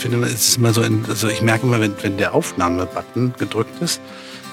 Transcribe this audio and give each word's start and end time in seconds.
finde, 0.00 0.26
es 0.26 0.48
ist 0.48 0.56
immer 0.56 0.72
so, 0.72 0.82
in, 0.82 1.04
also 1.08 1.28
ich 1.28 1.42
merke 1.42 1.66
immer, 1.66 1.80
wenn, 1.80 1.94
wenn 2.02 2.16
der 2.16 2.34
Aufnahmebutton 2.34 3.34
gedrückt 3.38 3.80
ist, 3.80 4.00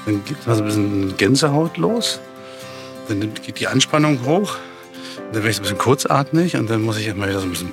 dann 0.06 0.24
geht 0.26 0.46
mal 0.48 0.56
so 0.56 0.62
ein 0.62 0.66
bisschen 0.66 1.18
Gänsehaut 1.18 1.78
los. 1.78 2.20
Dann 3.08 3.34
geht 3.34 3.60
die 3.60 3.68
Anspannung 3.68 4.26
hoch. 4.26 4.56
Dann 5.32 5.44
werde 5.44 5.50
ich 5.50 5.56
so 5.56 5.62
ein 5.62 5.64
bisschen 5.64 5.78
kurzatmig 5.78 6.56
und 6.56 6.70
dann 6.70 6.82
muss 6.82 6.98
ich 6.98 7.08
immer 7.08 7.28
wieder 7.28 7.40
so 7.40 7.46
ein 7.46 7.52
bisschen. 7.52 7.72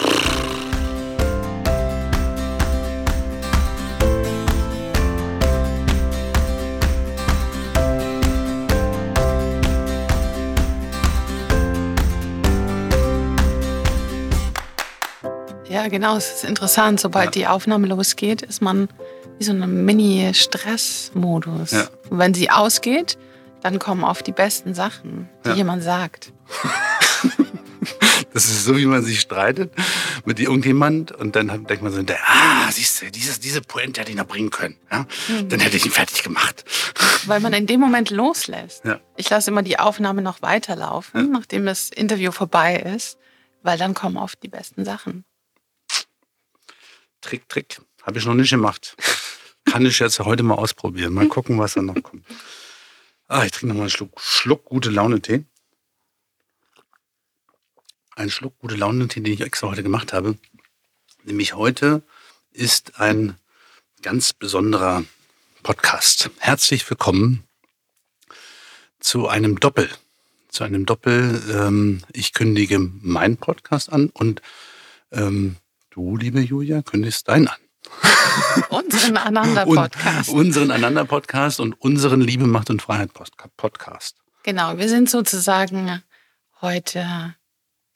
Genau. 15.94 16.16
Es 16.16 16.34
ist 16.34 16.44
interessant. 16.44 16.98
Sobald 16.98 17.26
ja. 17.26 17.30
die 17.30 17.46
Aufnahme 17.46 17.86
losgeht, 17.86 18.42
ist 18.42 18.60
man 18.60 18.88
wie 19.38 19.44
so 19.44 19.52
ein 19.52 19.84
Mini-Stress-Modus. 19.84 21.70
Ja. 21.70 21.88
Und 22.10 22.18
wenn 22.18 22.34
sie 22.34 22.50
ausgeht, 22.50 23.16
dann 23.62 23.78
kommen 23.78 24.02
oft 24.02 24.26
die 24.26 24.32
besten 24.32 24.74
Sachen, 24.74 25.28
die 25.44 25.50
ja. 25.50 25.54
jemand 25.54 25.82
sagt. 25.82 26.32
Das 28.32 28.46
ist 28.46 28.64
so, 28.64 28.76
wie 28.76 28.86
man 28.86 29.04
sich 29.04 29.20
streitet 29.20 29.72
mit 30.24 30.40
irgendjemand 30.40 31.12
und 31.12 31.36
dann 31.36 31.46
denkt 31.66 31.82
man 31.84 31.92
so, 31.92 32.00
ah, 32.00 32.68
siehst 32.72 33.00
du, 33.00 33.10
dieses, 33.12 33.38
diese 33.38 33.60
Pointe 33.60 34.00
hätte 34.00 34.10
ich 34.10 34.16
noch 34.16 34.26
bringen 34.26 34.50
können. 34.50 34.76
Ja? 34.90 35.06
Mhm. 35.28 35.48
Dann 35.50 35.60
hätte 35.60 35.76
ich 35.76 35.86
ihn 35.86 35.92
fertig 35.92 36.24
gemacht. 36.24 36.64
Weil 37.26 37.38
man 37.38 37.52
in 37.52 37.68
dem 37.68 37.78
Moment 37.78 38.10
loslässt. 38.10 38.84
Ja. 38.84 38.98
Ich 39.16 39.30
lasse 39.30 39.52
immer 39.52 39.62
die 39.62 39.78
Aufnahme 39.78 40.20
noch 40.20 40.42
weiterlaufen, 40.42 41.30
nachdem 41.30 41.64
das 41.64 41.90
Interview 41.90 42.32
vorbei 42.32 42.76
ist, 42.96 43.18
weil 43.62 43.78
dann 43.78 43.94
kommen 43.94 44.16
oft 44.16 44.42
die 44.42 44.48
besten 44.48 44.84
Sachen. 44.84 45.24
Trick, 47.24 47.48
Trick. 47.48 47.80
Habe 48.02 48.18
ich 48.18 48.26
noch 48.26 48.34
nicht 48.34 48.50
gemacht. 48.50 48.96
Kann 49.64 49.86
ich 49.86 49.98
jetzt 49.98 50.18
heute 50.20 50.42
mal 50.42 50.56
ausprobieren. 50.56 51.14
Mal 51.14 51.26
gucken, 51.26 51.58
was 51.58 51.72
da 51.72 51.80
noch 51.80 52.00
kommt. 52.02 52.26
Ah, 53.28 53.44
ich 53.44 53.50
trinke 53.52 53.68
noch 53.68 53.76
mal 53.76 53.80
einen 53.82 53.90
Schluck, 53.90 54.20
Schluck 54.20 54.66
gute 54.66 54.90
Laune 54.90 55.22
Tee. 55.22 55.44
Ein 58.14 58.30
Schluck 58.30 58.58
gute 58.58 58.76
Laune 58.76 59.08
Tee, 59.08 59.22
den 59.22 59.32
ich 59.32 59.40
extra 59.40 59.68
heute 59.68 59.82
gemacht 59.82 60.12
habe. 60.12 60.36
Nämlich 61.24 61.54
heute 61.54 62.02
ist 62.52 63.00
ein 63.00 63.38
ganz 64.02 64.34
besonderer 64.34 65.02
Podcast. 65.62 66.28
Herzlich 66.40 66.88
willkommen 66.90 67.42
zu 69.00 69.28
einem 69.28 69.58
Doppel. 69.58 69.88
Zu 70.48 70.64
einem 70.64 70.84
Doppel. 70.84 71.42
Ähm, 71.50 72.02
ich 72.12 72.34
kündige 72.34 72.78
meinen 72.78 73.38
Podcast 73.38 73.90
an 73.90 74.10
und 74.10 74.42
ähm, 75.10 75.56
du, 75.94 76.16
liebe 76.16 76.40
Julia, 76.40 76.82
kündigst 76.82 77.28
deinen 77.28 77.48
an. 77.48 77.56
unseren 78.68 79.16
Ananda-Podcast. 79.16 80.28
unseren 80.30 80.70
Ananda-Podcast 80.70 81.60
und 81.60 81.80
unseren 81.80 82.20
Liebe, 82.20 82.46
Macht 82.46 82.70
und 82.70 82.82
Freiheit-Podcast. 82.82 84.16
Genau, 84.42 84.76
wir 84.76 84.88
sind 84.88 85.08
sozusagen 85.08 86.02
heute 86.60 87.36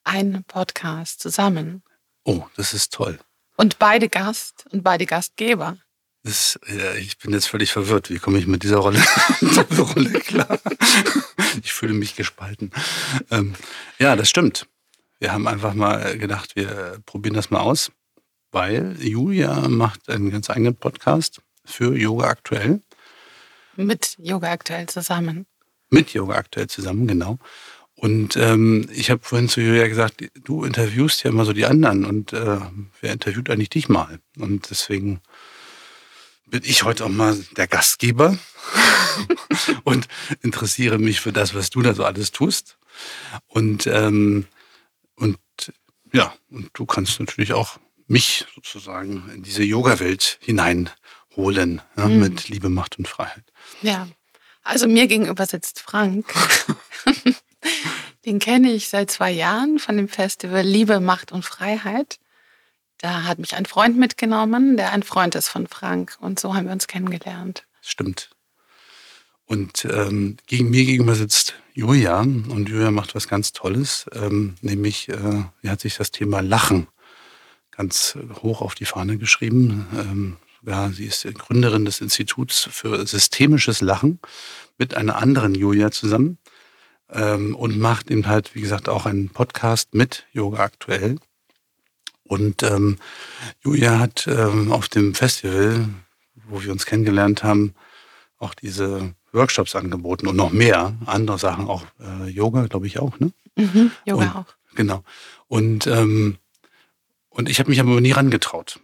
ein 0.05 0.43
Podcast 0.45 1.19
zusammen. 1.19 1.83
Oh, 2.23 2.43
das 2.55 2.73
ist 2.73 2.93
toll. 2.93 3.19
Und 3.57 3.79
beide 3.79 4.07
Gast 4.07 4.65
und 4.71 4.83
beide 4.83 5.05
Gastgeber. 5.05 5.77
Das, 6.23 6.59
ja, 6.67 6.93
ich 6.93 7.17
bin 7.17 7.33
jetzt 7.33 7.47
völlig 7.47 7.71
verwirrt. 7.71 8.09
Wie 8.09 8.19
komme 8.19 8.37
ich 8.39 8.47
mit 8.47 8.63
dieser 8.63 8.77
Rolle, 8.77 8.99
Rolle 9.77 10.19
klar? 10.21 10.59
ich 11.63 11.73
fühle 11.73 11.93
mich 11.93 12.15
gespalten. 12.15 12.71
Ähm, 13.29 13.55
ja, 13.99 14.15
das 14.15 14.29
stimmt. 14.29 14.67
Wir 15.19 15.33
haben 15.33 15.47
einfach 15.47 15.73
mal 15.73 16.17
gedacht, 16.17 16.55
wir 16.55 16.99
probieren 17.05 17.35
das 17.35 17.49
mal 17.49 17.59
aus 17.59 17.91
weil 18.51 18.95
Julia 18.99 19.67
macht 19.67 20.09
einen 20.09 20.31
ganz 20.31 20.49
eigenen 20.49 20.75
Podcast 20.75 21.41
für 21.65 21.95
Yoga 21.95 22.27
aktuell. 22.27 22.81
Mit 23.75 24.15
Yoga 24.17 24.51
aktuell 24.51 24.87
zusammen. 24.87 25.45
Mit 25.89 26.13
Yoga 26.13 26.35
aktuell 26.35 26.67
zusammen, 26.67 27.07
genau. 27.07 27.37
Und 27.95 28.37
ähm, 28.37 28.89
ich 28.93 29.11
habe 29.11 29.21
vorhin 29.23 29.49
zu 29.49 29.61
Julia 29.61 29.87
gesagt, 29.87 30.23
du 30.43 30.63
interviewst 30.63 31.23
ja 31.23 31.31
immer 31.31 31.45
so 31.45 31.53
die 31.53 31.65
anderen 31.65 32.05
und 32.05 32.33
äh, 32.33 32.59
wer 33.01 33.13
interviewt 33.13 33.49
eigentlich 33.49 33.69
dich 33.69 33.89
mal? 33.89 34.19
Und 34.37 34.69
deswegen 34.69 35.19
bin 36.47 36.61
ich 36.63 36.83
heute 36.83 37.05
auch 37.05 37.09
mal 37.09 37.37
der 37.57 37.67
Gastgeber 37.67 38.37
und 39.83 40.07
interessiere 40.41 40.97
mich 40.97 41.19
für 41.19 41.33
das, 41.33 41.53
was 41.53 41.69
du 41.69 41.81
da 41.81 41.93
so 41.93 42.05
alles 42.05 42.31
tust. 42.31 42.77
Und, 43.47 43.85
ähm, 43.87 44.47
und 45.19 45.37
ja, 46.11 46.33
und 46.49 46.69
du 46.73 46.85
kannst 46.85 47.19
natürlich 47.19 47.53
auch 47.53 47.77
mich 48.07 48.45
sozusagen 48.55 49.29
in 49.33 49.43
diese 49.43 49.63
Yoga-Welt 49.63 50.39
hineinholen 50.41 51.81
ja, 51.95 52.07
mhm. 52.07 52.19
mit 52.19 52.49
Liebe, 52.49 52.69
Macht 52.69 52.97
und 52.97 53.07
Freiheit. 53.07 53.43
Ja, 53.81 54.07
also 54.63 54.87
mir 54.87 55.07
gegenüber 55.07 55.45
sitzt 55.45 55.79
Frank. 55.79 56.33
Den 58.25 58.39
kenne 58.39 58.71
ich 58.71 58.89
seit 58.89 59.11
zwei 59.11 59.31
Jahren 59.31 59.79
von 59.79 59.97
dem 59.97 60.09
Festival 60.09 60.63
Liebe, 60.63 60.99
Macht 60.99 61.31
und 61.31 61.45
Freiheit. 61.45 62.19
Da 62.97 63.23
hat 63.23 63.39
mich 63.39 63.55
ein 63.55 63.65
Freund 63.65 63.97
mitgenommen, 63.97 64.75
der 64.75 64.91
ein 64.91 65.03
Freund 65.03 65.35
ist 65.35 65.47
von 65.47 65.67
Frank. 65.67 66.17
Und 66.19 66.39
so 66.39 66.53
haben 66.53 66.65
wir 66.65 66.73
uns 66.73 66.87
kennengelernt. 66.87 67.65
Stimmt. 67.81 68.29
Und 69.49 69.85
ähm, 69.85 70.37
gegen 70.45 70.69
mir 70.69 70.85
gegenüber 70.85 71.15
sitzt 71.15 71.55
Julia 71.73 72.19
und 72.19 72.69
Julia 72.69 72.91
macht 72.91 73.15
was 73.15 73.27
ganz 73.27 73.51
Tolles, 73.51 74.05
ähm, 74.13 74.53
nämlich 74.61 75.09
äh, 75.09 75.43
sie 75.63 75.69
hat 75.71 75.81
sich 75.81 75.97
das 75.97 76.11
Thema 76.11 76.41
Lachen 76.41 76.87
ganz 77.71 78.15
hoch 78.43 78.61
auf 78.61 78.75
die 78.75 78.85
Fahne 78.85 79.17
geschrieben. 79.17 79.87
Ähm, 79.97 80.37
ja, 80.61 80.89
sie 80.89 81.05
ist 81.05 81.23
Gründerin 81.33 81.83
des 81.83 81.99
Instituts 81.99 82.69
für 82.71 83.07
systemisches 83.07 83.81
Lachen 83.81 84.19
mit 84.77 84.93
einer 84.93 85.15
anderen 85.15 85.55
Julia 85.55 85.89
zusammen 85.89 86.37
ähm, 87.09 87.55
und 87.55 87.79
macht 87.79 88.11
eben 88.11 88.27
halt, 88.27 88.53
wie 88.53 88.61
gesagt, 88.61 88.87
auch 88.87 89.07
einen 89.07 89.29
Podcast 89.29 89.95
mit 89.95 90.27
Yoga 90.31 90.59
aktuell. 90.59 91.15
Und 92.23 92.61
ähm, 92.61 92.97
Julia 93.63 93.97
hat 93.97 94.27
ähm, 94.27 94.71
auf 94.71 94.89
dem 94.89 95.15
Festival, 95.15 95.89
wo 96.47 96.61
wir 96.61 96.71
uns 96.71 96.85
kennengelernt 96.85 97.41
haben, 97.41 97.73
auch 98.39 98.53
diese 98.53 99.13
Workshops 99.31 99.75
angeboten 99.75 100.27
und 100.27 100.35
noch 100.35 100.51
mehr 100.51 100.97
andere 101.05 101.37
Sachen, 101.37 101.67
auch 101.67 101.83
äh, 101.99 102.29
Yoga, 102.29 102.65
glaube 102.67 102.87
ich 102.87 102.99
auch, 102.99 103.19
ne? 103.19 103.31
Mhm, 103.55 103.91
Yoga 104.05 104.23
und, 104.23 104.35
auch. 104.35 104.45
Genau. 104.75 105.03
Und 105.47 105.87
ähm, 105.87 106.37
und 107.29 107.47
ich 107.47 107.59
habe 107.59 107.69
mich 107.69 107.79
aber 107.79 108.01
nie 108.01 108.11
rangetraut, 108.11 108.79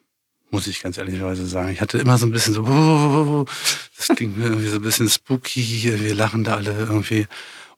muss 0.51 0.67
ich 0.67 0.81
ganz 0.81 0.97
ehrlicherweise 0.97 1.45
sagen. 1.45 1.69
Ich 1.69 1.81
hatte 1.81 1.97
immer 1.97 2.17
so 2.17 2.25
ein 2.25 2.31
bisschen 2.31 2.53
so, 2.53 3.45
das 3.97 4.16
ging 4.16 4.38
mir 4.38 4.45
irgendwie 4.45 4.67
so 4.67 4.77
ein 4.77 4.81
bisschen 4.81 5.09
spooky, 5.09 5.99
wir 5.99 6.16
lachen 6.16 6.43
da 6.43 6.55
alle 6.55 6.72
irgendwie. 6.72 7.27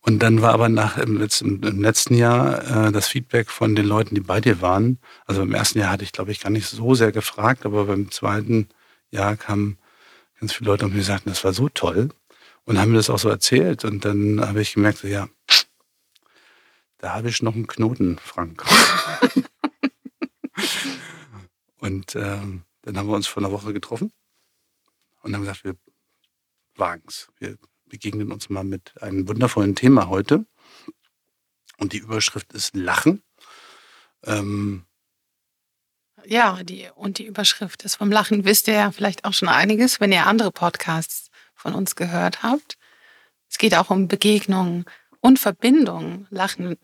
Und 0.02 0.20
dann 0.20 0.42
war 0.42 0.54
aber 0.54 0.70
nach 0.70 0.98
im 0.98 1.18
letzten, 1.18 1.64
im 1.64 1.82
letzten 1.82 2.14
Jahr 2.14 2.88
äh, 2.88 2.92
das 2.92 3.08
Feedback 3.08 3.50
von 3.50 3.76
den 3.76 3.86
Leuten, 3.86 4.16
die 4.16 4.22
bei 4.22 4.40
dir 4.40 4.62
waren. 4.62 5.00
Also 5.26 5.42
beim 5.42 5.54
ersten 5.54 5.80
Jahr 5.80 5.90
hatte 5.90 6.04
ich, 6.04 6.12
glaube 6.12 6.32
ich, 6.32 6.40
gar 6.40 6.50
nicht 6.50 6.68
so 6.68 6.94
sehr 6.96 7.12
gefragt, 7.12 7.66
aber 7.66 7.86
beim 7.86 8.12
zweiten 8.12 8.68
Jahr 9.10 9.36
kamen 9.36 9.78
ganz 10.40 10.54
viele 10.54 10.70
Leute 10.70 10.86
und 10.86 10.94
mir 10.94 11.04
sagten, 11.04 11.30
das 11.30 11.44
war 11.44 11.54
so 11.54 11.70
toll 11.70 12.10
und 12.66 12.80
haben 12.80 12.92
mir 12.92 12.98
das 12.98 13.10
auch 13.10 13.20
so 13.20 13.30
erzählt. 13.30 13.86
Und 13.86 14.06
dann 14.06 14.42
habe 14.42 14.62
ich 14.62 14.74
gemerkt, 14.74 15.00
so, 15.00 15.08
ja, 15.08 15.28
da 16.98 17.14
habe 17.14 17.30
ich 17.30 17.42
noch 17.42 17.56
einen 17.56 17.68
Knoten, 17.68 18.18
Frank. 18.20 18.64
Und 21.80 22.16
ähm, 22.16 22.64
dann 22.82 22.98
haben 22.98 23.08
wir 23.08 23.16
uns 23.16 23.28
vor 23.28 23.44
einer 23.44 23.52
Woche 23.52 23.72
getroffen 23.72 24.12
und 25.22 25.34
haben 25.34 25.42
gesagt, 25.42 25.64
wir 25.64 25.76
wagen 26.76 27.04
es. 27.08 27.30
Wir 27.38 27.58
begegnen 27.86 28.32
uns 28.32 28.50
mal 28.50 28.64
mit 28.64 29.02
einem 29.02 29.28
wundervollen 29.28 29.76
Thema 29.76 30.08
heute. 30.08 30.46
Und 31.78 31.94
die 31.94 32.00
Überschrift 32.00 32.52
ist 32.54 32.76
Lachen. 32.76 33.24
Ähm, 34.24 34.87
ja, 36.28 36.64
die, 36.64 36.90
und 36.96 37.18
die 37.18 37.26
Überschrift 37.26 37.84
ist 37.84 37.96
vom 37.96 38.12
Lachen. 38.12 38.46
Wisst 38.46 38.68
ihr 38.68 38.76
ja 38.76 38.92
vielleicht 38.92 39.26
auch 39.26 39.34
schon 39.34 39.50
einiges, 39.50 40.00
wenn 40.00 40.12
ihr 40.12 40.26
andere 40.26 40.52
Podcasts 40.52 41.30
von 41.56 41.74
uns 41.74 41.96
gehört 41.96 42.44
habt. 42.44 42.78
Es 43.50 43.58
geht 43.58 43.76
auch 43.76 43.90
um 43.90 44.08
Begegnungen 44.08 44.86
und 45.22 45.40
Verbindung. 45.40 46.28
Lachen 46.30 46.78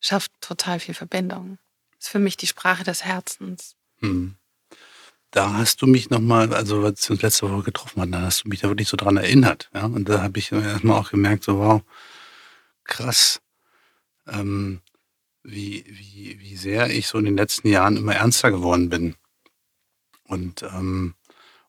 schafft 0.00 0.32
total 0.40 0.80
viel 0.80 0.94
Verbindung. 0.94 1.58
Ist 1.98 2.08
für 2.08 2.18
mich 2.18 2.36
die 2.36 2.46
Sprache 2.46 2.84
des 2.84 3.04
Herzens. 3.04 3.74
Hm 4.00 4.36
da 5.30 5.54
hast 5.54 5.80
du 5.82 5.86
mich 5.86 6.10
nochmal, 6.10 6.52
also 6.54 6.84
als 6.84 7.08
wir 7.08 7.14
uns 7.14 7.22
letzte 7.22 7.50
Woche 7.50 7.62
getroffen 7.62 8.00
hatten, 8.00 8.12
da 8.12 8.22
hast 8.22 8.44
du 8.44 8.48
mich 8.48 8.60
da 8.60 8.68
wirklich 8.68 8.88
so 8.88 8.96
dran 8.96 9.16
erinnert. 9.16 9.70
Ja? 9.74 9.84
Und 9.84 10.08
da 10.08 10.22
habe 10.22 10.38
ich 10.38 10.50
erstmal 10.50 10.98
auch 10.98 11.10
gemerkt, 11.10 11.44
so 11.44 11.58
wow, 11.58 11.82
krass, 12.84 13.40
ähm, 14.26 14.80
wie, 15.42 15.84
wie, 15.88 16.38
wie 16.40 16.56
sehr 16.56 16.90
ich 16.90 17.06
so 17.08 17.18
in 17.18 17.24
den 17.24 17.36
letzten 17.36 17.68
Jahren 17.68 17.96
immer 17.96 18.14
ernster 18.14 18.50
geworden 18.50 18.88
bin. 18.88 19.16
Und, 20.24 20.62
ähm, 20.62 21.14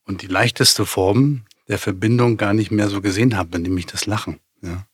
und 0.04 0.22
die 0.22 0.28
leichteste 0.28 0.86
Form 0.86 1.46
der 1.68 1.80
Verbindung 1.80 2.38
gar 2.38 2.54
nicht 2.54 2.72
mehr 2.72 2.90
so 2.90 3.02
gesehen 3.02 3.38
habe, 3.38 3.58
nämlich 3.60 3.86
das 3.86 4.06
Lachen. 4.06 4.40
Ja? 4.62 4.86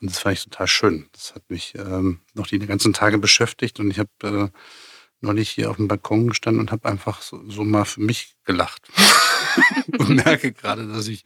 Und 0.00 0.10
das 0.10 0.18
fand 0.18 0.38
ich 0.38 0.44
total 0.44 0.66
schön. 0.66 1.08
Das 1.12 1.34
hat 1.34 1.48
mich 1.48 1.74
ähm, 1.76 2.20
noch 2.34 2.46
die 2.46 2.58
ganzen 2.58 2.92
Tage 2.92 3.18
beschäftigt 3.18 3.80
und 3.80 3.90
ich 3.90 3.98
habe 3.98 4.10
äh, 4.22 4.58
neulich 5.20 5.50
hier 5.50 5.70
auf 5.70 5.76
dem 5.76 5.88
Balkon 5.88 6.28
gestanden 6.28 6.60
und 6.60 6.72
habe 6.72 6.88
einfach 6.88 7.22
so, 7.22 7.42
so, 7.48 7.64
mal 7.64 7.84
für 7.84 8.00
mich 8.00 8.34
gelacht. 8.44 8.88
und 9.98 10.16
merke 10.24 10.52
gerade, 10.52 10.86
dass 10.88 11.06
ich 11.06 11.24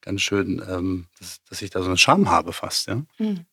ganz 0.00 0.22
schön, 0.22 0.62
ähm, 0.68 1.06
dass, 1.18 1.42
dass, 1.44 1.62
ich 1.62 1.70
da 1.70 1.80
so 1.80 1.88
eine 1.88 1.98
Scham 1.98 2.30
habe 2.30 2.52
fast, 2.52 2.88
ja. 2.88 3.02
Mhm. 3.18 3.44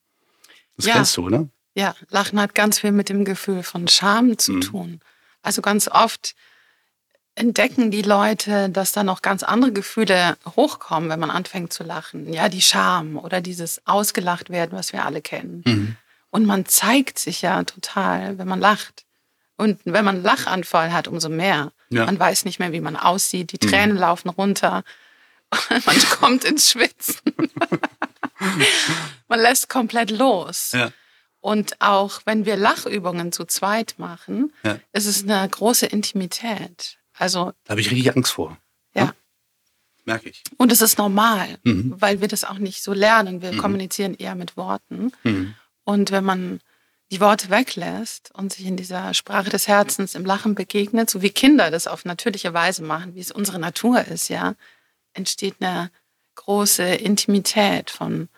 Das 0.78 0.86
ja. 0.86 0.94
kennst 0.94 1.18
du, 1.18 1.26
oder? 1.26 1.50
Ja, 1.76 1.94
Lachen 2.10 2.40
hat 2.40 2.56
ganz 2.56 2.80
viel 2.80 2.92
mit 2.92 3.10
dem 3.10 3.26
Gefühl 3.26 3.62
von 3.62 3.88
Scham 3.88 4.38
zu 4.38 4.54
mhm. 4.54 4.62
tun. 4.62 5.00
Also 5.44 5.62
ganz 5.62 5.88
oft 5.88 6.36
entdecken 7.36 7.92
die 7.92 8.02
Leute, 8.02 8.70
dass 8.70 8.94
da 8.94 9.04
noch 9.04 9.22
ganz 9.22 9.44
andere 9.44 9.74
Gefühle 9.74 10.38
hochkommen, 10.56 11.10
wenn 11.10 11.20
man 11.20 11.30
anfängt 11.30 11.74
zu 11.74 11.84
lachen. 11.84 12.32
Ja, 12.32 12.48
die 12.48 12.62
Scham 12.62 13.18
oder 13.18 13.42
dieses 13.42 13.86
ausgelacht 13.86 14.50
werden, 14.50 14.72
was 14.72 14.94
wir 14.94 15.06
alle 15.06 15.22
kennen. 15.22 15.64
Mhm. 15.66 15.98
Und 16.32 16.46
man 16.46 16.66
zeigt 16.66 17.20
sich 17.20 17.42
ja 17.42 17.64
total, 17.64 18.38
wenn 18.38 18.48
man 18.48 18.62
lacht. 18.62 19.06
Und 19.58 19.80
wenn 19.84 20.06
man 20.06 20.16
einen 20.16 20.24
Lachanfall 20.24 20.92
hat, 20.94 21.08
umso 21.08 21.30
mehr. 21.30 21.72
Ja. 21.90 22.06
Man 22.06 22.18
weiß 22.18 22.46
nicht 22.46 22.60
mehr, 22.60 22.72
wie 22.72 22.82
man 22.82 22.96
aussieht. 22.96 23.52
Die 23.52 23.58
Tränen 23.58 23.96
mhm. 23.96 24.02
laufen 24.02 24.30
runter. 24.30 24.84
man 25.86 26.00
kommt 26.20 26.46
ins 26.46 26.72
Schwitzen. 26.72 27.22
man 29.28 29.40
lässt 29.40 29.70
komplett 29.70 30.10
los. 30.10 30.72
Ja. 30.74 30.92
Und 31.46 31.80
auch 31.80 32.22
wenn 32.26 32.48
wir 32.48 32.58
Lachübungen 32.58 33.32
zu 33.32 33.46
zweit 33.46 34.00
machen, 34.00 34.52
ja. 34.64 34.80
ist 34.94 35.06
es 35.06 35.22
eine 35.22 35.48
große 35.48 35.86
Intimität. 35.86 36.98
Also, 37.14 37.54
da 37.66 37.70
habe 37.70 37.82
ich 37.82 37.92
richtig 37.92 38.16
Angst 38.16 38.32
vor. 38.32 38.58
Ja. 38.96 39.14
Merke 40.06 40.30
ich. 40.30 40.42
Und 40.58 40.72
es 40.72 40.82
ist 40.82 40.98
normal, 40.98 41.60
mhm. 41.62 41.94
weil 42.00 42.20
wir 42.20 42.28
das 42.28 42.46
auch 42.46 42.58
nicht 42.58 42.82
so 42.82 42.94
lernen. 42.94 43.44
Wir 43.44 43.52
mhm. 43.52 43.60
kommunizieren 43.60 44.16
eher 44.16 44.34
mit 44.34 44.58
Worten. 44.58 45.12
Mhm. 45.22 45.54
Und 45.84 46.10
wenn 46.10 46.24
man 46.24 46.62
die 47.12 47.20
Worte 47.22 47.52
weglässt 47.52 48.32
und 48.34 48.52
sich 48.52 48.66
in 48.66 48.76
dieser 48.76 49.14
Sprache 49.14 49.52
des 49.52 49.68
Herzens 49.68 50.16
im 50.16 50.26
Lachen 50.26 50.56
begegnet, 50.56 51.12
so 51.12 51.22
wie 51.22 51.30
Kinder 51.30 51.70
das 51.70 51.86
auf 51.86 52.06
natürliche 52.06 52.56
Weise 52.56 52.82
machen, 52.82 53.14
wie 53.14 53.20
es 53.20 53.32
unsere 53.32 53.60
Natur 53.60 54.04
ist, 54.06 54.30
ja, 54.30 54.56
entsteht 55.14 55.58
eine 55.60 55.92
große 56.34 56.84
Intimität 56.84 57.92
von 57.92 58.30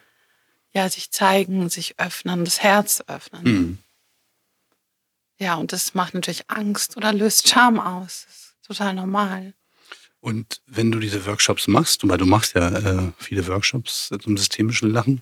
ja, 0.77 0.89
sich 0.89 1.09
zeigen, 1.09 1.69
sich 1.69 2.00
öffnen, 2.00 2.45
das 2.45 2.62
Herz 2.62 3.03
öffnen. 3.07 3.44
Mhm. 3.44 3.77
Ja, 5.39 5.56
und 5.56 5.74
das 5.74 5.95
macht 5.95 6.13
natürlich 6.13 6.50
Angst 6.50 6.97
oder 6.97 7.13
löst 7.13 7.50
Scham 7.50 7.79
aus. 7.79 8.25
Das 8.27 8.35
ist 8.35 8.65
total 8.68 8.94
normal. 8.94 9.53
Und 10.19 10.62
wenn 10.68 10.91
du 10.91 11.00
diese 11.00 11.25
Workshops 11.25 11.68
machst, 11.68 12.07
weil 12.07 12.18
du 12.19 12.25
machst 12.25 12.53
ja 12.53 12.69
äh, 12.69 13.12
viele 13.18 13.47
Workshops 13.47 14.09
zum 14.21 14.38
systemischen 14.38 14.91
Lachen, 14.91 15.21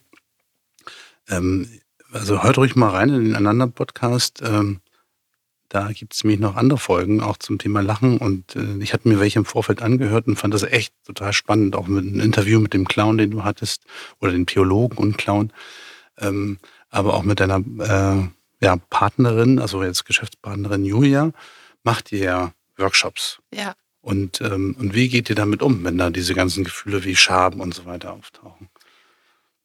ähm, 1.29 1.79
also 2.11 2.43
hört 2.43 2.57
ruhig 2.57 2.75
mal 2.75 2.89
rein 2.89 3.09
in 3.09 3.23
den 3.23 3.47
anderen 3.47 3.71
Podcast. 3.71 4.41
Ähm, 4.43 4.81
da 5.75 5.91
gibt 5.91 6.13
es 6.13 6.23
nämlich 6.23 6.39
noch 6.39 6.55
andere 6.55 6.79
Folgen, 6.79 7.21
auch 7.21 7.35
zum 7.35 7.57
Thema 7.57 7.81
Lachen. 7.81 8.17
Und 8.17 8.55
äh, 8.55 8.77
ich 8.79 8.93
hatte 8.93 9.09
mir 9.09 9.19
welche 9.19 9.39
im 9.39 9.45
Vorfeld 9.45 9.81
angehört 9.81 10.25
und 10.25 10.37
fand 10.37 10.53
das 10.53 10.63
echt 10.63 10.93
total 11.05 11.33
spannend, 11.33 11.75
auch 11.75 11.87
mit 11.87 12.05
einem 12.05 12.21
Interview 12.21 12.61
mit 12.61 12.73
dem 12.73 12.87
Clown, 12.87 13.17
den 13.17 13.31
du 13.31 13.43
hattest, 13.43 13.83
oder 14.21 14.31
den 14.31 14.45
Theologen 14.45 14.97
und 14.97 15.17
Clown. 15.17 15.51
Ähm, 16.17 16.59
aber 16.89 17.13
auch 17.13 17.23
mit 17.23 17.41
deiner 17.41 17.57
äh, 17.57 18.65
ja, 18.65 18.77
Partnerin, 18.89 19.59
also 19.59 19.83
jetzt 19.83 20.05
Geschäftspartnerin 20.05 20.85
Julia, 20.85 21.31
macht 21.83 22.13
ihr 22.13 22.19
ja 22.19 22.53
Workshops. 22.77 23.39
Ja. 23.53 23.75
Und, 23.99 24.39
ähm, 24.39 24.77
und 24.79 24.95
wie 24.95 25.09
geht 25.09 25.29
ihr 25.29 25.35
damit 25.35 25.61
um, 25.61 25.83
wenn 25.83 25.97
da 25.97 26.09
diese 26.09 26.35
ganzen 26.35 26.63
Gefühle 26.63 27.03
wie 27.03 27.17
Schaben 27.17 27.59
und 27.59 27.73
so 27.73 27.85
weiter 27.85 28.13
auftauchen? 28.13 28.69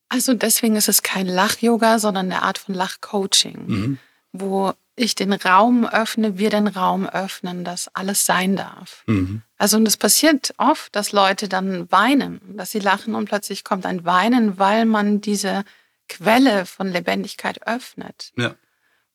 Also 0.09 0.35
deswegen 0.35 0.75
ist 0.75 0.89
es 0.89 1.05
kein 1.05 1.29
Lach-Yoga, 1.29 2.01
sondern 2.01 2.33
eine 2.33 2.43
Art 2.43 2.59
von 2.59 2.75
Lach-Coaching, 2.75 3.59
mhm. 3.67 3.99
wo 4.33 4.73
ich 5.00 5.14
den 5.14 5.32
Raum 5.32 5.87
öffne, 5.87 6.38
wir 6.38 6.50
den 6.50 6.69
Raum 6.69 7.06
öffnen, 7.06 7.64
dass 7.64 7.88
alles 7.94 8.26
sein 8.26 8.56
darf. 8.56 9.02
Mhm. 9.06 9.43
Also 9.56 9.76
und 9.76 9.87
es 9.88 9.97
passiert 9.97 10.55
oft, 10.58 10.94
dass 10.94 11.12
Leute 11.12 11.49
dann 11.49 11.91
weinen, 11.91 12.41
dass 12.56 12.70
sie 12.70 12.81
lachen 12.81 13.14
und 13.14 13.25
plötzlich 13.25 13.64
kommt 13.64 13.87
ein 13.87 14.05
Weinen, 14.05 14.58
weil 14.58 14.85
man 14.85 15.20
diese 15.20 15.64
Quelle 16.08 16.67
von 16.67 16.88
Lebendigkeit 16.88 17.67
öffnet. 17.67 18.32
Ja. 18.37 18.55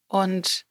Und 0.07 0.65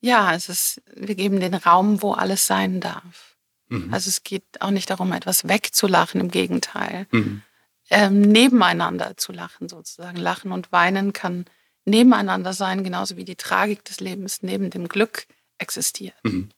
ja, 0.00 0.34
es 0.34 0.48
ist, 0.48 0.82
wir 0.94 1.14
geben 1.14 1.40
den 1.40 1.54
Raum, 1.54 2.00
wo 2.02 2.12
alles 2.12 2.46
sein 2.46 2.80
darf. 2.80 3.36
Mhm. 3.68 3.92
Also 3.92 4.08
es 4.08 4.22
geht 4.22 4.44
auch 4.60 4.70
nicht 4.70 4.88
darum, 4.88 5.12
etwas 5.12 5.46
wegzulachen, 5.46 6.20
im 6.20 6.30
Gegenteil. 6.30 7.06
Mhm. 7.10 7.42
Ähm, 7.90 8.20
nebeneinander 8.20 9.16
zu 9.16 9.32
lachen 9.32 9.68
sozusagen. 9.68 10.16
Lachen 10.18 10.52
und 10.52 10.72
Weinen 10.72 11.12
kann 11.12 11.46
nebeneinander 11.88 12.52
sein, 12.52 12.84
genauso 12.84 13.16
wie 13.16 13.24
die 13.24 13.36
Tragik 13.36 13.84
des 13.84 14.00
Lebens 14.00 14.42
neben 14.42 14.70
dem 14.70 14.88
Glück 14.88 15.26
existiert. 15.58 16.14
Mhm. 16.22 16.50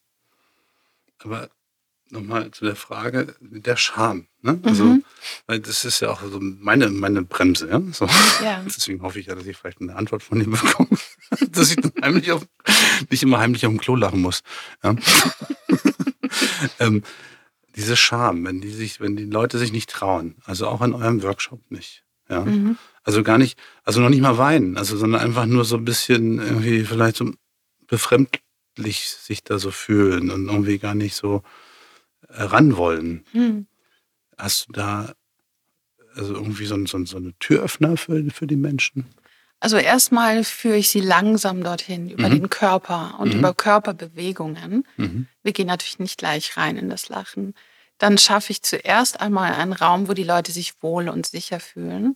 Aber 1.18 1.50
nochmal 2.10 2.50
zu 2.50 2.64
der 2.64 2.76
Frage 2.76 3.34
der 3.40 3.76
Scham. 3.76 4.26
Ne? 4.42 4.58
Also, 4.62 4.84
mhm. 4.84 5.04
weil 5.46 5.60
das 5.60 5.84
ist 5.84 6.00
ja 6.00 6.10
auch 6.10 6.22
so 6.22 6.38
meine, 6.40 6.88
meine 6.88 7.22
Bremse. 7.22 7.68
Ja? 7.68 7.80
So. 7.92 8.06
ja? 8.42 8.62
Deswegen 8.64 9.02
hoffe 9.02 9.20
ich 9.20 9.26
ja, 9.26 9.34
dass 9.34 9.46
ich 9.46 9.56
vielleicht 9.56 9.80
eine 9.80 9.96
Antwort 9.96 10.22
von 10.22 10.40
ihm 10.40 10.52
bekomme, 10.52 10.88
dass 11.50 11.70
ich 11.70 11.76
dann 11.76 11.92
heimlich 12.02 12.32
auf, 12.32 12.46
nicht 13.10 13.22
immer 13.22 13.38
heimlich 13.38 13.66
auf 13.66 13.72
dem 13.72 13.80
Klo 13.80 13.96
lachen 13.96 14.20
muss. 14.20 14.42
Ja? 14.82 14.96
ähm, 16.78 17.02
diese 17.76 17.96
Scham, 17.96 18.44
wenn 18.44 18.60
die 18.60 18.72
sich, 18.72 19.00
wenn 19.00 19.16
die 19.16 19.24
Leute 19.24 19.58
sich 19.58 19.72
nicht 19.72 19.90
trauen, 19.90 20.36
also 20.44 20.66
auch 20.68 20.82
in 20.82 20.94
eurem 20.94 21.22
Workshop 21.22 21.70
nicht. 21.70 22.04
Ja? 22.28 22.44
Mhm. 22.44 22.76
Also 23.10 23.24
gar 23.24 23.38
nicht, 23.38 23.58
also 23.82 24.00
noch 24.00 24.08
nicht 24.08 24.20
mal 24.20 24.38
weinen, 24.38 24.76
also 24.78 24.96
sondern 24.96 25.20
einfach 25.20 25.44
nur 25.44 25.64
so 25.64 25.76
ein 25.76 25.84
bisschen 25.84 26.38
irgendwie 26.38 26.84
vielleicht 26.84 27.16
so 27.16 27.32
befremdlich 27.88 29.10
sich 29.10 29.42
da 29.42 29.58
so 29.58 29.72
fühlen 29.72 30.30
und 30.30 30.46
irgendwie 30.46 30.78
gar 30.78 30.94
nicht 30.94 31.16
so 31.16 31.42
äh, 32.28 32.40
ran 32.40 32.76
wollen. 32.76 33.24
Mhm. 33.32 33.66
Hast 34.38 34.68
du 34.68 34.72
da 34.74 35.12
also 36.14 36.34
irgendwie 36.34 36.66
so, 36.66 36.86
so, 36.86 37.04
so 37.04 37.16
eine 37.16 37.32
Türöffner 37.40 37.96
für, 37.96 38.24
für 38.30 38.46
die 38.46 38.54
Menschen? 38.54 39.06
Also 39.58 39.76
erstmal 39.76 40.44
führe 40.44 40.76
ich 40.76 40.88
sie 40.90 41.00
langsam 41.00 41.64
dorhin 41.64 42.10
über 42.10 42.28
mhm. 42.28 42.42
den 42.42 42.48
Körper 42.48 43.18
und 43.18 43.32
mhm. 43.32 43.40
über 43.40 43.54
Körperbewegungen. 43.54 44.86
Mhm. 44.98 45.26
Wir 45.42 45.52
gehen 45.52 45.66
natürlich 45.66 45.98
nicht 45.98 46.16
gleich 46.16 46.56
rein 46.56 46.76
in 46.76 46.88
das 46.88 47.08
Lachen. 47.08 47.54
Dann 47.98 48.18
schaffe 48.18 48.52
ich 48.52 48.62
zuerst 48.62 49.20
einmal 49.20 49.52
einen 49.54 49.72
Raum, 49.72 50.06
wo 50.06 50.12
die 50.12 50.22
Leute 50.22 50.52
sich 50.52 50.80
wohl 50.80 51.08
und 51.08 51.26
sicher 51.26 51.58
fühlen 51.58 52.14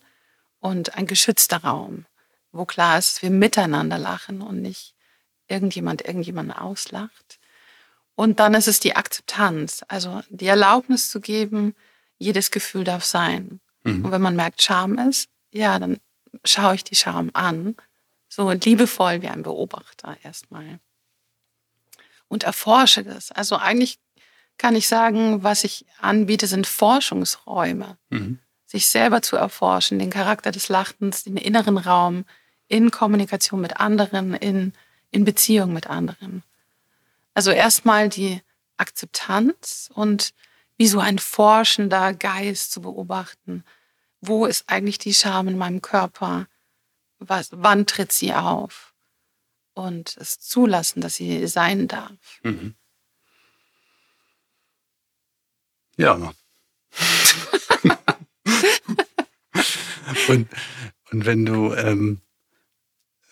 und 0.64 0.94
ein 0.94 1.04
geschützter 1.04 1.58
Raum, 1.58 2.06
wo 2.50 2.64
klar 2.64 2.98
ist, 2.98 3.16
dass 3.16 3.22
wir 3.22 3.28
miteinander 3.28 3.98
lachen 3.98 4.40
und 4.40 4.62
nicht 4.62 4.94
irgendjemand 5.46 6.00
irgendjemanden 6.00 6.56
auslacht. 6.56 7.38
Und 8.14 8.40
dann 8.40 8.54
ist 8.54 8.66
es 8.66 8.80
die 8.80 8.96
Akzeptanz, 8.96 9.84
also 9.88 10.22
die 10.30 10.46
Erlaubnis 10.46 11.10
zu 11.10 11.20
geben, 11.20 11.74
jedes 12.16 12.50
Gefühl 12.50 12.82
darf 12.82 13.04
sein. 13.04 13.60
Mhm. 13.82 14.06
Und 14.06 14.10
wenn 14.10 14.22
man 14.22 14.36
merkt, 14.36 14.62
Scham 14.62 14.96
ist, 14.96 15.28
ja, 15.50 15.78
dann 15.78 16.00
schaue 16.44 16.76
ich 16.76 16.84
die 16.84 16.96
Scham 16.96 17.28
an, 17.34 17.76
so 18.30 18.50
liebevoll 18.50 19.20
wie 19.20 19.28
ein 19.28 19.42
Beobachter 19.42 20.16
erstmal. 20.22 20.78
Und 22.28 22.44
erforsche 22.44 23.04
das. 23.04 23.30
Also 23.32 23.56
eigentlich 23.56 23.98
kann 24.56 24.76
ich 24.76 24.88
sagen, 24.88 25.42
was 25.42 25.62
ich 25.64 25.84
anbiete, 26.00 26.46
sind 26.46 26.66
Forschungsräume. 26.66 27.98
Mhm. 28.08 28.38
Sich 28.74 28.88
selber 28.88 29.22
zu 29.22 29.36
erforschen, 29.36 30.00
den 30.00 30.10
Charakter 30.10 30.50
des 30.50 30.68
Lachtens, 30.68 31.22
den 31.22 31.36
inneren 31.36 31.78
Raum 31.78 32.24
in 32.66 32.90
Kommunikation 32.90 33.60
mit 33.60 33.76
anderen, 33.76 34.34
in, 34.34 34.72
in 35.12 35.24
Beziehung 35.24 35.72
mit 35.72 35.86
anderen. 35.86 36.42
Also 37.34 37.52
erstmal 37.52 38.08
die 38.08 38.42
Akzeptanz 38.76 39.92
und 39.94 40.34
wie 40.76 40.88
so 40.88 40.98
ein 40.98 41.20
forschender 41.20 42.14
Geist 42.14 42.72
zu 42.72 42.80
beobachten. 42.80 43.62
Wo 44.20 44.44
ist 44.44 44.64
eigentlich 44.66 44.98
die 44.98 45.14
Scham 45.14 45.46
in 45.46 45.56
meinem 45.56 45.80
Körper? 45.80 46.48
Was, 47.20 47.50
wann 47.52 47.86
tritt 47.86 48.10
sie 48.10 48.34
auf? 48.34 48.92
Und 49.74 50.16
es 50.16 50.40
zulassen, 50.40 51.00
dass 51.00 51.14
sie 51.14 51.46
sein 51.46 51.86
darf. 51.86 52.40
Mhm. 52.42 52.74
Ja. 55.96 56.34
und, 60.28 60.48
und 61.10 61.26
wenn 61.26 61.44
du, 61.44 61.74
ähm, 61.74 62.20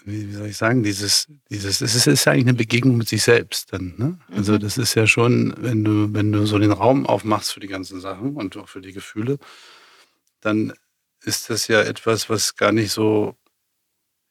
wie, 0.04 0.32
soll 0.32 0.48
ich 0.48 0.56
sagen, 0.56 0.82
dieses, 0.82 1.28
dieses, 1.50 1.80
es 1.80 1.94
ist, 1.94 2.06
ist 2.06 2.24
ja 2.24 2.32
eigentlich 2.32 2.46
eine 2.46 2.54
Begegnung 2.54 2.96
mit 2.96 3.08
sich 3.08 3.22
selbst 3.22 3.72
dann, 3.72 3.94
ne? 3.96 4.18
Also 4.32 4.54
mhm. 4.54 4.60
das 4.60 4.78
ist 4.78 4.94
ja 4.94 5.06
schon, 5.06 5.54
wenn 5.58 5.84
du, 5.84 6.12
wenn 6.12 6.32
du 6.32 6.46
so 6.46 6.58
den 6.58 6.72
Raum 6.72 7.06
aufmachst 7.06 7.52
für 7.52 7.60
die 7.60 7.68
ganzen 7.68 8.00
Sachen 8.00 8.36
und 8.36 8.56
auch 8.56 8.68
für 8.68 8.80
die 8.80 8.92
Gefühle, 8.92 9.38
dann 10.40 10.72
ist 11.24 11.50
das 11.50 11.68
ja 11.68 11.80
etwas, 11.82 12.28
was 12.28 12.56
gar 12.56 12.72
nicht 12.72 12.90
so 12.90 13.36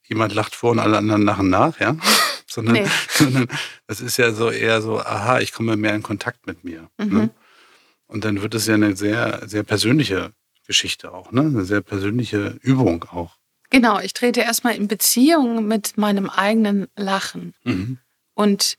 jemand 0.03 0.34
lacht 0.34 0.55
vor 0.55 0.72
und 0.72 0.79
alle 0.79 0.98
anderen 0.98 1.24
lachen 1.24 1.50
nach, 1.50 1.79
ja? 1.79 1.96
sondern, 2.48 2.75
nee. 2.75 2.88
sondern 3.10 3.48
das 3.88 4.01
ist 4.01 4.17
ja 4.17 4.34
so 4.34 4.50
eher 4.50 4.81
so, 4.81 5.00
aha, 5.00 5.39
ich 5.39 5.53
komme 5.53 5.77
mehr 5.77 5.96
in 5.96 6.03
Kontakt 6.03 6.48
mit 6.48 6.63
mir. 6.63 6.89
Ne? 6.98 7.05
Mhm. 7.05 7.17
Ne? 7.17 7.29
Und 8.08 8.25
dann 8.25 8.41
wird 8.41 8.53
es 8.55 8.67
ja 8.67 8.75
eine 8.75 8.96
sehr, 8.98 9.48
sehr 9.48 9.63
persönliche 9.63 10.34
Geschichte 10.72 11.13
auch, 11.13 11.34
ne? 11.34 11.42
Eine 11.42 11.66
sehr 11.66 11.82
persönliche 11.82 12.58
Übung 12.62 13.04
auch. 13.04 13.36
Genau, 13.72 14.00
ich 14.00 14.13
trete 14.13 14.40
erstmal 14.40 14.75
in 14.75 14.88
Beziehung 14.88 15.68
mit 15.68 15.98
meinem 15.98 16.30
eigenen 16.30 16.88
Lachen. 16.96 17.54
Mhm. 17.66 17.98
Und 18.34 18.78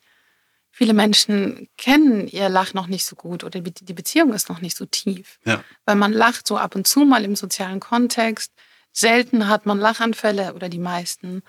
viele 0.70 0.94
Menschen 0.94 1.68
kennen 1.76 2.28
ihr 2.28 2.48
Lach 2.48 2.72
noch 2.72 2.86
nicht 2.86 3.04
so 3.04 3.14
gut 3.14 3.44
oder 3.44 3.60
die 3.60 3.92
Beziehung 3.92 4.32
ist 4.32 4.48
noch 4.48 4.62
nicht 4.62 4.74
so 4.74 4.86
tief. 4.86 5.38
Ja. 5.44 5.62
Weil 5.84 5.96
man 5.96 6.14
lacht 6.14 6.46
so 6.46 6.56
ab 6.56 6.74
und 6.76 6.86
zu 6.86 7.00
mal 7.04 7.24
im 7.24 7.36
sozialen 7.36 7.80
Kontext. 7.80 8.52
Selten 8.90 9.48
hat 9.48 9.66
man 9.66 9.78
Lachanfälle 9.78 10.54
oder 10.54 10.70
die 10.70 10.78
meisten. 10.78 11.42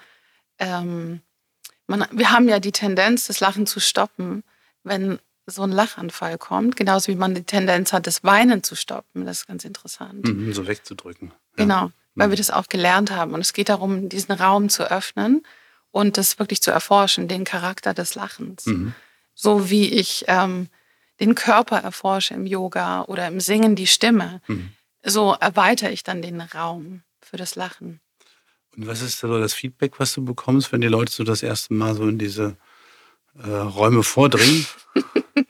Ähm, 0.60 1.22
man, 1.88 2.06
wir 2.12 2.32
haben 2.32 2.50
ja 2.50 2.60
die 2.60 2.74
Tendenz, 2.74 3.28
das 3.28 3.40
Lachen 3.40 3.66
zu 3.66 3.80
stoppen, 3.80 4.44
wenn 4.84 5.20
so 5.46 5.64
ein 5.64 5.72
Lachanfall 5.72 6.38
kommt. 6.38 6.76
Genauso 6.76 7.12
wie 7.12 7.16
man 7.16 7.36
die 7.36 7.44
Tendenz 7.44 7.94
hat, 7.94 8.08
das 8.08 8.24
Weinen 8.24 8.64
zu 8.64 8.76
stoppen. 8.76 9.26
Das 9.26 9.40
ist 9.40 9.48
ganz 9.48 9.66
interessant. 9.66 10.26
Mhm, 10.26 10.54
so 10.54 10.68
wegzudrücken. 10.68 11.30
Ja. 11.30 11.36
Genau, 11.64 11.92
weil 12.16 12.28
mhm. 12.28 12.32
wir 12.32 12.38
das 12.38 12.52
auch 12.52 12.68
gelernt 12.68 13.12
haben. 13.12 13.34
Und 13.34 13.42
es 13.42 13.54
geht 13.54 13.70
darum, 13.70 14.10
diesen 14.10 14.32
Raum 14.34 14.70
zu 14.70 14.90
öffnen 14.90 15.46
und 15.92 16.18
das 16.18 16.40
wirklich 16.40 16.62
zu 16.62 16.72
erforschen, 16.72 17.28
den 17.28 17.44
Charakter 17.44 17.94
des 17.94 18.16
Lachens. 18.16 18.66
Mhm. 18.66 18.94
So 19.36 19.70
wie 19.70 19.90
ich 19.90 20.26
ähm, 20.28 20.70
den 21.20 21.36
Körper 21.36 21.78
erforsche 21.78 22.34
im 22.34 22.46
Yoga 22.46 23.04
oder 23.04 23.28
im 23.28 23.40
Singen 23.40 23.76
die 23.76 23.88
Stimme, 23.88 24.42
mhm. 24.48 24.72
so 25.04 25.36
erweitere 25.40 25.92
ich 25.92 26.04
dann 26.04 26.22
den 26.22 26.42
Raum 26.42 27.04
für 27.22 27.38
das 27.38 27.56
Lachen. 27.56 28.00
Und 28.76 28.88
was 28.88 29.02
ist 29.02 29.20
so 29.20 29.40
das 29.40 29.54
Feedback, 29.54 30.00
was 30.00 30.14
du 30.14 30.26
bekommst, 30.26 30.72
wenn 30.72 30.82
die 30.82 30.88
Leute 30.88 31.12
so 31.12 31.24
das 31.24 31.44
erste 31.44 31.74
Mal 31.74 31.94
so 31.94 32.08
in 32.08 32.18
diese 32.18 32.58
äh, 33.36 33.48
Räume 33.48 34.04
vordringen? 34.04 34.66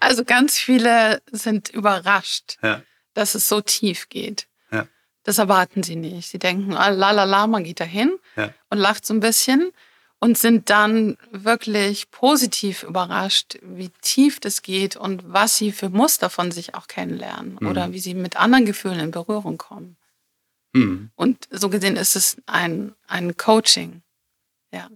also 0.00 0.24
ganz 0.24 0.58
viele 0.58 1.22
sind 1.30 1.68
überrascht, 1.68 2.58
ja. 2.62 2.82
dass 3.14 3.34
es 3.34 3.48
so 3.48 3.60
tief 3.60 4.08
geht. 4.08 4.46
Ja. 4.70 4.86
Das 5.24 5.38
erwarten 5.38 5.82
sie 5.82 5.96
nicht. 5.96 6.28
Sie 6.28 6.38
denken, 6.38 6.74
ah, 6.74 6.88
la 6.88 7.10
la 7.10 7.24
la, 7.24 7.46
man 7.46 7.64
geht 7.64 7.80
dahin 7.80 8.18
ja. 8.36 8.52
und 8.70 8.78
lacht 8.78 9.06
so 9.06 9.14
ein 9.14 9.20
bisschen 9.20 9.72
und 10.18 10.38
sind 10.38 10.70
dann 10.70 11.18
wirklich 11.30 12.10
positiv 12.10 12.82
überrascht, 12.82 13.58
wie 13.62 13.90
tief 14.00 14.40
das 14.40 14.62
geht 14.62 14.96
und 14.96 15.22
was 15.32 15.56
sie 15.58 15.72
für 15.72 15.88
Muster 15.88 16.30
von 16.30 16.50
sich 16.50 16.74
auch 16.74 16.86
kennenlernen 16.86 17.58
mhm. 17.60 17.68
oder 17.68 17.92
wie 17.92 17.98
sie 17.98 18.14
mit 18.14 18.36
anderen 18.36 18.64
Gefühlen 18.64 19.00
in 19.00 19.10
Berührung 19.10 19.58
kommen. 19.58 19.96
Mhm. 20.72 21.10
Und 21.14 21.48
so 21.50 21.68
gesehen 21.68 21.96
ist 21.96 22.16
es 22.16 22.38
ein, 22.46 22.94
ein 23.06 23.36
Coaching. 23.36 24.02
Ja. 24.72 24.88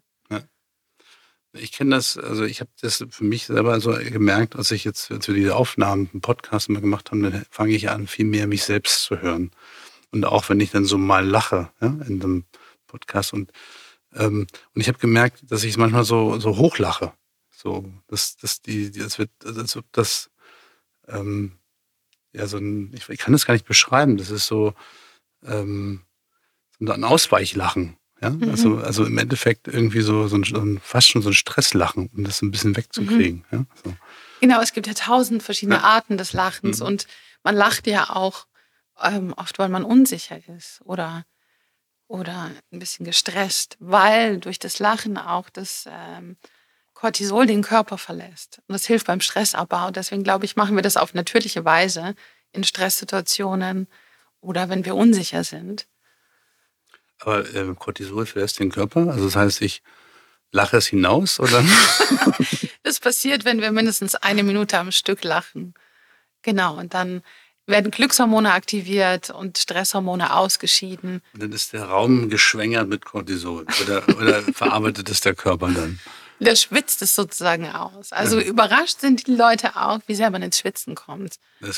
Ich 1.52 1.73
kenne 1.73 1.97
das, 1.97 2.16
also 2.16 2.45
ich 2.45 2.61
habe 2.61 2.71
das 2.80 3.04
für 3.11 3.25
mich 3.25 3.47
selber 3.47 3.80
so 3.80 3.92
gemerkt, 3.92 4.54
als 4.57 4.71
ich 4.71 4.85
jetzt 4.85 5.11
als 5.11 5.26
wir 5.26 5.35
diese 5.35 5.57
Aufnahmen, 5.57 6.09
einen 6.12 6.21
Podcast 6.21 6.69
mal 6.69 6.80
gemacht 6.80 7.11
haben, 7.11 7.23
dann 7.23 7.45
fange 7.50 7.73
ich 7.73 7.90
an, 7.90 8.07
viel 8.07 8.25
mehr 8.25 8.47
mich 8.47 8.64
selbst 8.64 9.02
zu 9.04 9.21
hören. 9.21 9.50
Und 10.12 10.25
auch 10.25 10.49
wenn 10.49 10.61
ich 10.61 10.71
dann 10.71 10.85
so 10.85 10.99
mal 10.99 11.26
lache 11.26 11.71
ja, 11.80 11.88
in 12.07 12.23
einem 12.23 12.45
Podcast 12.87 13.33
und 13.33 13.50
ähm, 14.14 14.47
und 14.75 14.80
ich 14.80 14.88
habe 14.88 14.99
gemerkt, 14.99 15.42
dass 15.50 15.64
ich 15.64 15.71
es 15.71 15.76
manchmal 15.76 16.04
so, 16.04 16.38
so 16.38 16.57
hochlache. 16.57 17.12
So, 17.50 17.85
dass, 18.09 18.37
dass 18.37 18.62
die, 18.62 18.90
das 18.90 19.19
wird, 19.19 19.30
als 19.45 19.76
ob 19.76 19.85
das, 19.92 20.30
ähm, 21.09 21.59
ja, 22.33 22.47
so 22.47 22.59
ein, 22.59 22.92
ich, 22.95 23.09
ich, 23.09 23.19
kann 23.19 23.33
das 23.33 23.47
gar 23.47 23.54
nicht 23.54 23.66
beschreiben. 23.66 24.16
Das 24.16 24.30
ist 24.30 24.47
so, 24.47 24.75
ähm, 25.45 26.02
so 26.78 26.92
ein 26.92 27.04
Ausweichlachen. 27.04 27.97
Ja? 28.20 28.30
Mhm. 28.30 28.50
Also, 28.50 28.78
also 28.78 29.04
im 29.04 29.18
Endeffekt 29.18 29.68
irgendwie 29.68 30.00
so, 30.00 30.28
so, 30.28 30.36
ein, 30.36 30.80
fast 30.82 31.08
schon 31.08 31.22
so 31.22 31.30
ein 31.30 31.34
Stresslachen, 31.34 32.10
um 32.14 32.24
das 32.24 32.42
ein 32.42 32.50
bisschen 32.50 32.76
wegzukriegen. 32.76 33.44
Mhm. 33.50 33.58
Ja? 33.58 33.64
So. 33.84 33.96
Genau, 34.40 34.60
es 34.60 34.72
gibt 34.72 34.86
ja 34.86 34.94
tausend 34.94 35.42
verschiedene 35.42 35.78
ja. 35.78 35.82
Arten 35.82 36.16
des 36.16 36.32
Lachens 36.32 36.80
mhm. 36.80 36.86
und 36.86 37.06
man 37.42 37.56
lacht 37.56 37.86
ja 37.86 38.10
auch 38.10 38.46
ähm, 39.02 39.32
oft, 39.36 39.58
weil 39.58 39.68
man 39.68 39.84
unsicher 39.84 40.38
ist 40.56 40.80
oder, 40.84 41.24
oder 42.06 42.50
ein 42.72 42.78
bisschen 42.78 43.04
gestresst, 43.04 43.76
weil 43.80 44.38
durch 44.38 44.58
das 44.58 44.78
Lachen 44.78 45.16
auch 45.16 45.48
das 45.50 45.86
ähm, 45.90 46.36
Cortisol 46.94 47.46
den 47.46 47.62
Körper 47.62 47.96
verlässt. 47.96 48.60
Und 48.68 48.74
das 48.74 48.86
hilft 48.86 49.06
beim 49.06 49.20
Stressabbau. 49.20 49.90
Deswegen 49.90 50.22
glaube 50.22 50.44
ich, 50.44 50.56
machen 50.56 50.76
wir 50.76 50.82
das 50.82 50.98
auf 50.98 51.14
natürliche 51.14 51.64
Weise 51.64 52.14
in 52.52 52.64
Stresssituationen 52.64 53.88
oder 54.40 54.68
wenn 54.68 54.84
wir 54.84 54.94
unsicher 54.94 55.44
sind. 55.44 55.86
Aber 57.20 57.54
äh, 57.54 57.74
Cortisol 57.78 58.26
verlässt 58.26 58.58
den 58.58 58.70
Körper? 58.70 59.08
Also 59.08 59.24
das 59.26 59.36
heißt, 59.36 59.62
ich 59.62 59.82
lache 60.52 60.76
es 60.76 60.86
hinaus, 60.86 61.38
oder? 61.38 61.64
das 62.82 63.00
passiert, 63.00 63.44
wenn 63.44 63.60
wir 63.60 63.72
mindestens 63.72 64.14
eine 64.14 64.42
Minute 64.42 64.78
am 64.78 64.90
Stück 64.90 65.22
lachen. 65.22 65.74
Genau, 66.42 66.78
und 66.78 66.94
dann 66.94 67.22
werden 67.66 67.90
Glückshormone 67.90 68.52
aktiviert 68.52 69.30
und 69.30 69.58
Stresshormone 69.58 70.34
ausgeschieden. 70.34 71.22
Und 71.34 71.42
dann 71.42 71.52
ist 71.52 71.72
der 71.72 71.84
Raum 71.84 72.28
geschwängert 72.28 72.88
mit 72.88 73.04
Cortisol 73.04 73.64
oder, 73.82 74.08
oder 74.18 74.42
verarbeitet 74.54 75.08
es 75.08 75.20
der 75.20 75.34
Körper 75.34 75.70
dann? 75.70 76.00
Der 76.40 76.56
schwitzt 76.56 77.02
es 77.02 77.14
sozusagen 77.14 77.70
aus. 77.70 78.12
Also 78.12 78.40
ja. 78.40 78.46
überrascht 78.46 79.00
sind 79.00 79.26
die 79.26 79.34
Leute 79.34 79.76
auch, 79.76 80.00
wie 80.06 80.14
sehr 80.14 80.30
man 80.30 80.42
ins 80.42 80.58
Schwitzen 80.58 80.94
kommt. 80.94 81.36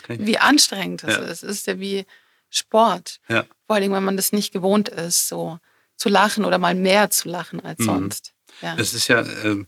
wie 0.08 0.38
anstrengend 0.38 1.02
das 1.02 1.16
ja. 1.16 1.22
ist. 1.22 1.42
Es 1.42 1.58
ist 1.58 1.66
ja 1.66 1.80
wie 1.80 2.06
Sport. 2.54 3.21
Ja. 3.28 3.44
Vor 3.66 3.76
allem, 3.76 3.92
wenn 3.92 4.04
man 4.04 4.16
das 4.16 4.32
nicht 4.32 4.52
gewohnt 4.52 4.88
ist, 4.88 5.28
so 5.28 5.59
zu 5.97 6.09
lachen 6.09 6.44
oder 6.44 6.59
mal 6.59 6.75
mehr 6.75 7.11
zu 7.11 7.28
lachen 7.28 7.61
als 7.61 7.80
mhm. 7.80 7.85
sonst. 7.85 8.35
Ja. 8.61 8.76
Es 8.78 8.94
ist 8.94 9.09
ja, 9.09 9.21
äh, 9.21 9.64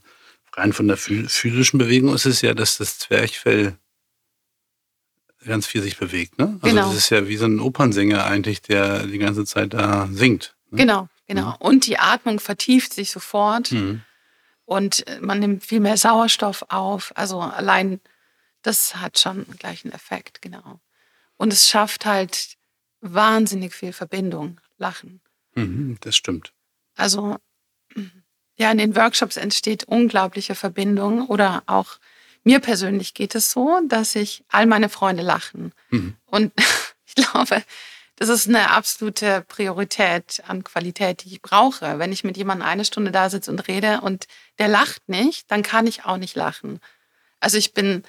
rein 0.53 0.73
von 0.73 0.87
der 0.87 0.97
physischen 0.97 1.79
Bewegung 1.79 2.13
ist 2.13 2.25
es 2.25 2.41
ja, 2.41 2.53
dass 2.53 2.77
das 2.77 2.99
Zwerchfell 2.99 3.77
ganz 5.45 5.67
viel 5.67 5.81
sich 5.81 5.97
bewegt. 5.97 6.37
Ne? 6.39 6.59
Also 6.61 6.75
genau. 6.75 6.87
das 6.87 6.97
ist 6.97 7.09
ja 7.09 7.27
wie 7.27 7.37
so 7.37 7.45
ein 7.45 7.59
Opernsänger 7.59 8.25
eigentlich, 8.25 8.61
der 8.61 9.05
die 9.05 9.17
ganze 9.17 9.45
Zeit 9.45 9.73
da 9.73 10.07
singt. 10.11 10.55
Ne? 10.71 10.79
Genau, 10.79 11.09
genau. 11.27 11.49
Mhm. 11.49 11.55
Und 11.59 11.87
die 11.87 11.99
Atmung 11.99 12.39
vertieft 12.39 12.93
sich 12.93 13.11
sofort. 13.11 13.71
Mhm. 13.71 14.01
Und 14.65 15.05
man 15.21 15.39
nimmt 15.39 15.63
viel 15.63 15.79
mehr 15.79 15.97
Sauerstoff 15.97 16.65
auf. 16.69 17.11
Also 17.15 17.39
allein 17.39 18.01
das 18.63 18.95
hat 18.95 19.19
schon 19.19 19.45
gleich 19.59 19.85
einen 19.85 19.93
Effekt, 19.93 20.41
genau. 20.41 20.79
Und 21.37 21.53
es 21.53 21.69
schafft 21.69 22.05
halt 22.05 22.54
wahnsinnig 23.13 23.73
viel 23.73 23.93
Verbindung, 23.93 24.59
Lachen. 24.77 25.21
Mhm, 25.55 25.97
das 26.01 26.15
stimmt. 26.15 26.53
Also 26.95 27.37
ja, 28.57 28.71
in 28.71 28.77
den 28.77 28.95
Workshops 28.95 29.37
entsteht 29.37 29.83
unglaubliche 29.83 30.55
Verbindung 30.55 31.27
oder 31.27 31.63
auch 31.65 31.97
mir 32.43 32.59
persönlich 32.59 33.13
geht 33.13 33.35
es 33.35 33.51
so, 33.51 33.81
dass 33.87 34.15
ich 34.15 34.43
all 34.49 34.65
meine 34.65 34.89
Freunde 34.89 35.23
lachen. 35.23 35.73
Mhm. 35.89 36.15
Und 36.25 36.53
ich 37.05 37.15
glaube, 37.15 37.63
das 38.15 38.29
ist 38.29 38.47
eine 38.47 38.71
absolute 38.71 39.43
Priorität 39.47 40.41
an 40.47 40.63
Qualität, 40.63 41.23
die 41.23 41.33
ich 41.33 41.41
brauche. 41.41 41.99
Wenn 41.99 42.13
ich 42.13 42.23
mit 42.23 42.37
jemandem 42.37 42.67
eine 42.67 42.85
Stunde 42.85 43.11
da 43.11 43.29
sitze 43.29 43.51
und 43.51 43.67
rede 43.67 44.01
und 44.01 44.27
der 44.57 44.69
lacht 44.69 45.09
nicht, 45.09 45.51
dann 45.51 45.63
kann 45.63 45.85
ich 45.85 46.05
auch 46.05 46.17
nicht 46.17 46.35
lachen. 46.35 46.79
Also 47.41 47.57
ich 47.57 47.73
bin 47.73 48.03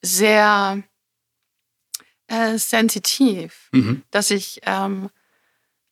sehr 0.00 0.82
äh, 2.32 2.58
sensitiv, 2.58 3.68
mhm. 3.72 4.02
dass 4.10 4.30
ich 4.30 4.62
ähm, 4.64 5.10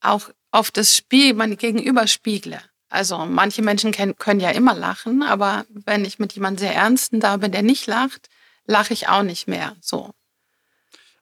auch 0.01 0.31
auf 0.51 0.71
das 0.71 0.97
Spiel, 0.97 1.35
mein 1.35 1.57
Gegenüber 1.59 2.07
spiegle. 2.07 2.59
Also 2.89 3.19
manche 3.19 3.63
Menschen 3.63 3.93
können, 3.93 4.41
ja 4.41 4.51
immer 4.51 4.75
lachen, 4.75 5.23
aber 5.23 5.67
wenn 5.69 6.05
ich 6.05 6.19
mit 6.19 6.33
jemandem 6.33 6.67
sehr 6.67 6.75
Ernsten 6.75 7.21
da 7.21 7.37
bin, 7.37 7.53
der 7.53 7.63
nicht 7.63 7.87
lacht, 7.87 8.29
lache 8.67 8.95
ich 8.95 9.07
auch 9.09 9.23
nicht 9.23 9.47
mehr. 9.47 9.77
So. 9.81 10.13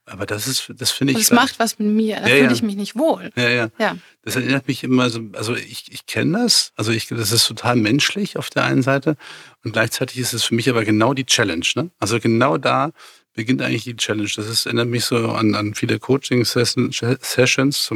Aber 0.07 0.25
das 0.25 0.47
ist, 0.47 0.73
das 0.75 0.91
finde 0.93 1.13
ich. 1.13 1.19
Es 1.19 1.31
macht 1.31 1.59
was 1.59 1.79
mit 1.79 1.89
mir. 1.89 2.17
Da 2.21 2.29
ja, 2.29 2.37
fühle 2.37 2.47
ja. 2.47 2.53
ich 2.53 2.63
mich 2.63 2.77
nicht 2.77 2.97
wohl. 2.97 3.31
Ja, 3.37 3.49
ja, 3.51 3.69
ja. 3.79 3.97
Das 4.23 4.37
erinnert 4.37 4.67
mich 4.69 4.83
immer 4.85 5.11
so, 5.11 5.21
also 5.35 5.55
ich, 5.55 5.93
ich 5.93 6.07
kenne 6.07 6.39
das. 6.39 6.73
Also 6.77 6.93
ich, 6.93 7.09
das 7.09 7.33
ist 7.33 7.47
total 7.47 7.77
menschlich 7.77 8.39
auf 8.39 8.49
der 8.49 8.65
einen 8.65 8.83
Seite. 8.83 9.17
Und 9.65 9.73
gleichzeitig 9.73 10.19
ist 10.19 10.33
es 10.33 10.45
für 10.45 10.55
mich 10.55 10.71
aber 10.71 10.85
genau 10.85 11.13
die 11.13 11.27
Challenge. 11.27 11.67
Ne? 11.75 11.91
Also 11.99 12.21
genau 12.21 12.57
da 12.57 12.93
beginnt 13.39 13.63
eigentlich 13.63 13.85
die 13.85 13.95
Challenge. 13.95 14.29
Das 14.35 14.49
ist, 14.49 14.67
erinnert 14.67 14.89
mich 14.89 15.05
so 15.05 15.31
an, 15.31 15.55
an 15.55 15.73
viele 15.73 16.01
Coaching-Sessions, 16.01 17.89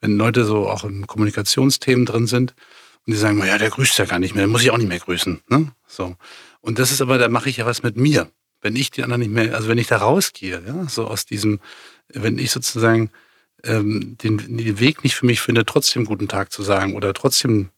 wenn 0.00 0.16
Leute 0.16 0.46
so 0.46 0.66
auch 0.66 0.82
in 0.82 1.06
Kommunikationsthemen 1.06 2.06
drin 2.06 2.26
sind 2.26 2.54
und 3.04 3.12
die 3.12 3.18
sagen, 3.18 3.38
ja, 3.44 3.58
der 3.58 3.68
grüßt 3.68 3.98
ja 3.98 4.06
gar 4.06 4.18
nicht 4.18 4.34
mehr, 4.34 4.46
den 4.46 4.50
muss 4.50 4.62
ich 4.62 4.70
auch 4.70 4.78
nicht 4.78 4.88
mehr 4.88 4.98
grüßen. 4.98 5.42
Ne? 5.50 5.72
So. 5.86 6.16
Und 6.62 6.78
das 6.78 6.90
ist 6.90 7.02
aber, 7.02 7.18
da 7.18 7.28
mache 7.28 7.50
ich 7.50 7.58
ja 7.58 7.66
was 7.66 7.82
mit 7.82 7.98
mir. 7.98 8.30
Wenn 8.62 8.76
ich 8.76 8.90
die 8.90 9.02
anderen 9.02 9.20
nicht 9.20 9.30
mehr, 9.30 9.54
also 9.54 9.68
wenn 9.68 9.76
ich 9.76 9.88
da 9.88 9.98
rausgehe, 9.98 10.62
ja, 10.66 10.88
so 10.88 11.06
aus 11.06 11.26
diesem, 11.26 11.60
wenn 12.08 12.38
ich 12.38 12.50
sozusagen 12.50 13.10
ähm, 13.62 14.16
den, 14.22 14.38
den 14.38 14.80
Weg 14.80 15.04
nicht 15.04 15.16
für 15.16 15.26
mich 15.26 15.42
finde, 15.42 15.66
trotzdem 15.66 16.06
guten 16.06 16.28
Tag 16.28 16.50
zu 16.50 16.62
sagen 16.62 16.94
oder 16.94 17.12
trotzdem 17.12 17.68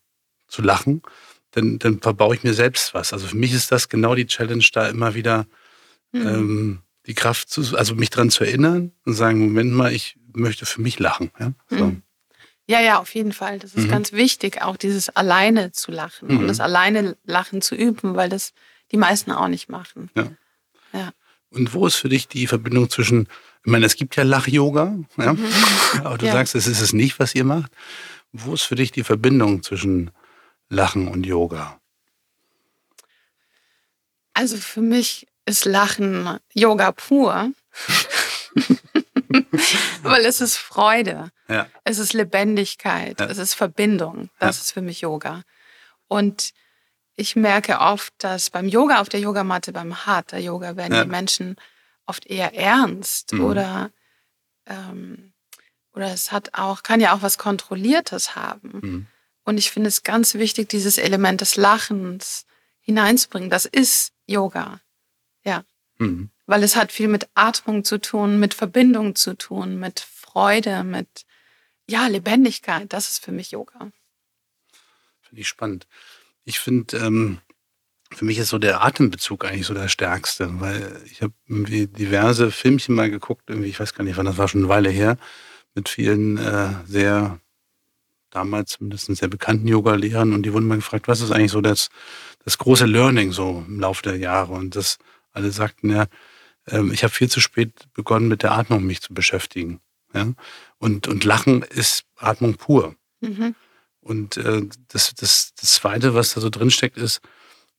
zu 0.46 0.62
lachen, 0.62 1.02
dann, 1.50 1.80
dann 1.80 2.00
verbaue 2.00 2.36
ich 2.36 2.44
mir 2.44 2.54
selbst 2.54 2.94
was. 2.94 3.12
Also 3.12 3.26
für 3.26 3.36
mich 3.36 3.52
ist 3.52 3.72
das 3.72 3.88
genau 3.88 4.14
die 4.14 4.28
Challenge, 4.28 4.64
da 4.72 4.88
immer 4.88 5.14
wieder 5.14 5.48
mhm. 6.12 6.26
ähm, 6.26 6.78
die 7.06 7.14
Kraft 7.14 7.48
zu, 7.50 7.76
also 7.76 7.94
mich 7.94 8.10
dran 8.10 8.30
zu 8.30 8.44
erinnern 8.44 8.92
und 9.04 9.14
sagen, 9.14 9.40
Moment 9.40 9.72
mal, 9.72 9.92
ich 9.92 10.18
möchte 10.34 10.66
für 10.66 10.80
mich 10.80 10.98
lachen. 10.98 11.30
Ja, 11.38 11.52
so. 11.68 11.86
mhm. 11.86 12.02
ja, 12.66 12.80
ja, 12.80 12.98
auf 12.98 13.14
jeden 13.14 13.32
Fall. 13.32 13.58
Das 13.58 13.74
ist 13.74 13.86
mhm. 13.86 13.90
ganz 13.90 14.12
wichtig, 14.12 14.62
auch 14.62 14.76
dieses 14.76 15.08
alleine 15.08 15.72
zu 15.72 15.90
lachen 15.90 16.28
und 16.28 16.42
mhm. 16.42 16.48
das 16.48 16.60
alleine 16.60 17.16
Lachen 17.24 17.62
zu 17.62 17.74
üben, 17.74 18.14
weil 18.14 18.28
das 18.28 18.52
die 18.92 18.96
meisten 18.96 19.32
auch 19.32 19.48
nicht 19.48 19.68
machen. 19.68 20.10
Ja. 20.14 20.30
ja. 20.92 21.10
Und 21.50 21.72
wo 21.72 21.86
ist 21.86 21.96
für 21.96 22.08
dich 22.08 22.28
die 22.28 22.46
Verbindung 22.46 22.90
zwischen, 22.90 23.28
ich 23.64 23.72
meine, 23.72 23.86
es 23.86 23.96
gibt 23.96 24.16
ja 24.16 24.22
Lach-Yoga, 24.22 24.98
ja? 25.16 25.32
Mhm. 25.32 25.46
aber 26.04 26.18
du 26.18 26.26
ja. 26.26 26.32
sagst, 26.32 26.54
es 26.54 26.66
ist 26.66 26.80
es 26.80 26.92
nicht, 26.92 27.18
was 27.18 27.34
ihr 27.34 27.44
macht. 27.44 27.72
Wo 28.32 28.54
ist 28.54 28.62
für 28.62 28.74
dich 28.74 28.92
die 28.92 29.04
Verbindung 29.04 29.62
zwischen 29.62 30.10
Lachen 30.68 31.08
und 31.08 31.24
Yoga? 31.24 31.80
Also 34.34 34.56
für 34.56 34.82
mich 34.82 35.26
ist 35.48 35.64
Lachen 35.64 36.38
Yoga 36.54 36.92
pur. 36.92 37.50
Weil 40.02 40.24
es 40.24 40.40
ist 40.40 40.56
Freude, 40.56 41.30
Ja. 41.48 41.66
es 41.84 41.98
ist 41.98 42.12
Lebendigkeit, 42.12 43.20
Ja. 43.20 43.26
es 43.26 43.38
ist 43.38 43.54
Verbindung. 43.54 44.30
Das 44.38 44.56
Ja. 44.56 44.62
ist 44.62 44.72
für 44.72 44.82
mich 44.82 45.00
Yoga. 45.00 45.42
Und 46.06 46.52
ich 47.16 47.36
merke 47.36 47.80
oft, 47.80 48.12
dass 48.18 48.50
beim 48.50 48.68
Yoga 48.68 49.00
auf 49.00 49.08
der 49.08 49.20
Yogamatte, 49.20 49.72
beim 49.72 50.06
Hatha 50.06 50.38
Yoga, 50.38 50.76
werden 50.76 51.02
die 51.02 51.08
Menschen 51.10 51.56
oft 52.06 52.26
eher 52.26 52.54
ernst 52.54 53.32
Mhm. 53.32 53.44
oder 53.44 53.90
ähm, 54.66 55.32
oder 55.94 56.12
es 56.12 56.30
hat 56.30 56.50
auch 56.54 56.82
kann 56.82 57.00
ja 57.00 57.12
auch 57.14 57.22
was 57.22 57.38
Kontrolliertes 57.38 58.36
haben. 58.36 58.70
Mhm. 58.82 59.06
Und 59.44 59.58
ich 59.58 59.70
finde 59.70 59.88
es 59.88 60.02
ganz 60.04 60.34
wichtig, 60.34 60.68
dieses 60.68 60.98
Element 60.98 61.40
des 61.40 61.56
Lachens 61.56 62.44
hineinzubringen. 62.80 63.50
Das 63.50 63.64
ist 63.64 64.12
Yoga. 64.26 64.80
Mhm. 65.98 66.30
Weil 66.46 66.62
es 66.62 66.76
hat 66.76 66.92
viel 66.92 67.08
mit 67.08 67.28
Atmung 67.34 67.84
zu 67.84 68.00
tun, 68.00 68.40
mit 68.40 68.54
Verbindung 68.54 69.14
zu 69.14 69.34
tun, 69.36 69.78
mit 69.78 70.00
Freude, 70.00 70.84
mit 70.84 71.26
ja, 71.88 72.06
Lebendigkeit. 72.06 72.92
Das 72.92 73.08
ist 73.08 73.24
für 73.24 73.32
mich 73.32 73.50
Yoga. 73.50 73.90
Finde 75.22 75.40
ich 75.40 75.48
spannend. 75.48 75.86
Ich 76.44 76.58
finde, 76.60 76.96
ähm, 76.98 77.38
für 78.14 78.24
mich 78.24 78.38
ist 78.38 78.48
so 78.48 78.58
der 78.58 78.82
Atembezug 78.82 79.44
eigentlich 79.44 79.66
so 79.66 79.74
der 79.74 79.88
stärkste, 79.88 80.60
weil 80.60 81.02
ich 81.06 81.20
habe 81.22 81.34
irgendwie 81.46 81.86
diverse 81.86 82.50
Filmchen 82.50 82.94
mal 82.94 83.10
geguckt, 83.10 83.44
irgendwie, 83.48 83.68
ich 83.68 83.78
weiß 83.78 83.94
gar 83.94 84.04
nicht 84.04 84.16
wann, 84.16 84.26
das 84.26 84.38
war 84.38 84.48
schon 84.48 84.62
eine 84.62 84.68
Weile 84.68 84.90
her, 84.90 85.18
mit 85.74 85.88
vielen 85.88 86.38
äh, 86.38 86.70
sehr, 86.86 87.40
damals 88.30 88.72
zumindest 88.72 89.14
sehr 89.14 89.28
bekannten 89.28 89.68
Yoga-Lehrern 89.68 90.32
und 90.32 90.44
die 90.44 90.52
wurden 90.52 90.66
mal 90.66 90.76
gefragt, 90.76 91.08
was 91.08 91.20
ist 91.20 91.30
eigentlich 91.30 91.52
so 91.52 91.60
das, 91.60 91.90
das 92.44 92.56
große 92.58 92.86
Learning 92.86 93.32
so 93.32 93.64
im 93.66 93.80
Laufe 93.80 94.02
der 94.02 94.16
Jahre 94.16 94.54
und 94.54 94.74
das 94.76 94.98
alle 95.38 95.50
sagten 95.52 95.90
ja, 95.90 96.06
ähm, 96.66 96.92
ich 96.92 97.02
habe 97.02 97.14
viel 97.14 97.30
zu 97.30 97.40
spät 97.40 97.72
begonnen 97.94 98.28
mit 98.28 98.42
der 98.42 98.52
Atmung 98.52 98.84
mich 98.84 99.00
zu 99.00 99.14
beschäftigen. 99.14 99.80
Ja? 100.14 100.32
Und, 100.78 101.08
und 101.08 101.24
Lachen 101.24 101.62
ist 101.62 102.04
Atmung 102.16 102.56
pur. 102.56 102.94
Mhm. 103.20 103.54
Und 104.00 104.36
äh, 104.36 104.62
das, 104.88 105.14
das, 105.14 105.54
das 105.54 105.74
Zweite, 105.74 106.14
was 106.14 106.34
da 106.34 106.40
so 106.40 106.50
drin 106.50 106.70
steckt, 106.70 106.96
ist, 106.96 107.20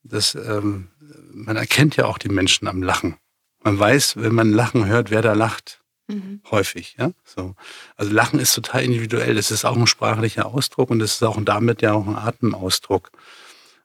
dass 0.04 0.36
ähm, 0.36 0.90
man 1.32 1.58
erkennt 1.58 1.96
ja 1.96 2.06
auch 2.06 2.18
die 2.18 2.30
Menschen 2.30 2.68
am 2.68 2.82
Lachen. 2.82 3.18
Man 3.64 3.78
weiß, 3.78 4.18
wenn 4.18 4.34
man 4.34 4.52
Lachen 4.52 4.86
hört, 4.86 5.12
wer 5.12 5.22
da 5.22 5.34
lacht. 5.34 5.82
Mhm. 6.08 6.42
Häufig, 6.50 6.96
ja. 6.98 7.12
So. 7.24 7.56
Also 7.96 8.12
Lachen 8.12 8.40
ist 8.40 8.54
total 8.54 8.84
individuell. 8.84 9.36
Das 9.36 9.52
ist 9.52 9.66
auch 9.66 9.76
ein 9.76 9.88
sprachlicher 9.88 10.46
Ausdruck 10.46 10.90
und 10.90 11.00
das 11.00 11.14
ist 11.14 11.24
auch 11.24 11.40
damit 11.44 11.82
ja 11.82 11.94
auch 11.94 12.08
ein 12.08 12.16
Atemausdruck. 12.16 13.12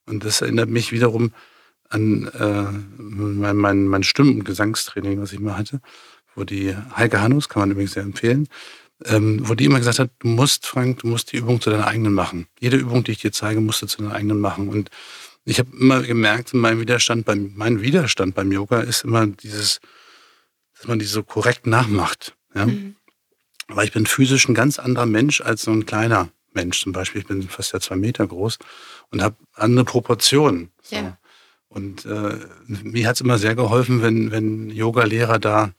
Und 0.07 0.25
das 0.25 0.41
erinnert 0.41 0.69
mich 0.69 0.93
wiederum 0.93 1.33
an 1.95 2.27
äh, 2.29 3.03
mein, 3.03 3.57
mein, 3.57 3.87
mein 3.87 4.03
Stimmen- 4.03 4.41
und 4.41 4.45
Gesangstraining, 4.45 5.21
was 5.21 5.33
ich 5.33 5.41
mal 5.41 5.57
hatte, 5.57 5.81
wo 6.35 6.45
die 6.45 6.77
Heike 6.97 7.21
Hannus, 7.21 7.49
kann 7.49 7.61
man 7.61 7.71
übrigens 7.71 7.93
sehr 7.93 8.03
empfehlen, 8.03 8.49
ähm, 9.05 9.49
wo 9.49 9.55
die 9.55 9.65
immer 9.65 9.79
gesagt 9.79 9.99
hat, 9.99 10.11
du 10.19 10.29
musst, 10.29 10.67
Frank, 10.67 11.01
du 11.01 11.09
musst 11.09 11.33
die 11.33 11.37
Übung 11.37 11.61
zu 11.61 11.71
deiner 11.71 11.87
eigenen 11.87 12.13
machen. 12.13 12.47
Jede 12.61 12.77
Übung, 12.77 13.05
die 13.05 13.13
ich 13.13 13.19
dir 13.19 13.33
zeige, 13.33 13.61
musst 13.61 13.83
du 13.83 13.87
zu 13.87 14.03
deiner 14.03 14.15
eigenen 14.15 14.41
machen. 14.41 14.69
Und 14.69 14.91
ich 15.45 15.59
habe 15.59 15.71
immer 15.79 16.03
gemerkt, 16.03 16.55
mein 16.55 16.81
Widerstand 16.81 17.25
beim, 17.25 17.53
mein 17.55 17.81
Widerstand 17.83 18.35
beim 18.35 18.51
Yoga 18.51 18.81
ist 18.81 19.05
immer 19.05 19.27
dieses, 19.27 19.81
dass 20.77 20.89
man 20.89 20.99
die 20.99 21.05
so 21.05 21.23
korrekt 21.23 21.67
nachmacht. 21.67 22.35
Ja? 22.55 22.67
Mhm. 22.67 22.97
Weil 23.69 23.87
ich 23.87 23.93
bin 23.93 24.07
physisch 24.07 24.49
ein 24.49 24.55
ganz 24.55 24.79
anderer 24.79 25.07
Mensch 25.07 25.41
als 25.41 25.63
so 25.63 25.71
ein 25.71 25.87
kleiner 25.87 26.31
Mensch 26.53 26.81
zum 26.81 26.93
Beispiel. 26.93 27.23
Ich 27.23 27.27
bin 27.27 27.43
fast 27.49 27.73
ja 27.73 27.81
zwei 27.81 27.97
Meter 27.97 28.27
groß 28.27 28.59
und 29.11 29.23
habe 29.23 29.37
andere 29.55 29.85
Proportionen. 29.85 30.71
So. 30.83 30.97
Ja. 30.97 31.19
Und 31.75 32.07
äh, 32.07 32.39
mir 32.67 33.09
hat 33.09 33.17
es 33.17 33.21
immer 33.21 33.39
sehr 33.39 33.55
geholfen, 33.55 34.01
wenn, 34.03 34.31
wenn 34.31 34.71
Yoga-Lehrer 34.71 35.39
da 35.39 35.73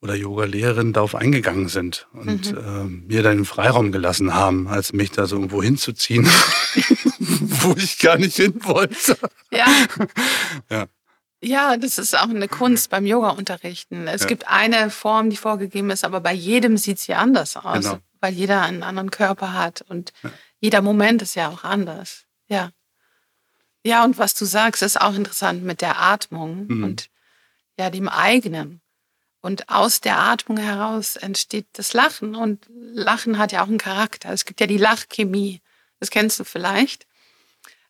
oder 0.00 0.14
Yoga-Lehrerinnen 0.14 0.92
darauf 0.92 1.14
eingegangen 1.14 1.68
sind 1.68 2.06
und 2.12 2.52
Mhm. 2.52 2.58
äh, 2.58 2.84
mir 3.14 3.22
dann 3.22 3.38
den 3.38 3.44
Freiraum 3.44 3.92
gelassen 3.92 4.34
haben, 4.34 4.66
als 4.68 4.92
mich 4.92 5.10
da 5.10 5.26
so 5.26 5.36
irgendwo 5.36 5.62
hinzuziehen, 5.62 6.26
wo 7.18 7.74
ich 7.76 7.98
gar 7.98 8.16
nicht 8.18 8.36
hin 8.36 8.54
wollte. 8.62 9.16
Ja. 9.50 9.66
Ja. 10.70 10.86
Ja, 11.42 11.76
das 11.76 11.98
ist 11.98 12.16
auch 12.16 12.30
eine 12.30 12.48
Kunst 12.48 12.88
beim 12.90 13.04
Yoga-Unterrichten. 13.06 14.08
Es 14.08 14.22
Ja. 14.22 14.26
gibt 14.28 14.48
eine 14.48 14.88
Form, 14.90 15.28
die 15.30 15.36
vorgegeben 15.36 15.90
ist, 15.90 16.04
aber 16.04 16.20
bei 16.20 16.32
jedem 16.32 16.76
sieht 16.78 16.98
sie 16.98 17.14
anders 17.14 17.56
aus, 17.56 17.84
Genau. 17.84 17.98
weil 18.20 18.32
jeder 18.32 18.62
einen 18.62 18.82
anderen 18.82 19.10
Körper 19.10 19.52
hat 19.52 19.84
und 19.88 20.12
jeder 20.60 20.80
Moment 20.80 21.20
ist 21.22 21.34
ja 21.36 21.48
auch 21.50 21.62
anders. 21.62 22.24
Ja. 22.48 22.70
Ja, 23.86 24.04
und 24.04 24.18
was 24.18 24.34
du 24.34 24.44
sagst, 24.44 24.82
ist 24.82 25.00
auch 25.00 25.14
interessant 25.14 25.62
mit 25.62 25.80
der 25.80 26.00
Atmung 26.00 26.66
Mhm. 26.66 26.84
und 26.84 27.08
ja, 27.78 27.90
dem 27.90 28.08
eigenen. 28.08 28.80
Und 29.40 29.68
aus 29.68 30.00
der 30.00 30.18
Atmung 30.18 30.56
heraus 30.58 31.14
entsteht 31.16 31.66
das 31.74 31.92
Lachen. 31.92 32.34
Und 32.34 32.66
Lachen 32.68 33.38
hat 33.38 33.52
ja 33.52 33.62
auch 33.62 33.68
einen 33.68 33.78
Charakter. 33.78 34.30
Es 34.32 34.44
gibt 34.44 34.60
ja 34.60 34.66
die 34.66 34.78
Lachchemie. 34.78 35.60
Das 36.00 36.10
kennst 36.10 36.40
du 36.40 36.44
vielleicht. 36.44 37.06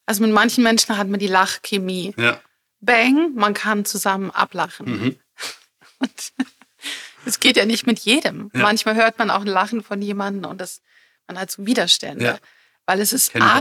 Also 0.04 0.22
mit 0.22 0.32
manchen 0.32 0.62
Menschen 0.62 0.98
hat 0.98 1.08
man 1.08 1.18
die 1.18 1.28
Lachchemie. 1.28 2.14
Ja. 2.18 2.40
Bang, 2.80 3.34
man 3.34 3.54
kann 3.54 3.84
zusammen 3.86 4.30
ablachen. 4.30 4.86
Mhm. 4.86 5.16
Und 5.98 6.32
es 7.24 7.40
geht 7.40 7.56
ja 7.56 7.64
nicht 7.64 7.86
mit 7.86 8.00
jedem. 8.00 8.50
Ja. 8.52 8.60
Manchmal 8.62 8.94
hört 8.96 9.18
man 9.18 9.30
auch 9.30 9.40
ein 9.40 9.46
Lachen 9.46 9.82
von 9.82 10.02
jemandem 10.02 10.50
und 10.50 10.60
das, 10.60 10.82
man 11.26 11.38
hat 11.38 11.50
so 11.50 11.64
Widerstände. 11.66 12.24
Ja. 12.24 12.38
Weil 12.84 13.00
es 13.00 13.12
ist 13.14 13.32
Kenn 13.32 13.42
ich 13.42 13.48
auch. 13.48 13.54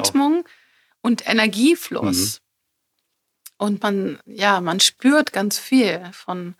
Und 1.05 1.27
Energiefluss. 1.29 2.41
Und 3.57 3.83
man, 3.83 4.19
ja, 4.25 4.59
man 4.59 4.79
spürt 4.79 5.31
ganz 5.33 5.59
viel 5.59 6.01
von, 6.11 6.55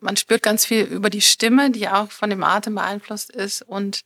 man 0.00 0.16
spürt 0.16 0.42
ganz 0.42 0.64
viel 0.64 0.82
über 0.86 1.08
die 1.08 1.20
Stimme, 1.20 1.70
die 1.70 1.88
auch 1.88 2.10
von 2.10 2.30
dem 2.30 2.42
Atem 2.42 2.74
beeinflusst 2.74 3.30
ist 3.30 3.62
und 3.62 4.00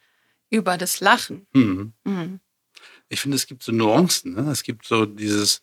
über 0.51 0.77
das 0.77 1.01
Lachen. 1.01 1.47
Mhm. 1.55 1.95
Mhm. 2.05 2.41
Ich 3.09 3.23
finde, 3.23 3.37
es 3.37 3.47
gibt 3.47 3.63
so 3.63 3.73
Nuancen. 3.73 4.35
Ne? 4.35 4.51
Es 4.51 4.65
gibt 4.65 4.85
so 4.85 5.07
dieses 5.07 5.63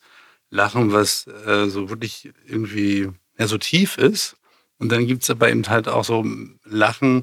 Lachen, 0.50 0.92
was 0.92 1.28
äh, 1.46 1.68
so 1.68 1.88
wirklich 1.88 2.32
irgendwie 2.44 3.08
ja, 3.38 3.46
so 3.46 3.56
tief 3.56 3.98
ist. 3.98 4.34
Und 4.78 4.90
dann 4.90 5.06
gibt 5.06 5.22
es 5.22 5.30
aber 5.30 5.48
eben 5.48 5.68
halt 5.68 5.86
auch 5.86 6.04
so 6.04 6.26
Lachen, 6.64 7.22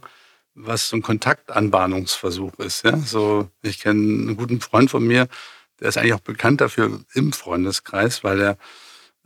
was 0.54 0.88
so 0.88 0.96
ein 0.96 1.02
Kontaktanbahnungsversuch 1.02 2.54
ist. 2.60 2.86
Ja? 2.86 2.98
So, 3.00 3.50
ich 3.63 3.80
kenne 3.80 4.00
einen 4.00 4.38
guten 4.38 4.62
Freund 4.62 4.89
von 4.89 5.06
mir, 5.06 5.28
der 5.80 5.89
ist 5.89 5.98
eigentlich 5.98 6.13
auch 6.13 6.20
bekannt 6.20 6.62
dafür 6.62 7.02
im 7.13 7.34
Freundeskreis, 7.34 8.24
weil 8.24 8.42
er 8.42 8.58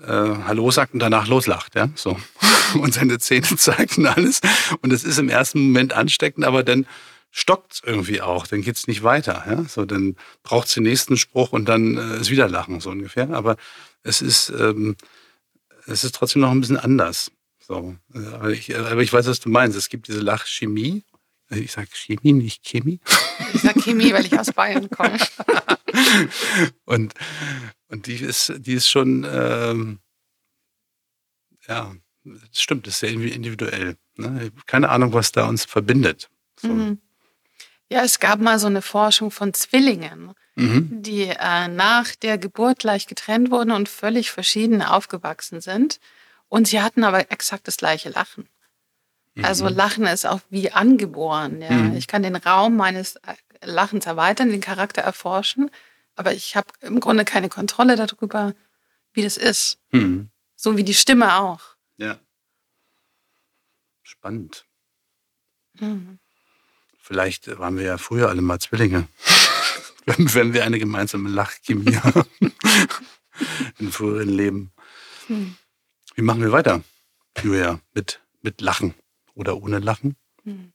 äh, 0.02 0.44
Hallo 0.46 0.72
sagt 0.72 0.94
und 0.94 1.00
danach 1.00 1.28
loslacht, 1.28 1.76
ja, 1.76 1.89
so. 1.96 2.18
Und 2.74 2.96
seine 2.96 3.20
Zähne 3.20 3.56
zeigt 3.56 4.00
und 4.00 4.08
alles. 4.08 4.42
Und 4.82 4.92
es 4.92 5.04
ist 5.04 5.20
im 5.20 5.30
ersten 5.30 5.60
Moment 5.60 5.94
ansteckend, 5.94 6.44
aber 6.44 6.63
dann 6.63 6.88
stockt 7.30 7.74
es 7.74 7.82
irgendwie 7.86 8.20
auch, 8.20 8.48
dann 8.48 8.63
geht's 8.63 8.88
nicht 8.88 9.04
weiter. 9.04 9.44
Ja? 9.48 9.63
So, 9.66 9.86
dann 9.86 10.16
braucht 10.42 10.68
es 10.70 10.74
den 10.74 10.82
nächsten 10.82 11.16
Spruch 11.16 11.52
und 11.52 11.66
dann 11.66 11.98
äh, 11.98 12.18
ist 12.20 12.32
wieder 12.32 12.50
Lachen, 12.50 12.80
so 12.80 12.89
ungefähr. 12.89 13.30
Aber 13.30 13.58
es 14.02 14.24
ist, 14.24 14.50
ähm, 14.50 14.96
es 15.86 16.04
ist 16.04 16.16
trotzdem 16.16 16.42
noch 16.42 16.50
ein 16.50 16.62
bisschen 16.62 16.78
anders. 16.78 17.32
So, 17.60 17.96
aber, 18.34 18.50
ich, 18.50 18.76
aber 18.76 19.02
ich 19.02 19.13
weiß, 19.13 19.28
was 19.28 19.39
du 19.39 19.50
meinst. 19.50 19.78
Es 19.78 19.89
gibt 19.89 20.08
diese 20.08 20.22
Lachchemie. 20.22 21.04
Ich 21.50 21.72
sage 21.74 21.89
Chemie, 21.94 22.34
nicht 22.34 22.63
Chemie. 22.63 23.00
Ich 23.54 23.62
sag 23.62 23.76
Chemie, 23.84 24.13
weil 24.13 24.26
ich 24.26 24.39
aus 24.39 24.52
Bayern 24.52 24.89
komme. 24.89 25.18
Und, 26.86 27.14
und 27.90 28.08
die 28.08 28.16
ist, 28.16 28.54
die 28.58 28.74
ist 28.74 28.90
schon, 28.90 29.26
ähm, 29.30 30.00
ja, 31.68 31.96
das 32.24 32.62
stimmt, 32.62 32.88
das 32.88 32.96
ist 32.96 33.00
sehr 33.02 33.12
individuell. 33.12 33.98
Ne? 34.16 34.52
Keine 34.66 34.90
Ahnung, 34.90 35.14
was 35.14 35.32
da 35.32 35.48
uns 35.48 35.66
verbindet. 35.66 36.30
So. 36.60 36.70
Mhm. 36.70 37.02
Ja, 37.90 38.04
es 38.04 38.20
gab 38.20 38.40
mal 38.40 38.60
so 38.60 38.68
eine 38.68 38.82
Forschung 38.82 39.32
von 39.32 39.54
Zwillingen, 39.54 40.34
Mhm. 40.56 41.02
die 41.02 41.24
äh, 41.24 41.68
nach 41.68 42.16
der 42.16 42.38
Geburt 42.38 42.80
gleich 42.80 43.08
getrennt 43.08 43.50
wurden 43.50 43.72
und 43.72 43.90
völlig 43.90 44.30
verschieden 44.30 44.84
aufgewachsen 44.84 45.62
sind. 45.62 46.00
Und 46.48 46.68
sie 46.68 46.80
hatten 46.82 47.04
aber 47.04 47.32
exakt 47.32 47.68
das 47.68 47.78
gleiche 47.78 48.10
Lachen. 48.10 48.48
Also 49.42 49.68
Lachen 49.68 50.06
ist 50.06 50.28
auch 50.28 50.42
wie 50.52 50.72
angeboren. 50.72 51.60
Ja. 51.62 51.72
Mhm. 51.72 51.98
Ich 51.98 52.06
kann 52.06 52.22
den 52.22 52.36
Raum 52.36 52.76
meines 52.76 53.16
äh, 53.16 53.34
Lachens 53.65 54.06
erweitern, 54.06 54.49
den 54.49 54.62
Charakter 54.62 55.02
erforschen, 55.02 55.71
aber 56.15 56.34
ich 56.34 56.56
habe 56.56 56.67
im 56.82 56.99
Grunde 56.99 57.26
keine 57.26 57.49
Kontrolle 57.49 57.95
darüber, 57.95 58.54
wie 59.13 59.23
das 59.23 59.38
ist. 59.38 59.80
Mhm. 59.91 60.30
So 60.56 60.78
wie 60.78 60.84
die 60.84 60.93
Stimme 60.93 61.36
auch. 61.38 61.62
Ja. 61.97 62.19
Spannend. 64.02 64.65
Mhm. 65.80 66.19
Vielleicht 66.99 67.60
waren 67.60 67.78
wir 67.78 67.84
ja 67.84 67.97
früher 67.97 68.30
alle 68.30 68.41
mal 68.41 68.60
Zwillinge. 68.60 69.08
wenn, 70.06 70.34
wenn 70.34 70.54
wir 70.54 70.63
eine 70.63 70.80
gemeinsame 70.80 71.30
Lachchemie 71.30 71.95
haben. 72.04 72.26
In 73.80 73.91
früheren 73.91 74.30
Leben. 74.30 74.71
Hm. 75.28 75.56
Wie 76.15 76.21
machen 76.21 76.41
wir 76.41 76.52
weiter, 76.52 76.84
Julia? 77.41 77.80
Mit, 77.93 78.21
mit 78.41 78.62
Lachen 78.62 78.93
oder 79.34 79.58
ohne 79.58 79.80
Lachen? 79.80 80.15
Hm. 80.43 80.73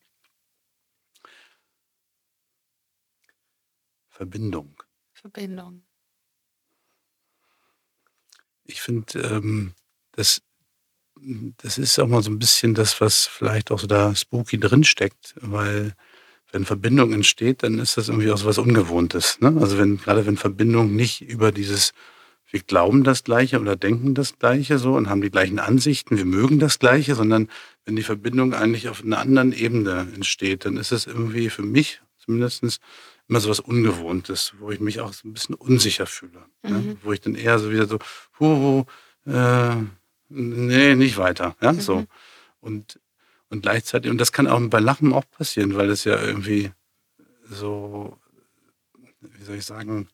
Verbindung. 4.19 4.75
Verbindung. 5.13 5.85
Ich 8.65 8.81
finde, 8.83 9.21
ähm, 9.21 9.75
dass 10.11 10.43
das 11.59 11.79
ist 11.79 12.01
auch 12.01 12.09
mal 12.09 12.21
so 12.21 12.31
ein 12.33 12.41
bisschen 12.41 12.75
das, 12.75 13.01
was 13.01 13.27
vielleicht 13.27 13.71
auch 13.71 13.79
so 13.79 13.87
da 13.87 14.17
spooky 14.17 14.59
drinsteckt, 14.59 15.37
weil 15.41 15.95
wenn 16.51 16.65
Verbindung 16.65 17.13
entsteht, 17.13 17.63
dann 17.63 17.79
ist 17.79 17.97
das 17.97 18.09
irgendwie 18.09 18.33
auch 18.33 18.39
so 18.39 18.47
was 18.47 18.59
Ungewohntes. 18.59 19.39
Ne? 19.41 19.57
Also 19.61 19.79
wenn, 19.79 19.99
gerade 19.99 20.27
wenn 20.27 20.37
Verbindung 20.37 20.97
nicht 20.97 21.21
über 21.21 21.53
dieses, 21.53 21.93
wir 22.51 22.61
glauben 22.61 23.05
das 23.05 23.23
Gleiche 23.23 23.61
oder 23.61 23.77
denken 23.77 24.15
das 24.15 24.37
Gleiche 24.41 24.79
so 24.79 24.95
und 24.95 25.09
haben 25.09 25.21
die 25.21 25.31
gleichen 25.31 25.61
Ansichten, 25.61 26.17
wir 26.17 26.25
mögen 26.25 26.59
das 26.59 26.81
Gleiche, 26.81 27.15
sondern 27.15 27.49
wenn 27.85 27.95
die 27.95 28.03
Verbindung 28.03 28.53
eigentlich 28.53 28.89
auf 28.89 29.05
einer 29.05 29.21
anderen 29.21 29.53
Ebene 29.53 30.09
entsteht, 30.13 30.65
dann 30.65 30.77
ist 30.77 30.91
es 30.91 31.07
irgendwie 31.07 31.51
für 31.51 31.63
mich 31.63 32.01
zumindest 32.19 32.81
immer 33.29 33.41
so 33.41 33.51
was 33.51 33.61
Ungewohntes, 33.61 34.55
wo 34.59 34.71
ich 34.71 34.81
mich 34.81 35.01
auch 35.01 35.12
so 35.12 35.29
ein 35.29 35.35
bisschen 35.35 35.55
unsicher 35.55 36.07
fühle. 36.07 36.45
Ne? 36.62 36.71
Mhm. 36.71 36.87
Ne? 36.87 36.97
Wo 37.03 37.12
ich 37.12 37.21
dann 37.21 37.35
eher 37.35 37.59
so 37.59 37.71
wieder 37.71 37.87
so, 37.87 37.99
hu, 38.41 38.87
hu, 39.27 39.31
äh, 39.31 39.77
nee, 40.29 40.95
nicht 40.95 41.19
weiter. 41.19 41.57
Ja, 41.61 41.73
mhm. 41.73 41.81
so. 41.81 42.05
Und 42.61 42.99
und 43.51 43.62
gleichzeitig, 43.62 44.11
und 44.11 44.19
das 44.19 44.33
kann 44.33 44.47
auch 44.47 44.61
bei 44.69 44.79
Lachen 44.79 45.12
auch 45.12 45.25
passieren, 45.31 45.75
weil 45.77 45.91
es 45.91 46.05
ja 46.05 46.21
irgendwie 46.21 46.71
so, 47.49 48.19
wie 49.21 49.45
soll 49.45 49.57
ich 49.57 49.64
sagen, 49.64 50.09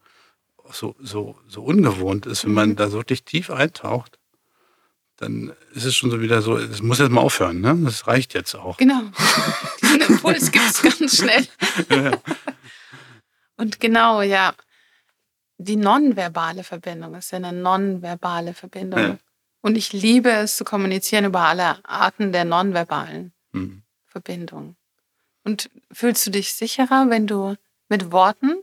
so, 0.70 0.94
so, 1.00 1.36
so 1.48 1.62
ungewohnt 1.62 2.26
ist, 2.26 2.44
wenn 2.44 2.54
man 2.54 2.70
mhm. 2.70 2.76
da 2.76 2.88
so 2.88 2.98
wirklich 2.98 3.24
tief 3.24 3.50
eintaucht, 3.50 4.18
dann 5.16 5.52
ist 5.72 5.84
es 5.84 5.94
schon 5.94 6.10
so 6.10 6.20
wieder 6.20 6.42
so, 6.42 6.56
es 6.56 6.82
muss 6.82 6.98
jetzt 6.98 7.10
mal 7.10 7.20
aufhören, 7.20 7.60
ne? 7.60 7.76
Das 7.84 8.06
reicht 8.06 8.34
jetzt 8.34 8.54
auch. 8.54 8.78
Genau. 8.78 9.02
Diesen 9.82 10.00
Impuls 10.00 10.50
gibt 10.50 10.64
es 10.64 10.82
ganz 10.82 11.16
schnell. 11.16 11.46
Ja. 11.90 12.12
Und 13.56 13.80
genau, 13.80 14.22
ja. 14.22 14.54
Die 15.56 15.76
nonverbale 15.76 16.64
Verbindung 16.64 17.14
ist 17.14 17.30
ja 17.30 17.36
eine 17.36 17.52
nonverbale 17.52 18.54
Verbindung. 18.54 19.00
Ja. 19.00 19.18
Und 19.60 19.76
ich 19.76 19.92
liebe 19.92 20.30
es 20.30 20.56
zu 20.56 20.64
kommunizieren 20.64 21.24
über 21.24 21.40
alle 21.40 21.84
Arten 21.84 22.32
der 22.32 22.44
nonverbalen 22.44 23.32
mhm. 23.52 23.82
Verbindung. 24.06 24.76
Und 25.44 25.70
fühlst 25.92 26.26
du 26.26 26.30
dich 26.30 26.54
sicherer, 26.54 27.08
wenn 27.08 27.26
du 27.26 27.54
mit 27.88 28.10
Worten 28.10 28.62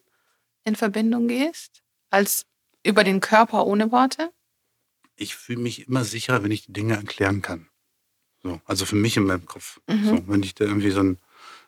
in 0.64 0.76
Verbindung 0.76 1.28
gehst, 1.28 1.82
als 2.10 2.46
über 2.84 3.04
den 3.04 3.22
Körper 3.22 3.66
ohne 3.66 3.92
Worte? 3.92 4.32
Ich 5.16 5.36
fühle 5.36 5.60
mich 5.60 5.88
immer 5.88 6.04
sicherer, 6.04 6.44
wenn 6.44 6.52
ich 6.52 6.66
die 6.66 6.74
Dinge 6.74 6.96
erklären 6.96 7.42
kann. 7.42 7.68
So, 8.44 8.60
also 8.66 8.86
für 8.86 8.96
mich 8.96 9.18
in 9.18 9.24
meinem 9.24 9.46
Kopf. 9.46 9.80
Mhm. 9.88 10.06
So, 10.06 10.28
wenn 10.28 10.44
ich 10.44 10.56
da 10.56 10.66
irgendwie 10.66 10.92
so 10.92 11.02
ein 11.02 11.20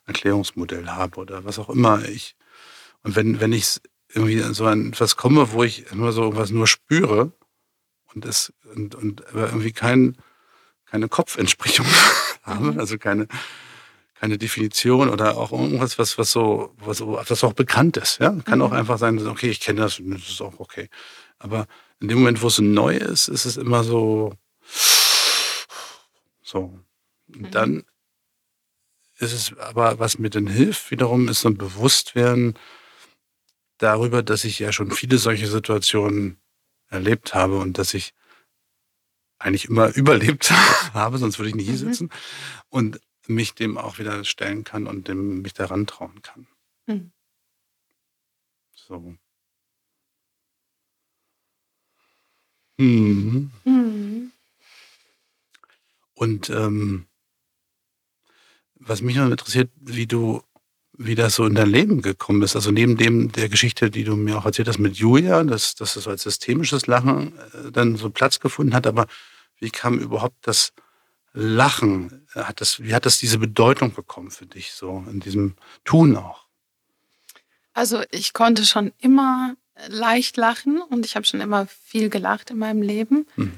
Erklärungsmodell 0.05 0.87
habe 0.87 1.19
oder 1.19 1.45
was 1.45 1.59
auch 1.59 1.69
immer 1.69 2.03
ich. 2.05 2.35
Und 3.03 3.15
wenn, 3.15 3.39
wenn 3.39 3.53
ich 3.53 3.79
irgendwie 4.09 4.39
so 4.53 4.65
an 4.65 4.89
etwas 4.89 5.15
komme, 5.15 5.51
wo 5.51 5.63
ich 5.63 5.91
nur 5.93 6.11
so 6.11 6.23
irgendwas 6.23 6.51
nur 6.51 6.67
spüre, 6.67 7.33
und 8.13 8.25
es 8.25 8.53
und, 8.75 8.95
und 8.95 9.27
aber 9.27 9.47
irgendwie 9.47 9.71
kein, 9.71 10.17
keine 10.85 11.09
Kopfentsprechung 11.09 11.85
habe, 12.43 12.73
mhm. 12.73 12.79
also 12.79 12.97
keine, 12.97 13.27
keine 14.15 14.37
Definition 14.37 15.09
oder 15.09 15.37
auch 15.37 15.51
irgendwas, 15.51 15.97
was, 15.99 16.17
was 16.17 16.31
so, 16.31 16.73
was, 16.77 17.01
was 17.01 17.43
auch 17.43 17.53
bekannt 17.53 17.97
ist. 17.97 18.19
Ja? 18.19 18.31
Kann 18.45 18.59
mhm. 18.59 18.65
auch 18.65 18.71
einfach 18.71 18.97
sein, 18.97 19.25
okay, 19.27 19.49
ich 19.49 19.59
kenne 19.59 19.81
das, 19.81 20.01
das 20.03 20.29
ist 20.29 20.41
auch 20.41 20.59
okay. 20.59 20.89
Aber 21.39 21.67
in 21.99 22.07
dem 22.07 22.19
Moment, 22.19 22.41
wo 22.41 22.47
es 22.47 22.59
neu 22.59 22.95
ist, 22.95 23.27
ist 23.27 23.45
es 23.45 23.57
immer 23.57 23.83
so, 23.83 24.33
so. 26.41 26.79
Und 27.27 27.41
mhm. 27.41 27.51
dann 27.51 27.83
ist 29.17 29.33
es 29.33 29.57
aber, 29.57 29.99
was 29.99 30.19
mir 30.19 30.29
dann 30.29 30.47
hilft, 30.47 30.91
wiederum, 30.91 31.27
ist 31.27 31.41
so 31.41 31.49
ein 31.49 31.57
Bewusstwerden 31.57 32.55
darüber, 33.83 34.23
dass 34.23 34.45
ich 34.45 34.59
ja 34.59 34.71
schon 34.71 34.91
viele 34.91 35.17
solche 35.17 35.47
Situationen 35.47 36.37
erlebt 36.87 37.33
habe 37.35 37.59
und 37.59 37.77
dass 37.77 37.93
ich 37.93 38.13
eigentlich 39.39 39.65
immer 39.65 39.87
überlebt 39.95 40.51
habe, 40.93 41.17
sonst 41.17 41.37
würde 41.37 41.49
ich 41.49 41.55
nicht 41.55 41.65
hier 41.65 41.73
mhm. 41.73 41.93
sitzen. 41.93 42.09
Und 42.69 42.99
mich 43.27 43.53
dem 43.53 43.77
auch 43.77 43.99
wieder 43.99 44.23
stellen 44.25 44.63
kann 44.63 44.85
und 44.87 45.07
dem 45.07 45.41
mich 45.41 45.53
daran 45.53 45.87
trauen 45.87 46.21
kann. 46.21 46.47
Mhm. 46.87 47.11
So. 48.73 49.15
Mhm. 52.77 53.51
Mhm. 53.63 54.31
Und 56.15 56.49
ähm, 56.49 57.07
was 58.75 59.01
mich 59.01 59.15
noch 59.15 59.29
interessiert, 59.29 59.71
wie 59.79 60.07
du 60.07 60.43
wie 60.97 61.15
das 61.15 61.35
so 61.35 61.45
in 61.45 61.55
dein 61.55 61.69
Leben 61.69 62.01
gekommen 62.01 62.41
ist. 62.43 62.55
Also 62.55 62.71
neben 62.71 62.97
dem 62.97 63.31
der 63.31 63.49
Geschichte, 63.49 63.89
die 63.89 64.03
du 64.03 64.15
mir 64.15 64.37
auch 64.37 64.45
erzählt 64.45 64.67
hast 64.67 64.77
mit 64.77 64.95
Julia, 64.95 65.43
dass, 65.43 65.75
dass 65.75 65.95
das 65.95 66.07
als 66.07 66.23
systemisches 66.23 66.87
Lachen 66.87 67.33
äh, 67.37 67.71
dann 67.71 67.95
so 67.95 68.09
Platz 68.09 68.39
gefunden 68.39 68.73
hat, 68.73 68.85
aber 68.87 69.07
wie 69.59 69.69
kam 69.69 69.97
überhaupt 69.97 70.47
das 70.47 70.73
Lachen? 71.33 72.27
Hat 72.35 72.61
das, 72.61 72.79
wie 72.79 72.93
hat 72.93 73.05
das 73.05 73.17
diese 73.17 73.39
Bedeutung 73.39 73.93
bekommen 73.93 74.29
für 74.29 74.45
dich, 74.45 74.73
so 74.73 75.03
in 75.09 75.19
diesem 75.19 75.55
Tun 75.83 76.15
auch? 76.15 76.45
Also 77.73 78.03
ich 78.11 78.33
konnte 78.33 78.65
schon 78.65 78.91
immer 78.99 79.55
leicht 79.87 80.37
lachen 80.37 80.81
und 80.81 81.05
ich 81.05 81.15
habe 81.15 81.25
schon 81.25 81.41
immer 81.41 81.65
viel 81.65 82.09
gelacht 82.09 82.51
in 82.51 82.59
meinem 82.59 82.83
Leben. 82.83 83.25
Mhm. 83.35 83.57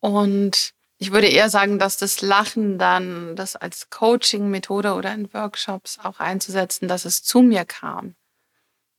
Und 0.00 0.74
ich 1.02 1.10
würde 1.10 1.26
eher 1.26 1.50
sagen, 1.50 1.80
dass 1.80 1.96
das 1.96 2.22
Lachen 2.22 2.78
dann, 2.78 3.34
das 3.34 3.56
als 3.56 3.90
Coaching-Methode 3.90 4.94
oder 4.94 5.12
in 5.12 5.34
Workshops 5.34 5.98
auch 6.00 6.20
einzusetzen, 6.20 6.86
dass 6.86 7.04
es 7.04 7.24
zu 7.24 7.42
mir 7.42 7.64
kam. 7.64 8.14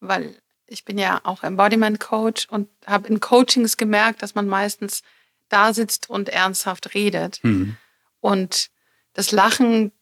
Weil 0.01 0.35
ich 0.67 0.83
bin 0.83 0.97
ja 0.97 1.21
auch 1.23 1.43
Embodiment-Coach 1.43 2.49
und 2.49 2.67
habe 2.85 3.07
in 3.07 3.21
Coachings 3.21 3.77
gemerkt, 3.77 4.21
dass 4.21 4.35
man 4.35 4.47
meistens 4.49 5.01
da 5.47 5.73
sitzt 5.73 6.09
und 6.09 6.27
ernsthaft 6.27 6.93
redet. 6.93 7.41
Mhm. 7.41 7.77
Und 8.19 8.69
das 9.13 9.31
Lachen 9.31 9.93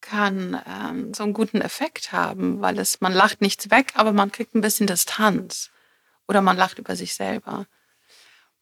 kann 0.00 0.60
ähm, 0.66 1.14
so 1.14 1.22
einen 1.22 1.34
guten 1.34 1.60
Effekt 1.60 2.10
haben, 2.10 2.60
weil 2.60 2.80
es, 2.80 3.00
man 3.00 3.12
lacht 3.12 3.40
nichts 3.40 3.70
weg, 3.70 3.92
aber 3.94 4.12
man 4.12 4.32
kriegt 4.32 4.56
ein 4.56 4.60
bisschen 4.60 4.88
Distanz. 4.88 5.70
Oder 6.26 6.42
man 6.42 6.56
lacht 6.56 6.80
über 6.80 6.96
sich 6.96 7.14
selber. 7.14 7.68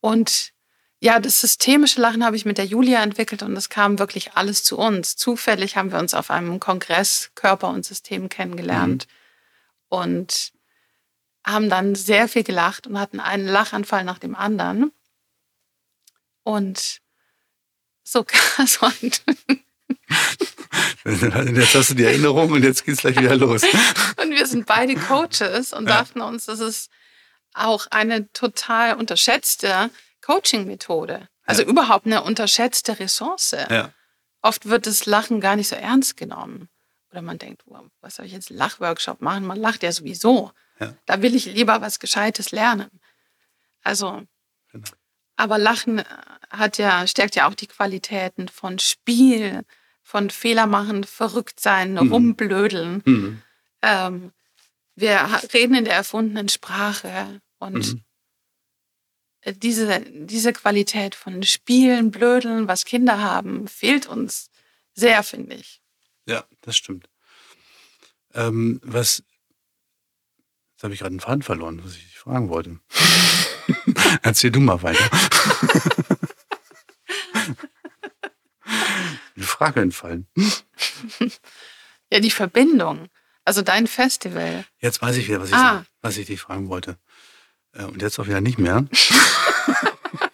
Und 0.00 0.52
ja, 1.00 1.20
das 1.20 1.40
systemische 1.40 2.00
Lachen 2.00 2.24
habe 2.24 2.36
ich 2.36 2.44
mit 2.44 2.56
der 2.58 2.64
Julia 2.64 3.02
entwickelt 3.02 3.42
und 3.42 3.56
es 3.56 3.68
kam 3.68 3.98
wirklich 3.98 4.32
alles 4.34 4.64
zu 4.64 4.78
uns. 4.78 5.16
Zufällig 5.16 5.76
haben 5.76 5.92
wir 5.92 5.98
uns 5.98 6.14
auf 6.14 6.30
einem 6.30 6.60
Kongress 6.60 7.30
Körper 7.34 7.68
und 7.68 7.84
System 7.84 8.28
kennengelernt 8.28 9.06
mhm. 9.06 9.98
und 9.98 10.52
haben 11.46 11.68
dann 11.68 11.94
sehr 11.94 12.26
viel 12.26 12.42
gelacht 12.42 12.86
und 12.86 12.98
hatten 12.98 13.20
einen 13.20 13.46
Lachanfall 13.46 14.04
nach 14.04 14.18
dem 14.18 14.34
anderen. 14.34 14.92
Und 16.42 17.02
so 18.02 18.24
krass. 18.26 18.78
jetzt 21.04 21.74
hast 21.74 21.90
du 21.90 21.94
die 21.94 22.04
Erinnerung 22.04 22.50
und 22.50 22.62
jetzt 22.62 22.84
geht 22.84 22.94
es 22.94 23.00
gleich 23.00 23.18
wieder 23.18 23.36
los. 23.36 23.62
und 24.16 24.30
wir 24.30 24.46
sind 24.46 24.64
beide 24.66 24.94
Coaches 24.94 25.72
und 25.72 25.86
ja. 25.86 25.98
dachten 25.98 26.22
uns, 26.22 26.46
das 26.46 26.60
ist 26.60 26.90
auch 27.52 27.86
eine 27.90 28.32
total 28.32 28.96
unterschätzte 28.96 29.90
Coaching-Methode. 30.24 31.28
Also 31.44 31.62
ja. 31.62 31.68
überhaupt 31.68 32.06
eine 32.06 32.22
unterschätzte 32.22 32.98
Ressource. 32.98 33.52
Ja. 33.52 33.92
Oft 34.40 34.66
wird 34.66 34.86
das 34.86 35.06
Lachen 35.06 35.40
gar 35.40 35.56
nicht 35.56 35.68
so 35.68 35.76
ernst 35.76 36.16
genommen. 36.16 36.68
Oder 37.10 37.22
man 37.22 37.38
denkt, 37.38 37.62
was 38.00 38.16
soll 38.16 38.26
ich 38.26 38.32
jetzt 38.32 38.50
Lachworkshop 38.50 39.20
machen? 39.20 39.46
Man 39.46 39.58
lacht 39.58 39.82
ja 39.82 39.92
sowieso. 39.92 40.50
Ja. 40.80 40.94
Da 41.06 41.22
will 41.22 41.34
ich 41.34 41.46
lieber 41.46 41.80
was 41.80 42.00
Gescheites 42.00 42.50
lernen. 42.50 42.90
Also, 43.82 44.22
genau. 44.72 44.88
aber 45.36 45.58
Lachen 45.58 45.98
äh, 45.98 46.04
hat 46.50 46.78
ja, 46.78 47.06
stärkt 47.06 47.36
ja 47.36 47.48
auch 47.48 47.54
die 47.54 47.66
Qualitäten 47.66 48.48
von 48.48 48.78
Spiel, 48.78 49.64
von 50.02 50.30
Fehler 50.30 50.66
machen, 50.66 51.04
verrückt 51.04 51.60
sein, 51.60 51.92
mhm. 51.92 52.12
rumblödeln. 52.12 53.02
Mhm. 53.04 53.42
Ähm, 53.82 54.32
wir 54.96 55.20
reden 55.52 55.74
in 55.74 55.84
der 55.84 55.94
erfundenen 55.94 56.48
Sprache 56.48 57.40
und 57.58 57.92
mhm 57.92 58.04
diese, 59.52 60.00
diese 60.10 60.52
Qualität 60.52 61.14
von 61.14 61.42
Spielen, 61.42 62.10
Blödeln, 62.10 62.68
was 62.68 62.84
Kinder 62.84 63.20
haben, 63.20 63.68
fehlt 63.68 64.06
uns 64.06 64.50
sehr, 64.94 65.22
finde 65.22 65.56
ich. 65.56 65.82
Ja, 66.26 66.44
das 66.62 66.76
stimmt. 66.76 67.08
Ähm, 68.32 68.80
was, 68.82 69.22
jetzt 70.72 70.82
habe 70.82 70.94
ich 70.94 71.00
gerade 71.00 71.12
einen 71.12 71.20
Faden 71.20 71.42
verloren, 71.42 71.82
was 71.84 71.96
ich 71.96 72.04
dich 72.04 72.18
fragen 72.18 72.48
wollte. 72.48 72.80
Erzähl 74.22 74.50
du 74.50 74.60
mal 74.60 74.82
weiter. 74.82 75.10
Eine 79.36 79.46
Frage 79.46 79.80
entfallen. 79.80 80.28
ja, 82.10 82.20
die 82.20 82.30
Verbindung. 82.30 83.08
Also 83.44 83.62
dein 83.62 83.86
Festival. 83.86 84.64
Jetzt 84.78 85.02
weiß 85.02 85.16
ich 85.16 85.28
wieder, 85.28 85.40
was 85.40 85.48
ich, 85.48 85.54
ah. 85.54 85.84
was 86.00 86.16
ich 86.16 86.26
dich 86.26 86.40
fragen 86.40 86.68
wollte. 86.68 86.98
Äh, 87.74 87.84
und 87.84 88.02
jetzt 88.02 88.18
auch 88.18 88.26
wieder 88.26 88.40
nicht 88.40 88.58
mehr. 88.58 88.86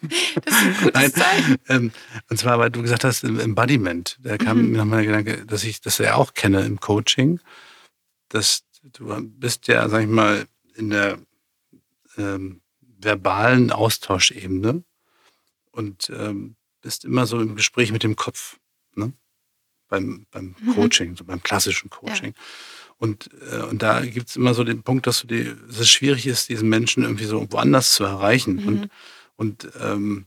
das 0.01 0.55
ist 0.55 0.61
ein 0.61 0.75
gutes 0.83 1.15
Nein. 1.15 1.57
Ähm, 1.67 1.91
und 2.29 2.37
zwar, 2.37 2.59
weil 2.59 2.69
du 2.69 2.81
gesagt 2.81 3.03
hast, 3.03 3.23
im 3.23 3.39
Embodiment, 3.39 4.17
da 4.21 4.37
kam 4.37 4.57
mhm. 4.57 4.71
mir 4.71 4.77
nochmal 4.79 5.03
der 5.05 5.23
Gedanke, 5.23 5.45
dass 5.45 5.63
ich 5.63 5.81
das 5.81 5.97
ja 5.97 6.15
auch 6.15 6.33
kenne 6.33 6.61
im 6.65 6.79
Coaching, 6.79 7.39
dass 8.29 8.63
du 8.93 9.15
bist 9.21 9.67
ja, 9.67 9.87
sag 9.89 10.01
ich 10.01 10.07
mal, 10.07 10.45
in 10.75 10.89
der 10.89 11.19
ähm, 12.17 12.61
verbalen 12.79 13.71
Austauschebene 13.71 14.83
und 15.71 16.09
ähm, 16.09 16.55
bist 16.81 17.05
immer 17.05 17.25
so 17.25 17.39
im 17.39 17.55
Gespräch 17.55 17.91
mit 17.91 18.03
dem 18.03 18.15
Kopf. 18.15 18.57
Ne? 18.95 19.13
Beim, 19.87 20.25
beim 20.31 20.55
mhm. 20.59 20.73
Coaching, 20.73 21.15
so 21.15 21.23
beim 21.23 21.43
klassischen 21.43 21.89
Coaching. 21.89 22.33
Ja. 22.33 22.41
Und, 23.01 23.31
äh, 23.51 23.63
und 23.63 23.81
da 23.81 24.01
gibt 24.01 24.29
es 24.29 24.35
immer 24.35 24.53
so 24.53 24.63
den 24.63 24.83
Punkt, 24.83 25.07
dass, 25.07 25.21
du 25.21 25.27
die, 25.27 25.55
dass 25.67 25.79
es 25.79 25.89
schwierig 25.89 26.27
ist, 26.27 26.49
diesen 26.49 26.69
Menschen 26.69 27.01
irgendwie 27.01 27.25
so 27.25 27.51
woanders 27.51 27.95
zu 27.95 28.03
erreichen. 28.03 28.57
Mhm. 28.57 28.67
Und, 28.67 28.89
und, 29.37 29.71
ähm, 29.81 30.25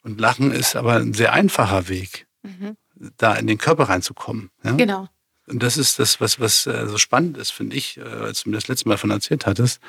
und 0.00 0.18
Lachen 0.18 0.50
ist 0.50 0.76
aber 0.76 0.94
ein 0.94 1.12
sehr 1.12 1.34
einfacher 1.34 1.90
Weg, 1.90 2.26
mhm. 2.42 2.78
da 3.18 3.34
in 3.34 3.46
den 3.46 3.58
Körper 3.58 3.90
reinzukommen. 3.90 4.50
Ja? 4.64 4.72
Genau. 4.72 5.10
Und 5.46 5.62
das 5.62 5.76
ist 5.76 5.98
das, 5.98 6.18
was, 6.18 6.40
was 6.40 6.66
äh, 6.66 6.86
so 6.88 6.96
spannend 6.96 7.36
ist, 7.36 7.50
finde 7.50 7.76
ich, 7.76 7.98
äh, 7.98 8.00
als 8.00 8.44
du 8.44 8.48
mir 8.48 8.56
das 8.56 8.68
letzte 8.68 8.88
Mal 8.88 8.96
von 8.96 9.10
erzählt 9.10 9.44
hattest, 9.44 9.82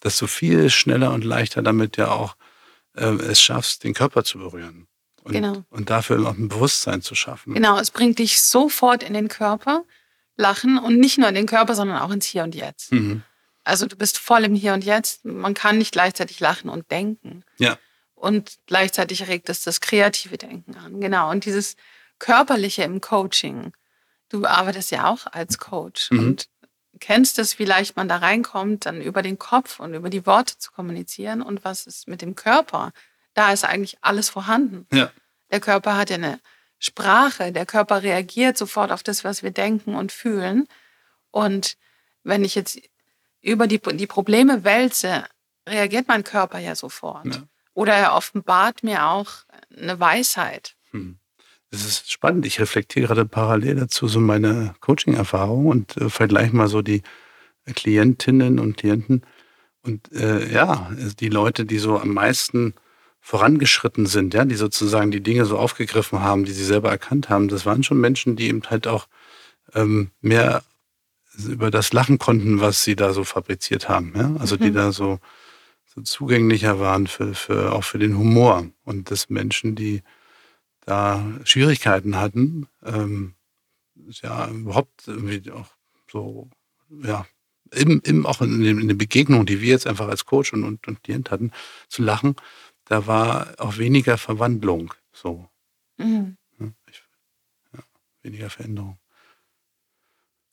dass 0.00 0.18
du 0.18 0.26
viel 0.26 0.68
schneller 0.68 1.14
und 1.14 1.24
leichter 1.24 1.62
damit 1.62 1.96
ja 1.96 2.10
auch 2.10 2.36
äh, 2.96 3.06
es 3.06 3.40
schaffst, 3.40 3.82
den 3.82 3.94
Körper 3.94 4.24
zu 4.24 4.36
berühren. 4.36 4.88
Und, 5.22 5.32
genau. 5.32 5.64
und 5.70 5.88
dafür 5.88 6.20
auch 6.28 6.36
ein 6.36 6.48
Bewusstsein 6.48 7.00
zu 7.00 7.14
schaffen. 7.14 7.54
Genau, 7.54 7.78
es 7.78 7.90
bringt 7.90 8.18
dich 8.18 8.42
sofort 8.42 9.02
in 9.02 9.14
den 9.14 9.28
Körper, 9.28 9.84
Lachen 10.36 10.78
und 10.78 10.98
nicht 10.98 11.18
nur 11.18 11.28
in 11.28 11.34
den 11.34 11.46
Körper, 11.46 11.74
sondern 11.74 11.98
auch 11.98 12.10
ins 12.10 12.26
Hier 12.26 12.42
und 12.42 12.54
Jetzt. 12.54 12.92
Mhm. 12.92 13.22
Also 13.64 13.86
du 13.86 13.96
bist 13.96 14.18
voll 14.18 14.44
im 14.44 14.54
Hier 14.54 14.74
und 14.74 14.84
Jetzt. 14.84 15.24
Man 15.24 15.54
kann 15.54 15.78
nicht 15.78 15.92
gleichzeitig 15.92 16.40
lachen 16.40 16.68
und 16.68 16.90
denken. 16.90 17.44
Ja. 17.58 17.78
Und 18.14 18.58
gleichzeitig 18.66 19.26
regt 19.28 19.48
es 19.48 19.62
das 19.62 19.80
kreative 19.80 20.38
Denken 20.38 20.76
an. 20.76 21.00
Genau. 21.00 21.30
Und 21.30 21.44
dieses 21.44 21.76
Körperliche 22.18 22.84
im 22.84 23.00
Coaching. 23.00 23.72
Du 24.28 24.46
arbeitest 24.46 24.90
ja 24.90 25.08
auch 25.08 25.26
als 25.26 25.58
Coach 25.58 26.10
mhm. 26.10 26.18
und 26.18 26.48
kennst 27.00 27.38
es, 27.38 27.58
wie 27.58 27.64
leicht 27.64 27.96
man 27.96 28.08
da 28.08 28.18
reinkommt, 28.18 28.86
dann 28.86 29.02
über 29.02 29.22
den 29.22 29.38
Kopf 29.38 29.80
und 29.80 29.92
über 29.92 30.08
die 30.08 30.24
Worte 30.24 30.56
zu 30.56 30.70
kommunizieren 30.70 31.42
und 31.42 31.64
was 31.64 31.86
ist 31.86 32.06
mit 32.06 32.22
dem 32.22 32.36
Körper. 32.36 32.92
Da 33.34 33.52
ist 33.52 33.64
eigentlich 33.64 33.98
alles 34.02 34.30
vorhanden. 34.30 34.86
Ja. 34.92 35.10
Der 35.50 35.60
Körper 35.60 35.96
hat 35.96 36.10
ja 36.10 36.16
eine 36.16 36.38
Sprache. 36.82 37.52
Der 37.52 37.64
Körper 37.64 38.02
reagiert 38.02 38.58
sofort 38.58 38.90
auf 38.90 39.02
das, 39.04 39.22
was 39.22 39.42
wir 39.42 39.52
denken 39.52 39.94
und 39.94 40.10
fühlen. 40.10 40.66
Und 41.30 41.76
wenn 42.24 42.44
ich 42.44 42.56
jetzt 42.56 42.80
über 43.40 43.68
die, 43.68 43.78
die 43.78 44.06
Probleme 44.06 44.64
wälze, 44.64 45.24
reagiert 45.68 46.08
mein 46.08 46.24
Körper 46.24 46.58
ja 46.58 46.74
sofort. 46.74 47.26
Ja. 47.26 47.42
Oder 47.74 47.94
er 47.94 48.14
offenbart 48.14 48.82
mir 48.82 49.06
auch 49.06 49.30
eine 49.74 49.98
Weisheit. 50.00 50.74
Hm. 50.90 51.18
Das 51.70 51.84
ist 51.84 52.10
spannend. 52.10 52.44
Ich 52.46 52.60
reflektiere 52.60 53.06
gerade 53.06 53.24
parallel 53.26 53.76
dazu 53.76 54.08
so 54.08 54.20
meine 54.20 54.74
Coaching-Erfahrung 54.80 55.66
und 55.66 55.96
äh, 55.96 56.10
vergleiche 56.10 56.54
mal 56.54 56.68
so 56.68 56.82
die 56.82 57.02
Klientinnen 57.74 58.58
und 58.58 58.76
Klienten. 58.76 59.24
Und 59.82 60.10
äh, 60.12 60.52
ja, 60.52 60.90
die 61.20 61.28
Leute, 61.28 61.64
die 61.64 61.78
so 61.78 61.98
am 61.98 62.10
meisten 62.10 62.74
vorangeschritten 63.24 64.06
sind, 64.06 64.34
ja, 64.34 64.44
die 64.44 64.56
sozusagen 64.56 65.12
die 65.12 65.22
Dinge 65.22 65.46
so 65.46 65.56
aufgegriffen 65.56 66.20
haben, 66.20 66.44
die 66.44 66.52
sie 66.52 66.64
selber 66.64 66.90
erkannt 66.90 67.28
haben, 67.28 67.48
das 67.48 67.64
waren 67.64 67.84
schon 67.84 68.00
Menschen, 68.00 68.34
die 68.34 68.48
eben 68.48 68.62
halt 68.68 68.88
auch 68.88 69.06
ähm, 69.74 70.10
mehr 70.20 70.62
über 71.48 71.70
das 71.70 71.92
lachen 71.92 72.18
konnten, 72.18 72.60
was 72.60 72.82
sie 72.82 72.96
da 72.96 73.12
so 73.12 73.22
fabriziert 73.24 73.88
haben. 73.88 74.12
Ja? 74.16 74.34
Also 74.38 74.56
mhm. 74.56 74.60
die 74.60 74.72
da 74.72 74.92
so, 74.92 75.20
so 75.94 76.02
zugänglicher 76.02 76.80
waren 76.80 77.06
für, 77.06 77.34
für 77.34 77.72
auch 77.72 77.84
für 77.84 77.98
den 77.98 78.18
Humor. 78.18 78.66
Und 78.84 79.10
das 79.10 79.30
Menschen, 79.30 79.76
die 79.76 80.02
da 80.84 81.24
Schwierigkeiten 81.44 82.16
hatten, 82.16 82.66
ähm, 82.84 83.34
ja, 83.94 84.48
überhaupt 84.48 85.06
irgendwie 85.06 85.48
auch 85.52 85.68
so, 86.10 86.50
ja, 86.90 87.24
im, 87.72 88.02
im, 88.04 88.26
auch 88.26 88.42
in, 88.42 88.60
den, 88.60 88.80
in 88.80 88.88
den 88.88 88.98
Begegnungen, 88.98 89.46
die 89.46 89.60
wir 89.60 89.70
jetzt 89.70 89.86
einfach 89.86 90.08
als 90.08 90.26
Coach 90.26 90.52
und, 90.52 90.64
und, 90.64 90.86
und 90.88 91.02
Klient 91.02 91.30
hatten, 91.30 91.52
zu 91.88 92.02
lachen, 92.02 92.36
da 92.84 93.06
war 93.06 93.54
auch 93.58 93.78
weniger 93.78 94.18
Verwandlung 94.18 94.92
so. 95.12 95.48
Mhm. 95.98 96.36
Ich, 96.88 97.02
ja, 97.72 97.80
weniger 98.22 98.50
Veränderung. 98.50 98.98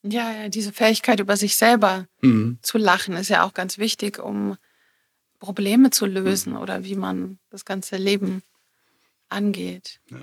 Ja, 0.03 0.31
ja, 0.31 0.49
diese 0.49 0.71
Fähigkeit 0.71 1.19
über 1.19 1.35
sich 1.35 1.57
selber 1.57 2.07
mhm. 2.21 2.59
zu 2.61 2.77
lachen 2.77 3.15
ist 3.15 3.29
ja 3.29 3.43
auch 3.43 3.53
ganz 3.53 3.77
wichtig, 3.77 4.19
um 4.19 4.57
Probleme 5.39 5.89
zu 5.89 6.05
lösen 6.05 6.53
mhm. 6.53 6.59
oder 6.59 6.83
wie 6.83 6.95
man 6.95 7.39
das 7.49 7.65
ganze 7.65 7.97
Leben 7.97 8.41
angeht. 9.27 9.99
Ja. 10.09 10.21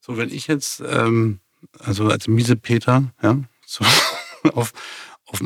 So, 0.00 0.16
wenn 0.16 0.30
ich 0.30 0.46
jetzt, 0.46 0.80
ähm, 0.80 1.40
also 1.78 2.08
als 2.08 2.28
miese 2.28 2.56
Peter, 2.56 3.12
ja, 3.22 3.38
so 3.66 3.84
auf, 4.54 4.72
auf, 5.26 5.40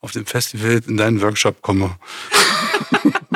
auf 0.00 0.12
dem 0.12 0.26
Festival 0.26 0.82
in 0.86 0.96
deinen 0.96 1.20
Workshop 1.20 1.62
komme 1.62 1.96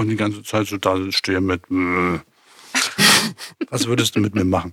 und 0.00 0.08
die 0.08 0.16
ganze 0.16 0.42
Zeit 0.42 0.66
so 0.66 0.78
da 0.78 0.96
stehe 1.12 1.42
mit, 1.42 1.70
äh, 1.70 2.20
was 3.68 3.86
würdest 3.86 4.16
du 4.16 4.20
mit 4.20 4.34
mir 4.34 4.46
machen? 4.46 4.72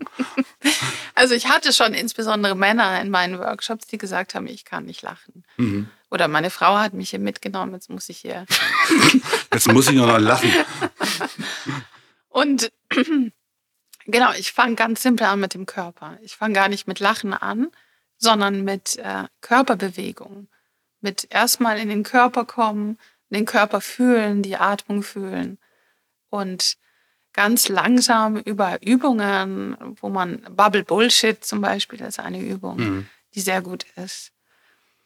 Also 1.16 1.34
ich 1.34 1.50
hatte 1.50 1.74
schon 1.74 1.94
insbesondere 1.94 2.56
Männer 2.56 3.02
in 3.02 3.10
meinen 3.10 3.38
Workshops, 3.40 3.88
die 3.88 3.98
gesagt 3.98 4.36
haben, 4.36 4.48
ich 4.48 4.64
kann 4.64 4.86
nicht 4.86 5.02
lachen. 5.02 5.44
Mhm. 5.58 5.90
Oder 6.10 6.30
meine 6.30 6.50
Frau 6.50 6.78
hat 6.78 6.94
mich 6.94 7.10
hier 7.10 7.20
mitgenommen, 7.20 7.74
jetzt 7.74 7.90
muss 7.90 8.08
ich 8.08 8.20
hier. 8.20 8.46
jetzt 9.54 9.68
muss 9.68 9.90
ich 9.90 9.96
noch 9.96 10.08
mal 10.08 10.24
lachen. 10.24 10.50
Und 12.30 12.72
genau, 14.06 14.32
ich 14.38 14.54
fange 14.54 14.76
ganz 14.76 15.02
simpel 15.02 15.28
an 15.28 15.42
mit 15.42 15.54
dem 15.56 15.66
Körper. 15.66 16.18
Ich 16.22 16.38
fange 16.38 16.54
gar 16.54 16.70
nicht 16.70 16.88
mit 16.88 17.02
Lachen 17.02 17.34
an, 17.34 17.68
sondern 18.18 18.64
mit 18.64 18.96
äh, 18.98 19.26
Körperbewegung. 19.42 20.48
Mit 21.02 21.28
erstmal 21.32 21.80
in 21.80 21.90
den 21.90 22.04
Körper 22.04 22.46
kommen, 22.46 22.98
den 23.36 23.46
Körper 23.46 23.82
fühlen, 23.82 24.42
die 24.42 24.58
Atmung 24.58 25.04
fühlen. 25.04 25.58
Und 26.30 26.78
ganz 27.34 27.70
langsam 27.70 28.38
über 28.38 28.82
Übungen, 28.82 29.78
wo 30.02 30.10
man 30.10 30.42
Bubble 30.50 30.84
Bullshit 30.84 31.44
zum 31.44 31.62
Beispiel, 31.62 32.00
das 32.00 32.10
ist 32.10 32.20
eine 32.20 32.42
Übung, 32.42 32.78
mhm. 32.78 33.08
die 33.36 33.42
sehr 33.42 33.62
gut 33.62 33.86
ist, 33.96 34.32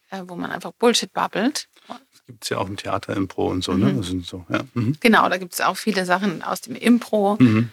äh, 0.09 0.23
wo 0.27 0.35
man 0.35 0.51
einfach 0.51 0.71
Bullshit 0.71 1.11
babbelt. 1.11 1.67
Das 1.87 2.25
gibt 2.25 2.43
es 2.43 2.49
ja 2.49 2.57
auch 2.57 2.67
im 2.67 2.77
Theater, 2.77 3.15
Impro 3.15 3.49
und 3.49 3.63
so, 3.63 3.73
ne? 3.73 3.87
mhm. 3.87 3.97
ne? 3.97 4.03
Sind 4.03 4.25
so, 4.25 4.45
ja. 4.49 4.61
Mhm. 4.73 4.97
Genau, 5.01 5.27
da 5.27 5.37
gibt 5.37 5.53
es 5.53 5.61
auch 5.61 5.75
viele 5.75 6.05
Sachen 6.05 6.41
aus 6.41 6.61
dem 6.61 6.75
Impro. 6.75 7.37
Mhm. 7.39 7.69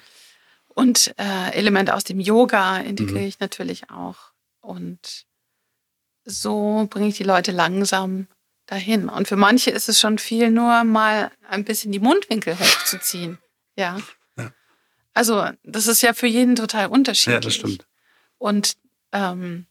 Und 0.68 1.14
äh, 1.18 1.52
Elemente 1.54 1.94
aus 1.94 2.04
dem 2.04 2.20
Yoga 2.20 2.78
integriere 2.78 3.20
mhm. 3.20 3.26
ich 3.26 3.40
natürlich 3.40 3.90
auch. 3.90 4.32
Und 4.60 5.24
so 6.24 6.86
bringe 6.90 7.08
ich 7.08 7.16
die 7.16 7.24
Leute 7.24 7.52
langsam 7.52 8.26
dahin. 8.68 9.08
Und 9.08 9.26
für 9.26 9.36
manche 9.36 9.70
ist 9.70 9.88
es 9.88 9.98
schon 9.98 10.18
viel, 10.18 10.50
nur 10.50 10.84
mal 10.84 11.32
ein 11.48 11.64
bisschen 11.64 11.90
die 11.90 12.00
Mundwinkel 12.00 12.58
hochzuziehen. 12.58 13.38
Ja. 13.76 13.98
Also, 15.14 15.50
das 15.64 15.88
ist 15.88 16.02
ja 16.02 16.14
für 16.14 16.28
jeden 16.28 16.54
total 16.54 16.86
unterschiedlich. 16.86 17.34
Ja, 17.34 17.40
das 17.40 17.54
stimmt. 17.54 17.86
Und 18.36 18.76
ähm, 19.10 19.66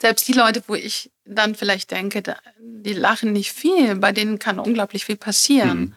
selbst 0.00 0.28
die 0.28 0.32
Leute, 0.32 0.62
wo 0.68 0.76
ich 0.76 1.10
dann 1.24 1.56
vielleicht 1.56 1.90
denke, 1.90 2.22
die 2.58 2.92
lachen 2.92 3.32
nicht 3.32 3.52
viel, 3.52 3.96
bei 3.96 4.12
denen 4.12 4.38
kann 4.38 4.60
unglaublich 4.60 5.04
viel 5.06 5.16
passieren, 5.16 5.96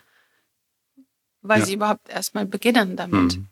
mhm. 0.96 1.06
weil 1.42 1.60
ja. 1.60 1.66
sie 1.66 1.74
überhaupt 1.74 2.10
erstmal 2.10 2.48
beginnen 2.48 2.96
damit. 2.96 3.38
Mhm. 3.38 3.48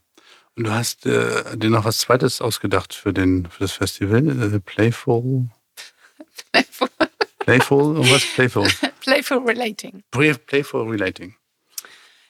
Und 0.55 0.63
du 0.65 0.71
hast 0.71 1.05
äh, 1.05 1.55
dir 1.55 1.69
noch 1.69 1.85
was 1.85 1.99
Zweites 1.99 2.41
ausgedacht 2.41 2.93
für, 2.93 3.13
den, 3.13 3.45
für 3.45 3.59
das 3.59 3.73
Festival, 3.73 4.55
äh. 4.55 4.59
Playful. 4.59 5.49
Playful 7.51 7.97
und 7.97 8.11
was? 8.11 8.25
Playful. 8.33 8.67
Playful 9.01 9.39
Relating. 9.39 10.03
Playful 10.11 10.89
Relating. 10.89 11.35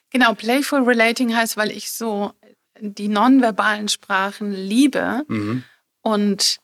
Genau, 0.09 0.33
Playful 0.33 0.83
Relating 0.83 1.35
heißt, 1.35 1.57
weil 1.57 1.71
ich 1.71 1.91
so 1.91 2.33
die 2.79 3.07
nonverbalen 3.07 3.87
Sprachen 3.87 4.51
liebe 4.51 5.23
mhm. 5.27 5.63
und 6.01 6.59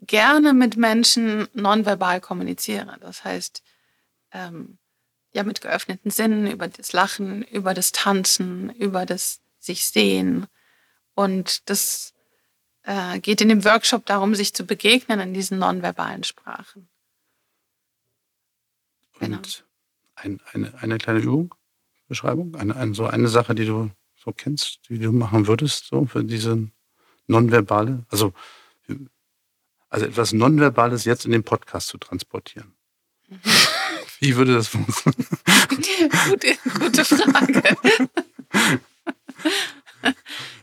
gerne 0.00 0.52
mit 0.52 0.76
Menschen 0.76 1.46
nonverbal 1.54 2.20
kommuniziere. 2.20 2.98
Das 3.00 3.24
heißt, 3.24 3.62
ähm, 4.32 4.78
ja, 5.32 5.44
mit 5.44 5.60
geöffneten 5.60 6.10
Sinnen, 6.10 6.50
über 6.50 6.66
das 6.66 6.92
Lachen, 6.92 7.42
über 7.44 7.72
das 7.72 7.92
Tanzen, 7.92 8.70
über 8.70 9.06
das 9.06 9.40
sich 9.60 9.86
sehen. 9.86 10.46
Und 11.14 11.68
das 11.70 12.14
äh, 12.82 13.20
geht 13.20 13.40
in 13.40 13.48
dem 13.48 13.64
Workshop 13.64 14.06
darum, 14.06 14.34
sich 14.34 14.54
zu 14.54 14.64
begegnen 14.64 15.20
in 15.20 15.34
diesen 15.34 15.58
nonverbalen 15.58 16.24
Sprachen. 16.24 16.88
Genau. 19.18 19.36
Und 19.36 19.64
ein, 20.14 20.40
eine, 20.52 20.74
eine 20.80 20.98
kleine 20.98 21.20
Übung, 21.20 21.54
Beschreibung, 22.08 22.54
eine, 22.56 22.76
eine, 22.76 22.94
so 22.94 23.06
eine 23.06 23.28
Sache, 23.28 23.54
die 23.54 23.66
du 23.66 23.90
so 24.16 24.32
kennst, 24.32 24.80
die 24.88 24.98
du 24.98 25.12
machen 25.12 25.46
würdest, 25.46 25.86
so 25.86 26.06
für 26.06 26.24
diese 26.24 26.68
nonverbale, 27.26 28.04
also, 28.10 28.32
also 29.88 30.06
etwas 30.06 30.32
Nonverbales 30.32 31.04
jetzt 31.04 31.24
in 31.24 31.32
den 31.32 31.44
Podcast 31.44 31.88
zu 31.88 31.98
transportieren? 31.98 32.74
Wie 34.20 34.34
würde 34.36 34.54
das 34.54 34.68
funktionieren? 34.68 35.26
gute, 36.28 36.56
gute 36.78 37.04
Frage. 37.04 37.76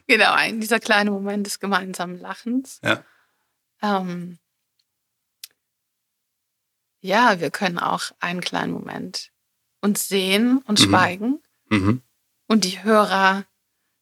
genau, 0.07 0.33
ein, 0.33 0.59
dieser 0.59 0.79
kleine 0.79 1.11
Moment 1.11 1.45
des 1.45 1.59
gemeinsamen 1.59 2.19
Lachens. 2.19 2.79
Ja. 2.83 3.03
Ähm, 3.81 4.39
ja, 7.03 7.41
wir 7.41 7.51
können 7.51 7.79
auch 7.79 8.11
einen 8.19 8.39
kleinen 8.39 8.71
Moment 8.71 9.31
uns 9.81 10.07
sehen 10.07 10.59
und 10.59 10.79
mhm. 10.79 10.83
schweigen. 10.83 11.43
Mhm. 11.69 12.01
Und 12.47 12.63
die 12.63 12.81
Hörer 12.81 13.45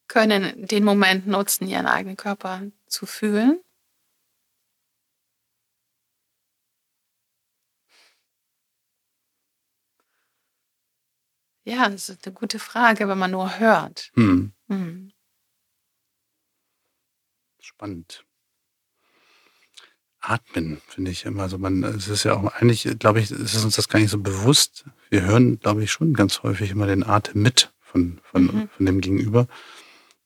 können 0.08 0.68
den 0.68 0.84
Moment 0.84 1.26
nutzen, 1.26 1.68
ihren 1.68 1.88
eigenen 1.88 2.16
Körper 2.16 2.62
zu 2.86 3.08
fühlen. 3.08 3.60
Ja, 11.64 11.90
das 11.90 12.10
ist 12.10 12.26
eine 12.28 12.36
gute 12.36 12.60
Frage, 12.60 13.08
wenn 13.08 13.18
man 13.18 13.32
nur 13.32 13.60
hört. 13.60 14.12
Hm. 14.16 14.54
Hm. 14.68 15.12
Spannend. 17.60 18.26
Atmen, 20.22 20.82
finde 20.88 21.12
ich 21.12 21.26
immer 21.26 21.50
so. 21.50 21.58
Man, 21.58 21.84
es 21.84 22.08
ist 22.08 22.24
ja 22.24 22.36
auch 22.36 22.46
eigentlich, 22.54 22.88
glaube 23.00 23.20
ich, 23.20 23.32
ist 23.32 23.64
uns 23.64 23.76
das 23.76 23.90
gar 23.90 24.00
nicht 24.00 24.12
so 24.12 24.20
bewusst. 24.20 24.86
Wir 25.10 25.24
hören, 25.24 25.60
glaube 25.60 25.84
ich, 25.84 25.92
schon 25.92 26.14
ganz 26.14 26.44
häufig 26.44 26.70
immer 26.72 26.86
den 26.88 27.04
Atem 27.04 27.42
mit 27.42 27.72
von, 27.82 28.20
von, 28.24 28.44
Mhm. 28.46 28.70
von 28.78 28.86
dem 28.86 29.02
Gegenüber. 29.02 29.48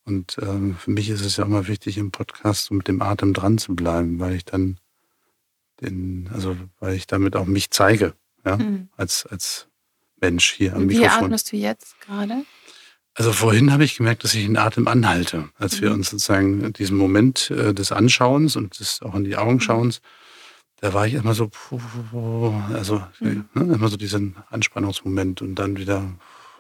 Und 0.04 0.38
ähm, 0.42 0.76
für 0.78 0.92
mich 0.92 1.10
ist 1.10 1.22
es 1.26 1.38
ja 1.38 1.46
immer 1.46 1.68
wichtig, 1.68 1.98
im 1.98 2.12
Podcast 2.12 2.66
so 2.66 2.76
mit 2.76 2.88
dem 2.88 3.02
Atem 3.02 3.34
dran 3.34 3.58
zu 3.58 3.74
bleiben, 3.76 4.20
weil 4.20 4.36
ich 4.36 4.46
dann 4.46 4.80
den, 5.82 6.30
also 6.34 6.56
weil 6.80 6.94
ich 6.96 7.08
damit 7.08 7.36
auch 7.36 7.46
mich 7.46 7.72
zeige, 7.72 8.14
ja, 8.46 8.58
Hm. 8.60 8.90
als, 8.98 9.26
als 9.26 9.68
Mensch 10.22 10.52
hier 10.52 10.74
am 10.76 10.84
Und 10.84 10.90
Wie 10.90 10.98
Mikrofon. 11.00 11.24
atmest 11.26 11.52
du 11.52 11.58
jetzt 11.58 12.00
gerade? 12.02 12.46
Also 13.18 13.32
vorhin 13.32 13.72
habe 13.72 13.86
ich 13.86 13.96
gemerkt, 13.96 14.24
dass 14.26 14.34
ich 14.34 14.46
den 14.46 14.58
Atem 14.58 14.88
anhalte, 14.90 15.50
als 15.58 15.80
wir 15.82 15.90
Mhm. 15.90 15.96
uns 15.96 16.10
sozusagen 16.10 16.74
diesen 16.74 16.98
Moment 16.98 17.50
äh, 17.50 17.74
des 17.74 17.92
Anschauens 17.94 18.58
und 18.58 18.78
des 18.80 19.02
auch 19.02 19.16
in 19.16 19.24
die 19.24 19.38
Augen 19.38 19.62
schauens, 19.62 20.02
da 20.82 20.94
war 20.94 21.08
ich 21.08 21.14
immer 21.14 21.34
so, 21.34 21.50
also 22.74 23.02
Mhm. 23.22 23.46
ne, 23.54 23.74
immer 23.76 23.88
so 23.88 23.96
diesen 23.96 24.36
Anspannungsmoment 24.50 25.42
und 25.42 25.56
dann 25.56 25.78
wieder 25.78 26.04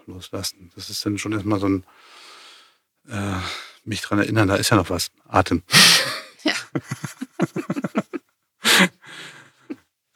loslassen. 0.07 0.71
Das 0.75 0.89
ist 0.89 1.05
dann 1.05 1.17
schon 1.17 1.33
erstmal 1.33 1.59
so 1.59 1.67
ein 1.67 1.83
äh, 3.09 3.35
mich 3.83 4.01
dran 4.01 4.17
erinnern, 4.19 4.47
da 4.47 4.55
ist 4.55 4.69
ja 4.71 4.77
noch 4.77 4.89
was. 4.89 5.11
Atem. 5.27 5.61
Ja. 6.45 6.53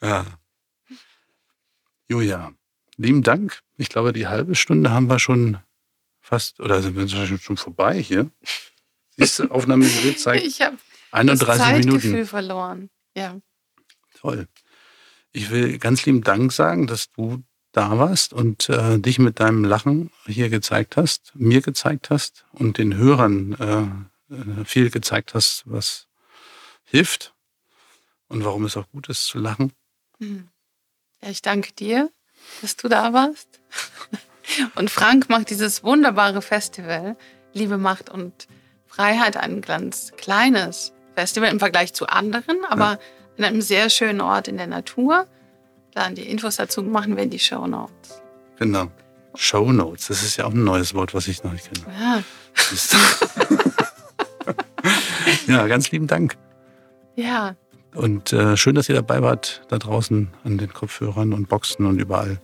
ja. 0.00 0.26
Julia, 2.08 2.52
lieben 2.96 3.22
Dank. 3.24 3.60
Ich 3.76 3.88
glaube, 3.88 4.12
die 4.12 4.28
halbe 4.28 4.54
Stunde 4.54 4.90
haben 4.92 5.08
wir 5.08 5.18
schon 5.18 5.58
fast, 6.30 6.60
oder 6.60 6.80
sind 6.80 6.94
wir 6.96 7.08
schon- 7.08 7.56
vorbei 7.56 8.00
hier? 8.00 8.30
Siehst 9.16 9.40
du, 9.40 9.48
Aufnahmegerät 9.50 10.18
zeigt 10.20 10.46
Ich 10.46 10.60
habe 10.62 10.76
das 11.10 11.42
31 11.42 11.58
Zeitgefühl 11.58 12.10
Minuten. 12.12 12.26
verloren. 12.26 12.90
Ja. 13.16 13.36
Toll. 14.14 14.46
Ich 15.32 15.50
will 15.50 15.78
ganz 15.78 16.06
lieben 16.06 16.22
Dank 16.22 16.52
sagen, 16.52 16.86
dass 16.86 17.10
du 17.10 17.42
da 17.72 17.98
warst 17.98 18.32
und 18.32 18.68
äh, 18.68 18.98
dich 18.98 19.18
mit 19.18 19.40
deinem 19.40 19.64
Lachen 19.64 20.10
hier 20.26 20.48
gezeigt 20.50 20.96
hast, 20.96 21.32
mir 21.34 21.60
gezeigt 21.62 22.10
hast 22.10 22.44
und 22.52 22.78
den 22.78 22.94
Hörern 22.96 23.52
äh, 24.30 24.32
äh, 24.34 24.64
viel 24.64 24.90
gezeigt 24.90 25.34
hast, 25.34 25.64
was 25.66 26.06
hilft 26.84 27.34
und 28.28 28.44
warum 28.44 28.64
es 28.64 28.76
auch 28.76 28.88
gut 28.90 29.08
ist 29.08 29.26
zu 29.26 29.38
lachen. 29.38 29.72
Hm. 30.18 30.48
Ja, 31.22 31.30
ich 31.30 31.42
danke 31.42 31.72
dir, 31.72 32.10
dass 32.60 32.76
du 32.76 32.88
da 32.88 33.12
warst. 33.12 33.48
Und 34.74 34.90
Frank 34.90 35.28
macht 35.28 35.50
dieses 35.50 35.82
wunderbare 35.84 36.42
Festival, 36.42 37.16
Liebe, 37.52 37.78
Macht 37.78 38.10
und 38.10 38.46
Freiheit, 38.86 39.36
ein 39.36 39.60
ganz 39.60 40.12
kleines 40.16 40.92
Festival 41.14 41.50
im 41.50 41.58
Vergleich 41.58 41.92
zu 41.94 42.06
anderen, 42.06 42.64
aber 42.68 42.98
in 43.36 43.44
einem 43.44 43.60
sehr 43.62 43.90
schönen 43.90 44.20
Ort 44.20 44.48
in 44.48 44.56
der 44.56 44.66
Natur. 44.66 45.26
Dann 45.94 46.14
die 46.14 46.28
Infos 46.28 46.56
dazu 46.56 46.82
machen 46.82 47.16
wir 47.16 47.22
in 47.22 47.30
die 47.30 47.38
Show 47.38 47.66
Notes. 47.66 48.20
Genau. 48.58 48.88
Show 49.34 49.72
Notes, 49.72 50.08
das 50.08 50.22
ist 50.22 50.36
ja 50.36 50.44
auch 50.44 50.52
ein 50.52 50.64
neues 50.64 50.94
Wort, 50.94 51.14
was 51.14 51.28
ich 51.28 51.42
noch 51.44 51.52
nicht 51.52 51.70
kenne. 51.72 51.86
Ja, 51.98 52.22
ja, 55.54 55.66
ganz 55.66 55.90
lieben 55.90 56.06
Dank. 56.06 56.36
ja, 57.14 57.54
Und 57.94 58.32
äh, 58.32 58.56
schön, 58.56 58.74
dass 58.74 58.88
ihr 58.88 58.94
dabei 58.94 59.22
wart, 59.22 59.62
da 59.68 59.78
draußen 59.78 60.28
an 60.44 60.58
den 60.58 60.72
Kopfhörern 60.72 61.32
und 61.32 61.48
Boxen 61.48 61.86
und 61.86 62.00
überall. 62.00 62.40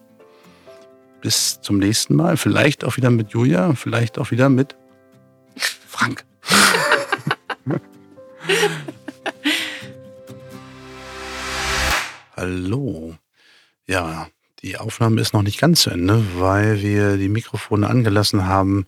Bis 1.26 1.60
zum 1.60 1.78
nächsten 1.78 2.14
Mal. 2.14 2.36
Vielleicht 2.36 2.84
auch 2.84 2.96
wieder 2.96 3.10
mit 3.10 3.30
Julia, 3.30 3.74
vielleicht 3.74 4.16
auch 4.20 4.30
wieder 4.30 4.48
mit 4.48 4.76
Frank. 5.56 6.24
Hallo. 12.36 13.16
Ja, 13.88 14.28
die 14.62 14.76
Aufnahme 14.78 15.20
ist 15.20 15.34
noch 15.34 15.42
nicht 15.42 15.58
ganz 15.58 15.80
zu 15.80 15.90
Ende, 15.90 16.24
weil 16.36 16.80
wir 16.80 17.16
die 17.16 17.28
Mikrofone 17.28 17.88
angelassen 17.88 18.46
haben. 18.46 18.86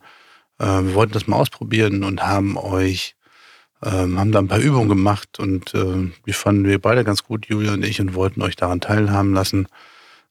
Äh, 0.60 0.66
wir 0.66 0.94
wollten 0.94 1.14
das 1.14 1.26
mal 1.26 1.38
ausprobieren 1.38 2.04
und 2.04 2.22
haben 2.22 2.56
euch 2.56 3.16
ähm, 3.82 4.16
haben 4.16 4.30
da 4.30 4.38
ein 4.38 4.46
paar 4.46 4.60
Übungen 4.60 4.88
gemacht 4.88 5.40
und 5.40 5.74
äh, 5.74 6.12
die 6.24 6.32
fanden 6.32 6.66
wir 6.66 6.80
beide 6.80 7.02
ganz 7.02 7.24
gut, 7.24 7.46
Julia 7.46 7.72
und 7.72 7.84
ich, 7.84 8.00
und 8.00 8.14
wollten 8.14 8.42
euch 8.42 8.54
daran 8.54 8.80
teilhaben 8.80 9.34
lassen. 9.34 9.66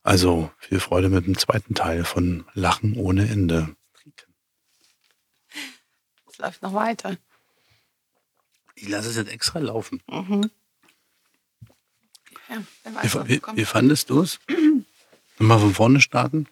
Also 0.08 0.50
viel 0.58 0.80
Freude 0.80 1.10
mit 1.10 1.26
dem 1.28 1.38
zweiten 1.38 1.76
Teil 1.76 2.06
von 2.06 2.46
Lachen 2.54 2.96
ohne 2.96 3.28
Ende. 3.28 3.76
es 6.30 6.38
läuft 6.38 6.62
noch 6.62 6.74
weiter. 6.74 7.17
Ich 8.76 8.88
lasse 8.88 9.10
es 9.10 9.17
jetzt 9.17 9.30
extra 9.30 9.60
laufen. 9.60 10.02
Mhm. 10.08 10.50
Ja, 12.48 12.63
Wie, 13.26 13.41
wie, 13.41 13.58
wie 13.58 13.65
fandest 13.65 14.10
du 14.10 14.22
es? 14.22 14.39
Nochmal 15.39 15.60
von 15.60 15.74
vorne 15.74 16.00
starten. 16.00 16.48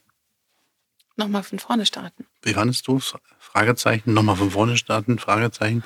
Nochmal 1.15 1.43
von 1.43 1.57
vorne 1.59 1.85
starten. 1.85 2.27
Wie 2.41 2.53
fandest 2.53 2.85
du 2.89 2.97
es? 2.97 3.13
Fragezeichen. 3.39 4.13
Nochmal 4.13 4.35
von 4.35 4.51
vorne 4.51 4.75
starten. 4.75 5.17
Fragezeichen. 5.17 5.81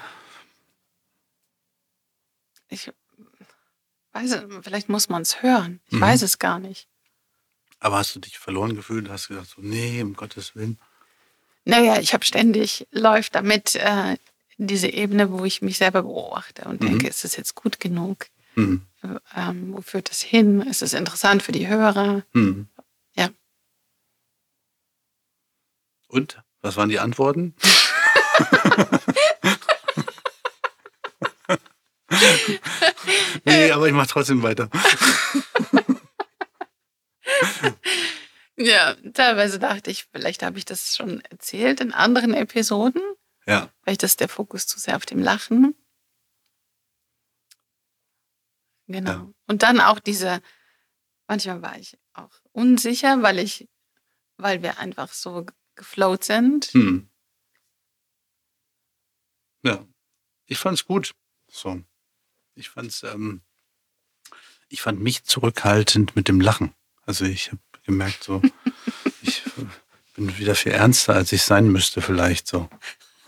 Ich 2.69 2.91
weiß, 4.13 4.41
vielleicht 4.63 4.89
muss 4.89 5.07
man 5.07 5.21
es 5.21 5.43
hören. 5.43 5.81
Ich 5.85 5.91
Mhm. 5.93 6.01
weiß 6.01 6.23
es 6.23 6.39
gar 6.39 6.57
nicht. 6.57 6.87
Aber 7.79 7.97
hast 7.97 8.15
du 8.15 8.19
dich 8.19 8.37
verloren 8.37 8.75
gefühlt? 8.75 9.09
Hast 9.09 9.29
du 9.29 9.33
gesagt, 9.35 9.51
so, 9.55 9.61
nee, 9.61 10.01
um 10.01 10.15
Gottes 10.15 10.55
Willen. 10.55 10.77
Naja, 11.65 11.99
ich 11.99 12.13
habe 12.13 12.25
ständig, 12.25 12.87
läuft 12.91 13.35
damit 13.35 13.75
äh, 13.75 14.17
diese 14.57 14.87
Ebene, 14.87 15.31
wo 15.31 15.45
ich 15.45 15.61
mich 15.61 15.77
selber 15.77 16.03
beobachte 16.03 16.65
und 16.65 16.81
Mhm. 16.81 16.87
denke, 16.87 17.07
ist 17.07 17.23
es 17.25 17.35
jetzt 17.37 17.55
gut 17.55 17.79
genug? 17.79 18.27
Hm. 18.55 18.81
Ähm, 19.35 19.73
wo 19.73 19.81
führt 19.81 20.09
das 20.09 20.21
hin? 20.21 20.61
Ist 20.61 20.81
es 20.81 20.93
interessant 20.93 21.41
für 21.43 21.51
die 21.53 21.67
Hörer? 21.67 22.23
Hm. 22.33 22.67
Ja. 23.15 23.29
Und? 26.07 26.41
Was 26.61 26.75
waren 26.75 26.89
die 26.89 26.99
Antworten? 26.99 27.55
nee, 33.45 33.71
aber 33.71 33.87
ich 33.87 33.93
mache 33.93 34.07
trotzdem 34.07 34.43
weiter. 34.43 34.69
Ja, 38.61 38.95
teilweise 39.13 39.57
dachte 39.57 39.89
ich, 39.89 40.05
vielleicht 40.11 40.43
habe 40.43 40.57
ich 40.57 40.65
das 40.65 40.93
schon 40.93 41.21
erzählt 41.21 41.79
in 41.79 41.93
anderen 41.93 42.33
Episoden. 42.33 43.01
Ja. 43.45 43.71
Vielleicht 43.81 44.03
ist 44.03 44.19
der 44.19 44.27
Fokus 44.27 44.67
zu 44.67 44.79
sehr 44.79 44.97
auf 44.97 45.05
dem 45.05 45.19
Lachen. 45.19 45.75
Genau. 48.87 49.11
Ja. 49.11 49.33
Und 49.47 49.63
dann 49.63 49.79
auch 49.79 49.99
diese, 49.99 50.41
manchmal 51.27 51.61
war 51.61 51.77
ich 51.77 51.97
auch 52.13 52.41
unsicher, 52.51 53.21
weil 53.21 53.39
ich, 53.39 53.69
weil 54.35 54.61
wir 54.61 54.77
einfach 54.77 55.13
so 55.13 55.45
geflowt 55.75 56.25
sind. 56.25 56.65
Hm. 56.73 57.09
Ja. 59.63 59.87
Ich 60.47 60.57
fand's 60.57 60.83
gut. 60.83 61.15
So. 61.47 61.81
Ich 62.55 62.69
fand's, 62.69 63.03
ähm, 63.03 63.41
ich 64.67 64.81
fand 64.81 64.99
mich 64.99 65.23
zurückhaltend 65.23 66.17
mit 66.17 66.27
dem 66.27 66.41
Lachen. 66.41 66.73
Also 67.05 67.23
ich 67.23 67.53
habe 67.53 67.61
gemerkt, 67.89 68.23
so, 68.23 68.41
ich 69.21 69.43
bin 70.15 70.37
wieder 70.37 70.55
viel 70.55 70.71
ernster, 70.73 71.15
als 71.15 71.31
ich 71.31 71.41
sein 71.43 71.67
müsste, 71.71 72.01
vielleicht 72.01 72.47
so. 72.47 72.69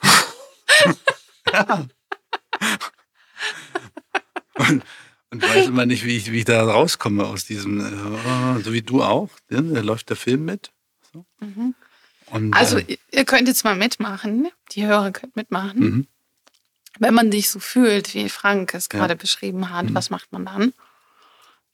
ja. 1.53 1.85
Und, 4.55 4.83
und 5.31 5.41
weiß 5.43 5.67
immer 5.67 5.85
nicht, 5.85 6.05
wie 6.05 6.17
ich, 6.17 6.31
wie 6.31 6.39
ich 6.39 6.45
da 6.45 6.63
rauskomme 6.63 7.25
aus 7.25 7.45
diesem, 7.45 7.79
äh, 7.79 8.61
so 8.63 8.73
wie 8.73 8.81
du 8.81 9.01
auch. 9.01 9.29
Ne? 9.49 9.63
Da 9.73 9.81
läuft 9.81 10.09
der 10.09 10.17
Film 10.17 10.45
mit. 10.45 10.71
So. 11.13 11.25
Mhm. 11.39 11.73
Und, 12.27 12.53
Also 12.53 12.77
äh, 12.77 12.83
ihr- 12.87 12.97
ihr 13.11 13.25
könnt 13.25 13.47
jetzt 13.47 13.63
mal 13.63 13.75
mitmachen, 13.75 14.49
die 14.71 14.85
Hörer 14.85 15.11
könnt 15.11 15.35
mitmachen. 15.35 15.79
mhm. 15.79 16.07
Wenn 16.99 17.13
man 17.13 17.31
sich 17.31 17.49
so 17.49 17.59
fühlt, 17.59 18.13
wie 18.13 18.29
Frank 18.29 18.73
es 18.73 18.87
Ja. 18.91 18.99
gerade 18.99 19.15
beschrieben 19.15 19.69
hat, 19.71 19.85
Mhm. 19.89 19.95
was 19.95 20.09
macht 20.09 20.31
man 20.31 20.45
dann? 20.45 20.73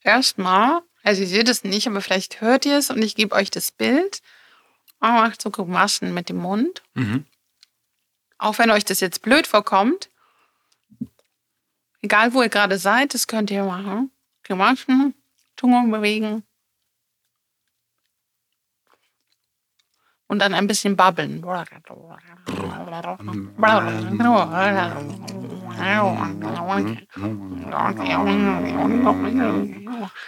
Erstmal, 0.02 0.82
also 1.08 1.22
ihr 1.22 1.28
seht 1.30 1.48
es 1.48 1.64
nicht, 1.64 1.88
aber 1.88 2.02
vielleicht 2.02 2.42
hört 2.42 2.66
ihr 2.66 2.78
es 2.78 2.90
und 2.90 3.02
ich 3.02 3.16
gebe 3.16 3.34
euch 3.34 3.50
das 3.50 3.72
Bild. 3.72 4.22
Man 5.00 5.14
macht 5.14 5.42
so 5.42 5.50
Grimassen 5.50 6.14
mit 6.14 6.28
dem 6.28 6.36
Mund. 6.36 6.84
Mhm. 6.96 7.26
Auch 8.38 8.60
wenn 8.60 8.72
euch 8.72 8.84
das 8.84 9.00
jetzt 9.00 9.22
blöd 9.22 9.48
vorkommt, 9.48 10.10
egal 12.02 12.34
wo 12.34 12.42
ihr 12.42 12.50
gerade 12.50 12.78
seid, 12.78 13.14
das 13.14 13.28
könnt 13.28 13.50
ihr 13.52 13.64
machen. 13.64 14.12
Grimassen, 14.44 15.14
Zunge 15.56 15.90
bewegen. 15.90 16.44
Und 20.30 20.40
dann 20.40 20.54
ein 20.54 20.68
bisschen 20.68 20.96
babbeln. 20.98 21.42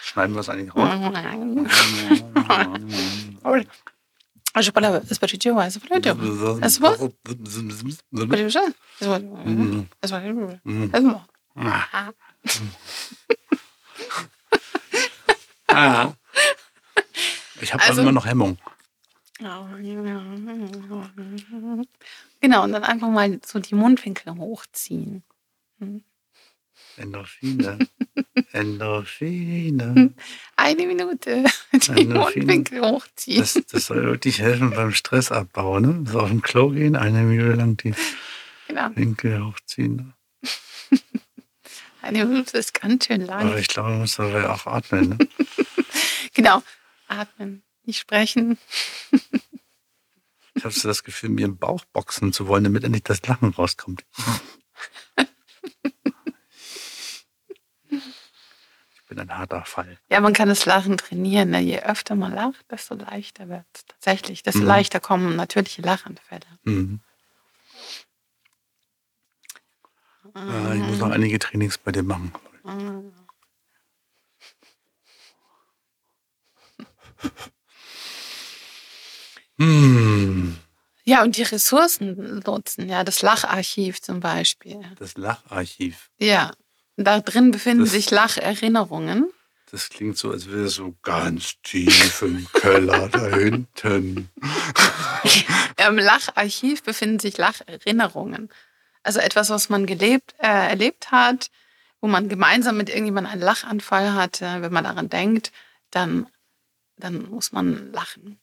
Schneiden 0.04 0.36
wir 0.36 0.40
es 0.40 0.50
eigentlich 0.50 0.76
raus? 0.76 0.90
Es 6.62 6.82
war. 6.82 7.00
Es 7.00 7.12
war. 7.12 7.12
Es 10.02 10.10
war. 10.10 10.22
Ah. 15.68 16.14
Ich 17.62 17.74
habe 17.74 17.84
Also- 17.84 18.02
immer 18.02 18.12
noch 18.12 18.26
Hemmung. 18.26 18.58
Genau, 22.42 22.64
und 22.64 22.72
dann 22.74 22.84
einfach 22.84 23.10
mal 23.10 23.40
so 23.46 23.60
die 23.60 23.76
Mundwinkel 23.76 24.36
hochziehen. 24.36 25.24
Endorphine. 26.98 27.80
Endorphine. 28.52 30.14
Eine 30.56 30.86
Minute 30.88 31.46
die 31.72 32.02
Endorphine. 32.02 32.46
Mundwinkel 32.46 32.82
hochziehen. 32.82 33.40
Das, 33.40 33.54
das 33.72 33.86
soll 33.86 34.04
wirklich 34.04 34.40
helfen 34.40 34.72
beim 34.72 34.92
Stressabbau. 34.92 35.80
Ne? 35.80 36.04
So 36.08 36.20
auf 36.20 36.30
dem 36.30 36.42
Klo 36.42 36.70
gehen, 36.70 36.96
eine 36.96 37.22
Minute 37.22 37.54
lang 37.54 37.78
die 37.78 37.94
Genau. 38.68 38.90
Winkel 38.96 39.44
hochziehen. 39.46 40.14
Eine 42.02 42.24
Minute 42.26 42.58
ist 42.58 42.80
ganz 42.80 43.06
schön 43.08 43.22
lang. 43.26 43.48
Aber 43.48 43.58
ich 43.60 43.68
glaube, 43.68 43.90
man 43.90 44.00
muss 44.00 44.16
dabei 44.16 44.50
auch 44.50 44.66
atmen. 44.68 45.10
Ne? 45.10 45.18
Genau. 46.34 46.62
Atmen, 47.08 47.64
nicht 47.90 48.00
sprechen. 48.00 48.58
Ich 50.54 50.64
habe 50.64 50.74
so 50.74 50.88
das 50.88 51.04
Gefühl, 51.04 51.30
mir 51.30 51.46
im 51.46 51.58
Bauch 51.58 51.86
boxen 51.86 52.32
zu 52.34 52.48
wollen, 52.48 52.64
damit 52.64 52.84
endlich 52.84 53.04
das 53.04 53.26
Lachen 53.26 53.50
rauskommt. 53.50 54.06
Ich 57.90 59.06
bin 59.08 59.20
ein 59.20 59.36
harter 59.36 59.66
Fall. 59.66 59.98
Ja, 60.10 60.20
man 60.20 60.34
kann 60.34 60.50
das 60.50 60.66
Lachen 60.66 60.98
trainieren. 60.98 61.50
Ne? 61.50 61.62
Je 61.62 61.80
öfter 61.80 62.16
man 62.16 62.34
lacht, 62.34 62.64
desto 62.70 62.94
leichter 62.94 63.50
wird 63.50 63.66
es. 63.74 63.86
Tatsächlich, 63.86 64.44
desto 64.44 64.60
Mhm. 64.62 64.68
leichter 64.68 65.00
kommen 65.00 65.36
natürliche 65.36 65.82
Lachanfälle. 65.82 66.46
Mhm. 66.64 67.00
Ja, 70.36 70.74
ich 70.76 70.82
muss 70.84 71.00
noch 71.00 71.10
einige 71.10 71.40
Trainings 71.40 71.78
bei 71.80 71.92
dir 71.92 72.04
machen. 72.04 72.32
Hm, 79.60 80.58
Ja, 81.06 81.24
und 81.24 81.38
die 81.38 81.44
Ressourcen 81.44 82.42
nutzen, 82.46 82.88
ja, 82.88 83.04
das 83.04 83.22
Lacharchiv 83.22 84.02
zum 84.02 84.20
Beispiel. 84.20 84.80
das 85.00 85.16
Lacharchiv. 85.18 86.10
Ja, 86.20 86.52
da 86.98 87.20
drin 87.20 87.52
befinden 87.52 87.84
Das- 87.84 87.92
sich 87.94 88.10
Lacherinnerungen. 88.12 89.30
Das 89.72 89.90
klingt 89.90 90.18
so, 90.18 90.32
als 90.32 90.48
wäre 90.48 90.66
es 90.66 90.74
so 90.76 90.96
ganz 91.04 91.54
tief 91.62 92.24
im 92.24 92.48
Keller 92.54 93.08
da 93.10 93.28
hinten. 93.28 94.30
Im 95.88 95.98
Lacharchiv 95.98 96.82
befinden 96.84 97.20
sich 97.20 97.38
Lacherinnerungen. 97.38 98.50
Also 99.04 99.20
etwas, 99.20 99.50
was 99.52 99.70
man 99.70 99.86
gelebt, 99.86 100.34
äh, 100.40 100.48
erlebt 100.70 101.12
hat, 101.12 101.52
wo 102.02 102.08
man 102.08 102.30
gemeinsam 102.30 102.78
mit 102.78 102.90
irgendjemandem 102.90 103.32
einen 103.34 103.42
Lachanfall 103.42 104.14
hatte. 104.14 104.62
Wenn 104.62 104.74
man 104.74 104.84
daran 104.86 105.08
denkt, 105.10 105.52
dann, 105.92 106.28
dann 106.98 107.30
muss 107.30 107.52
man 107.52 107.92
lachen. 107.94 108.40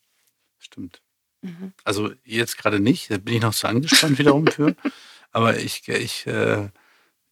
Stimmt. 0.59 1.01
Mhm. 1.47 1.73
Also 1.85 2.11
jetzt 2.25 2.59
gerade 2.59 2.81
nicht, 2.81 3.11
da 3.11 3.19
bin 3.19 3.35
ich 3.35 3.43
noch 3.43 3.55
zu 3.55 3.67
angespannt 3.69 4.19
wiederum 4.19 4.47
für. 4.47 4.75
Aber 5.33 5.57
ich, 5.59 5.87
ich, 5.89 6.27
äh, 6.27 6.69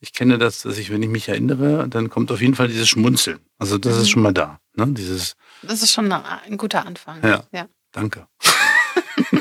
ich 0.01 0.13
kenne 0.13 0.37
das, 0.39 0.63
dass 0.63 0.79
ich, 0.79 0.91
wenn 0.91 1.03
ich 1.03 1.09
mich 1.09 1.29
erinnere, 1.29 1.89
dann 1.89 2.11
kommt 2.11 2.31
auf 2.31 2.41
jeden 2.41 2.55
Fall 2.55 2.69
dieses 2.69 2.89
Schmunzeln. 2.89 3.41
Also 3.59 3.79
das 3.79 3.97
ist 3.97 4.05
Mhm. 4.05 4.09
schon 4.11 4.23
mal 4.23 4.33
da. 4.35 4.61
Ne? 4.75 4.89
Dieses 4.89 5.37
Das 5.63 5.83
ist 5.83 5.93
schon 5.93 6.13
ein 6.13 6.57
guter 6.59 6.85
Anfang. 6.87 7.23
Ja. 7.23 7.45
ja. 7.53 7.69
Danke. 7.93 8.27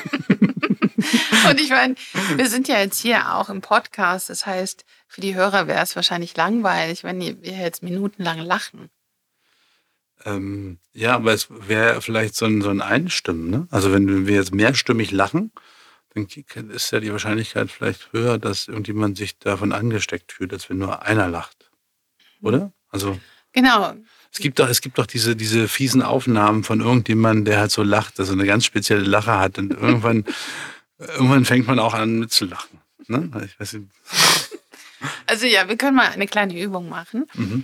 Und 1.50 1.60
ich 1.60 1.70
meine, 1.72 1.96
wir 2.36 2.48
sind 2.48 2.68
ja 2.70 2.80
jetzt 2.80 3.00
hier 3.00 3.36
auch 3.36 3.50
im 3.50 3.60
Podcast. 3.62 4.30
Das 4.30 4.46
heißt, 4.46 4.86
für 5.08 5.22
die 5.22 5.36
Hörer 5.36 5.68
wäre 5.68 5.84
es 5.84 5.96
wahrscheinlich 5.96 6.38
langweilig, 6.38 7.04
wenn 7.04 7.20
wir 7.20 7.36
jetzt 7.54 7.84
minutenlang 7.84 8.40
lachen. 8.40 8.90
Ähm, 10.26 10.80
ja, 10.94 11.16
aber 11.16 11.34
es 11.34 11.48
wäre 11.50 12.02
vielleicht 12.02 12.36
so 12.36 12.46
ein, 12.46 12.62
so 12.62 12.70
ein 12.70 12.82
Einstimmen. 12.82 13.50
Ne? 13.50 13.68
Also 13.72 13.92
wenn 13.92 14.28
wir 14.28 14.36
jetzt 14.36 14.54
mehrstimmig 14.54 15.12
lachen, 15.12 15.52
dann 16.14 16.28
ist 16.70 16.92
ja 16.92 17.00
die 17.00 17.12
Wahrscheinlichkeit 17.12 17.72
vielleicht 17.72 18.14
höher, 18.14 18.38
dass 18.38 18.68
irgendjemand 18.68 19.18
sich 19.18 19.38
davon 19.40 19.72
angesteckt 19.72 20.32
fühlt, 20.32 20.54
als 20.54 20.70
wenn 20.70 20.78
nur 20.78 21.02
einer 21.04 21.28
lacht. 21.28 21.72
Oder? 22.42 22.72
Also 22.90 23.20
Genau. 23.54 23.96
es 24.32 24.40
gibt 24.40 24.60
doch, 24.60 24.68
es 24.70 24.82
gibt 24.82 24.98
doch 24.98 25.06
diese, 25.06 25.36
diese 25.36 25.68
fiesen 25.68 26.02
Aufnahmen 26.02 26.64
von 26.64 26.82
irgendjemandem, 26.82 27.46
der 27.46 27.60
halt 27.60 27.72
so 27.72 27.84
lacht, 27.84 28.20
also 28.20 28.34
eine 28.34 28.46
ganz 28.46 28.66
spezielle 28.66 29.04
Lache 29.04 29.38
hat 29.38 29.58
und 29.58 29.72
irgendwann, 29.72 30.26
irgendwann 30.98 31.46
fängt 31.46 31.68
man 31.68 31.80
auch 31.80 31.94
an 31.94 32.20
mitzulachen. 32.20 32.80
Ne? 33.08 33.30
Ich 33.46 33.60
weiß 33.60 33.74
nicht. 33.74 33.90
Also 35.26 35.46
ja, 35.48 35.68
wir 35.68 35.78
können 35.78 35.96
mal 35.96 36.08
eine 36.10 36.28
kleine 36.28 36.60
Übung 36.60 36.90
machen. 36.90 37.26
Mhm. 37.34 37.64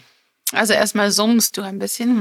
Also 0.53 0.73
erstmal 0.73 1.11
summst 1.11 1.57
du 1.57 1.61
ein 1.61 1.77
bisschen. 1.77 2.17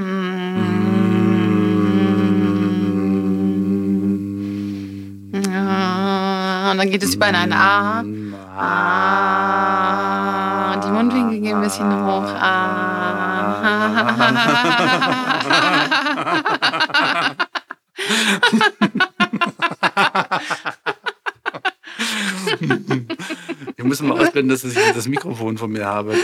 Ja, 5.32 6.70
Und 6.70 6.78
dann 6.78 6.90
geht 6.90 7.02
es 7.02 7.14
über 7.14 7.28
in 7.28 7.34
ein 7.34 7.52
A. 7.54 8.04
Ah, 8.60 10.76
die 10.76 10.90
Mundwinkel 10.90 11.40
gehen 11.40 11.56
ein 11.56 11.62
bisschen 11.62 11.90
hoch. 12.04 12.26
Ah. 12.38 13.38
Wir 23.76 23.84
müssen 23.84 24.08
mal 24.08 24.20
ausblenden, 24.20 24.50
dass 24.50 24.64
ich 24.64 24.74
das 24.94 25.08
Mikrofon 25.08 25.56
von 25.56 25.70
mir 25.70 25.86
habe. 25.86 26.14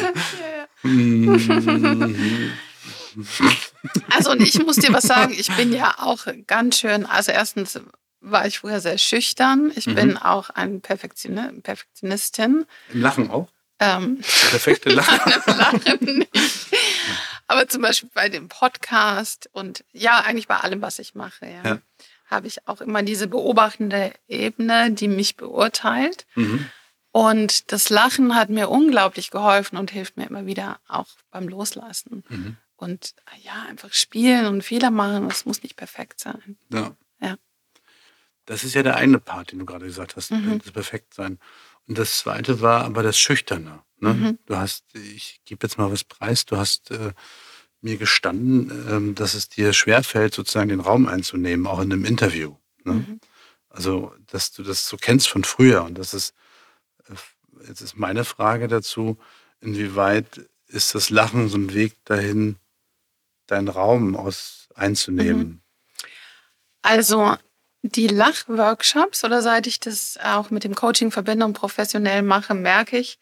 Also 4.10 4.30
und 4.32 4.42
ich 4.42 4.58
muss 4.64 4.76
dir 4.76 4.92
was 4.92 5.04
sagen, 5.04 5.34
ich 5.36 5.54
bin 5.56 5.72
ja 5.72 5.94
auch 5.98 6.26
ganz 6.46 6.78
schön, 6.78 7.06
also 7.06 7.32
erstens 7.32 7.80
war 8.20 8.46
ich 8.46 8.58
früher 8.60 8.80
sehr 8.80 8.98
schüchtern. 8.98 9.70
Ich 9.76 9.86
Mhm. 9.86 9.94
bin 9.94 10.16
auch 10.16 10.50
ein 10.50 10.80
Perfektioni- 10.80 11.60
Perfektionistin. 11.62 12.64
Im 12.92 13.00
Lachen 13.02 13.30
auch? 13.30 13.48
Ähm, 13.80 14.20
Perfekte 14.50 14.88
Lachen. 14.94 15.32
Lachen 15.46 16.18
nicht. 16.18 16.30
Aber 17.46 17.68
zum 17.68 17.82
Beispiel 17.82 18.08
bei 18.14 18.28
dem 18.30 18.48
Podcast 18.48 19.50
und 19.52 19.84
ja, 19.92 20.20
eigentlich 20.20 20.48
bei 20.48 20.56
allem, 20.56 20.80
was 20.80 20.98
ich 20.98 21.14
mache, 21.14 21.46
ja, 21.46 21.70
Ja. 21.72 21.78
habe 22.30 22.46
ich 22.46 22.66
auch 22.66 22.80
immer 22.80 23.02
diese 23.02 23.26
beobachtende 23.26 24.12
Ebene, 24.26 24.90
die 24.92 25.08
mich 25.08 25.36
beurteilt. 25.36 26.24
Mhm. 26.34 26.66
Und 27.14 27.70
das 27.70 27.90
Lachen 27.90 28.34
hat 28.34 28.50
mir 28.50 28.68
unglaublich 28.68 29.30
geholfen 29.30 29.76
und 29.76 29.92
hilft 29.92 30.16
mir 30.16 30.26
immer 30.26 30.46
wieder 30.46 30.80
auch 30.88 31.06
beim 31.30 31.46
Loslassen. 31.46 32.24
Mhm. 32.28 32.56
Und 32.74 33.14
ja, 33.44 33.62
einfach 33.68 33.92
spielen 33.92 34.46
und 34.46 34.62
Fehler 34.62 34.90
machen, 34.90 35.28
das 35.28 35.46
muss 35.46 35.62
nicht 35.62 35.76
perfekt 35.76 36.18
sein. 36.18 36.56
Ja. 36.72 36.96
Ja. 37.20 37.36
Das 38.46 38.64
ist 38.64 38.74
ja 38.74 38.82
der 38.82 38.96
eine 38.96 39.20
Part, 39.20 39.52
den 39.52 39.60
du 39.60 39.64
gerade 39.64 39.86
gesagt 39.86 40.16
hast, 40.16 40.32
Mhm. 40.32 40.58
das 40.58 40.72
Perfektsein. 40.72 41.38
Und 41.86 41.98
das 41.98 42.18
zweite 42.18 42.60
war 42.60 42.84
aber 42.84 43.04
das 43.04 43.16
Schüchterne. 43.16 43.84
Ne? 44.00 44.14
Mhm. 44.14 44.38
Du 44.46 44.56
hast, 44.56 44.84
ich 44.96 45.40
gebe 45.44 45.64
jetzt 45.64 45.78
mal 45.78 45.92
was 45.92 46.02
preis, 46.02 46.44
du 46.46 46.56
hast 46.56 46.90
äh, 46.90 47.12
mir 47.80 47.96
gestanden, 47.96 48.72
ähm, 48.90 49.14
dass 49.14 49.34
es 49.34 49.48
dir 49.48 49.72
schwerfällt, 49.72 50.34
sozusagen 50.34 50.70
den 50.70 50.80
Raum 50.80 51.06
einzunehmen, 51.06 51.68
auch 51.68 51.78
in 51.78 51.92
einem 51.92 52.04
Interview. 52.04 52.56
Ne? 52.82 52.94
Mhm. 52.94 53.20
Also, 53.68 54.12
dass 54.26 54.50
du 54.50 54.64
das 54.64 54.88
so 54.88 54.96
kennst 54.96 55.28
von 55.28 55.44
früher. 55.44 55.84
Und 55.84 55.96
das 55.96 56.12
ist, 56.12 56.30
äh, 56.30 56.34
jetzt 57.66 57.80
ist 57.80 57.96
meine 57.96 58.24
Frage 58.24 58.68
dazu, 58.68 59.18
inwieweit 59.60 60.48
ist 60.68 60.94
das 60.94 61.10
Lachen 61.10 61.48
so 61.48 61.56
ein 61.56 61.72
Weg 61.74 62.04
dahin, 62.04 62.56
deinen 63.46 63.68
Raum 63.68 64.16
aus 64.16 64.68
einzunehmen? 64.74 65.62
Also 66.82 67.36
die 67.82 68.08
Lachworkshops 68.08 69.24
oder 69.24 69.42
seit 69.42 69.66
ich 69.66 69.78
das 69.78 70.18
auch 70.22 70.50
mit 70.50 70.64
dem 70.64 70.74
Coaching 70.74 71.10
verbinde 71.10 71.44
und 71.44 71.52
professionell 71.52 72.22
mache, 72.22 72.54
merke 72.54 72.98
ich, 72.98 73.18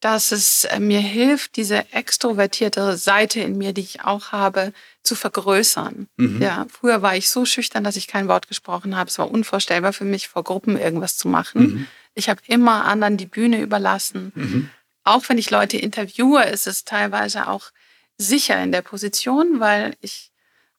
dass 0.00 0.32
es 0.32 0.64
äh, 0.64 0.80
mir 0.80 1.00
hilft, 1.00 1.56
diese 1.56 1.90
extrovertierte 1.92 2.96
Seite 2.96 3.40
in 3.40 3.56
mir, 3.56 3.72
die 3.72 3.80
ich 3.80 4.02
auch 4.02 4.32
habe, 4.32 4.72
zu 5.02 5.14
vergrößern. 5.14 6.08
Mhm. 6.16 6.42
Ja, 6.42 6.66
früher 6.70 7.00
war 7.00 7.16
ich 7.16 7.30
so 7.30 7.46
schüchtern, 7.46 7.84
dass 7.84 7.96
ich 7.96 8.06
kein 8.06 8.28
Wort 8.28 8.48
gesprochen 8.48 8.96
habe. 8.96 9.08
Es 9.08 9.18
war 9.18 9.30
unvorstellbar 9.30 9.92
für 9.92 10.04
mich, 10.04 10.28
vor 10.28 10.44
Gruppen 10.44 10.76
irgendwas 10.76 11.16
zu 11.16 11.28
machen. 11.28 11.62
Mhm. 11.62 11.86
Ich 12.14 12.28
habe 12.28 12.40
immer 12.46 12.84
anderen 12.84 13.16
die 13.16 13.26
Bühne 13.26 13.60
überlassen. 13.60 14.32
Mhm. 14.34 14.70
Auch 15.02 15.28
wenn 15.28 15.38
ich 15.38 15.50
Leute 15.50 15.76
interviewe, 15.76 16.44
ist 16.44 16.66
es 16.66 16.84
teilweise 16.84 17.48
auch 17.48 17.70
sicher 18.16 18.62
in 18.62 18.72
der 18.72 18.82
Position, 18.82 19.60
weil 19.60 19.96
ich 20.00 20.30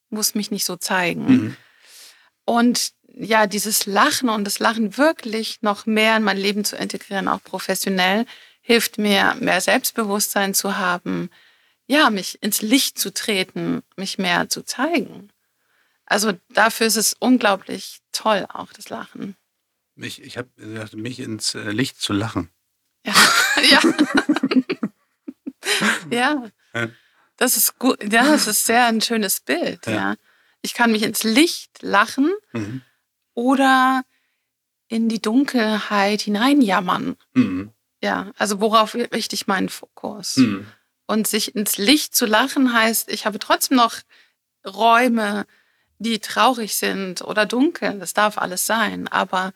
muss 0.10 0.36
mich 0.36 0.52
nicht 0.52 0.66
so 0.66 0.76
zeigen. 0.78 1.28
Mhm. 1.28 1.58
Und 2.46 2.94
ja, 3.18 3.48
dieses 3.48 3.86
Lachen 3.86 4.30
und 4.30 4.44
das 4.46 4.60
Lachen 4.60 4.98
wirklich 4.98 5.62
noch 5.62 5.86
mehr 5.86 6.18
in 6.18 6.24
mein 6.24 6.38
Leben 6.38 6.66
zu 6.66 6.76
integrieren, 6.76 7.28
auch 7.28 7.44
professionell, 7.44 8.26
hilft 8.62 8.98
mir, 8.98 9.36
mehr 9.40 9.62
Selbstbewusstsein 9.62 10.54
zu 10.54 10.78
haben, 10.78 11.30
ja, 11.88 12.10
mich 12.10 12.42
ins 12.42 12.62
Licht 12.62 12.98
zu 12.98 13.14
treten, 13.14 13.84
mich 13.96 14.18
mehr 14.18 14.50
zu 14.50 14.64
zeigen. 14.64 15.30
Also 16.06 16.34
dafür 16.50 16.88
ist 16.88 16.98
es 16.98 17.16
unglaublich 17.20 18.00
toll, 18.12 18.46
auch 18.52 18.74
das 18.74 18.90
Lachen. 18.90 19.36
Mich, 19.96 20.22
ich 20.22 20.38
habe 20.38 20.50
mich 20.94 21.20
ins 21.20 21.56
äh, 21.56 21.72
Licht 21.72 22.02
zu 22.02 22.14
lachen. 22.14 22.50
Ja, 23.06 23.14
ja. 26.12 26.52
ja. 26.74 26.90
Das 27.38 27.58
ist 27.58 27.80
gut. 27.80 28.02
Ja, 28.04 28.26
das 28.26 28.48
ist 28.48 28.66
sehr 28.66 28.88
ein 28.88 29.02
schönes 29.02 29.40
Bild. 29.40 29.86
Ja. 29.88 29.94
ja. 29.94 30.16
Ich 30.62 30.74
kann 30.74 30.92
mich 30.92 31.04
ins 31.04 31.24
Licht 31.24 31.82
lachen 31.82 32.34
mhm. 32.54 32.82
oder 33.34 34.04
in 34.88 35.10
die 35.10 35.22
Dunkelheit 35.22 36.22
hineinjammern. 36.22 37.16
Mhm. 37.34 37.72
Ja, 38.02 38.32
also 38.38 38.62
worauf 38.62 38.96
richte 38.96 39.36
ich 39.36 39.48
meinen 39.48 39.70
Fokus? 39.70 40.38
Mhm. 40.38 40.68
Und 41.08 41.28
sich 41.28 41.56
ins 41.56 41.78
Licht 41.78 42.16
zu 42.16 42.26
lachen 42.26 42.74
heißt, 42.74 43.10
ich 43.10 43.26
habe 43.26 43.40
trotzdem 43.40 43.78
noch 43.78 43.98
Räume, 44.66 45.46
die 46.00 46.20
traurig 46.20 46.76
sind 46.76 47.22
oder 47.22 47.46
dunkel. 47.46 48.00
Das 48.00 48.14
darf 48.14 48.38
alles 48.38 48.66
sein. 48.66 49.08
Aber 49.08 49.54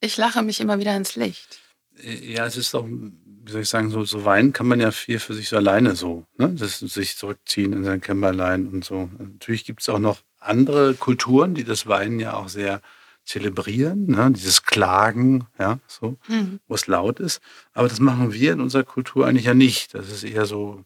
ich 0.00 0.16
lache 0.16 0.42
mich 0.42 0.60
immer 0.60 0.78
wieder 0.78 0.96
ins 0.96 1.16
Licht. 1.16 1.60
Ja, 2.02 2.46
es 2.46 2.56
ist 2.56 2.74
doch, 2.74 2.86
wie 2.86 3.50
soll 3.50 3.62
ich 3.62 3.68
sagen, 3.68 3.90
so, 3.90 4.04
so 4.04 4.24
weinen 4.24 4.52
kann 4.52 4.68
man 4.68 4.80
ja 4.80 4.92
viel 4.92 5.18
für 5.18 5.34
sich 5.34 5.48
so 5.48 5.56
alleine 5.56 5.96
so. 5.96 6.24
Ne? 6.36 6.54
Das 6.54 6.78
sich 6.78 7.16
zurückziehen 7.16 7.72
in 7.72 7.84
sein 7.84 8.00
Kämmerlein 8.00 8.68
und 8.68 8.84
so. 8.84 9.10
Natürlich 9.18 9.64
gibt 9.64 9.80
es 9.80 9.88
auch 9.88 9.98
noch 9.98 10.20
andere 10.38 10.94
Kulturen, 10.94 11.54
die 11.54 11.64
das 11.64 11.86
Weinen 11.86 12.20
ja 12.20 12.34
auch 12.34 12.48
sehr 12.48 12.80
zelebrieren, 13.24 14.06
ne? 14.06 14.30
dieses 14.30 14.62
Klagen, 14.62 15.46
ja, 15.58 15.78
so, 15.86 16.16
mhm. 16.28 16.60
wo 16.66 16.74
es 16.74 16.86
laut 16.86 17.20
ist. 17.20 17.42
Aber 17.74 17.88
das 17.88 18.00
machen 18.00 18.32
wir 18.32 18.52
in 18.52 18.60
unserer 18.60 18.84
Kultur 18.84 19.26
eigentlich 19.26 19.44
ja 19.46 19.54
nicht. 19.54 19.94
Das 19.94 20.10
ist 20.10 20.24
eher 20.24 20.46
so, 20.46 20.84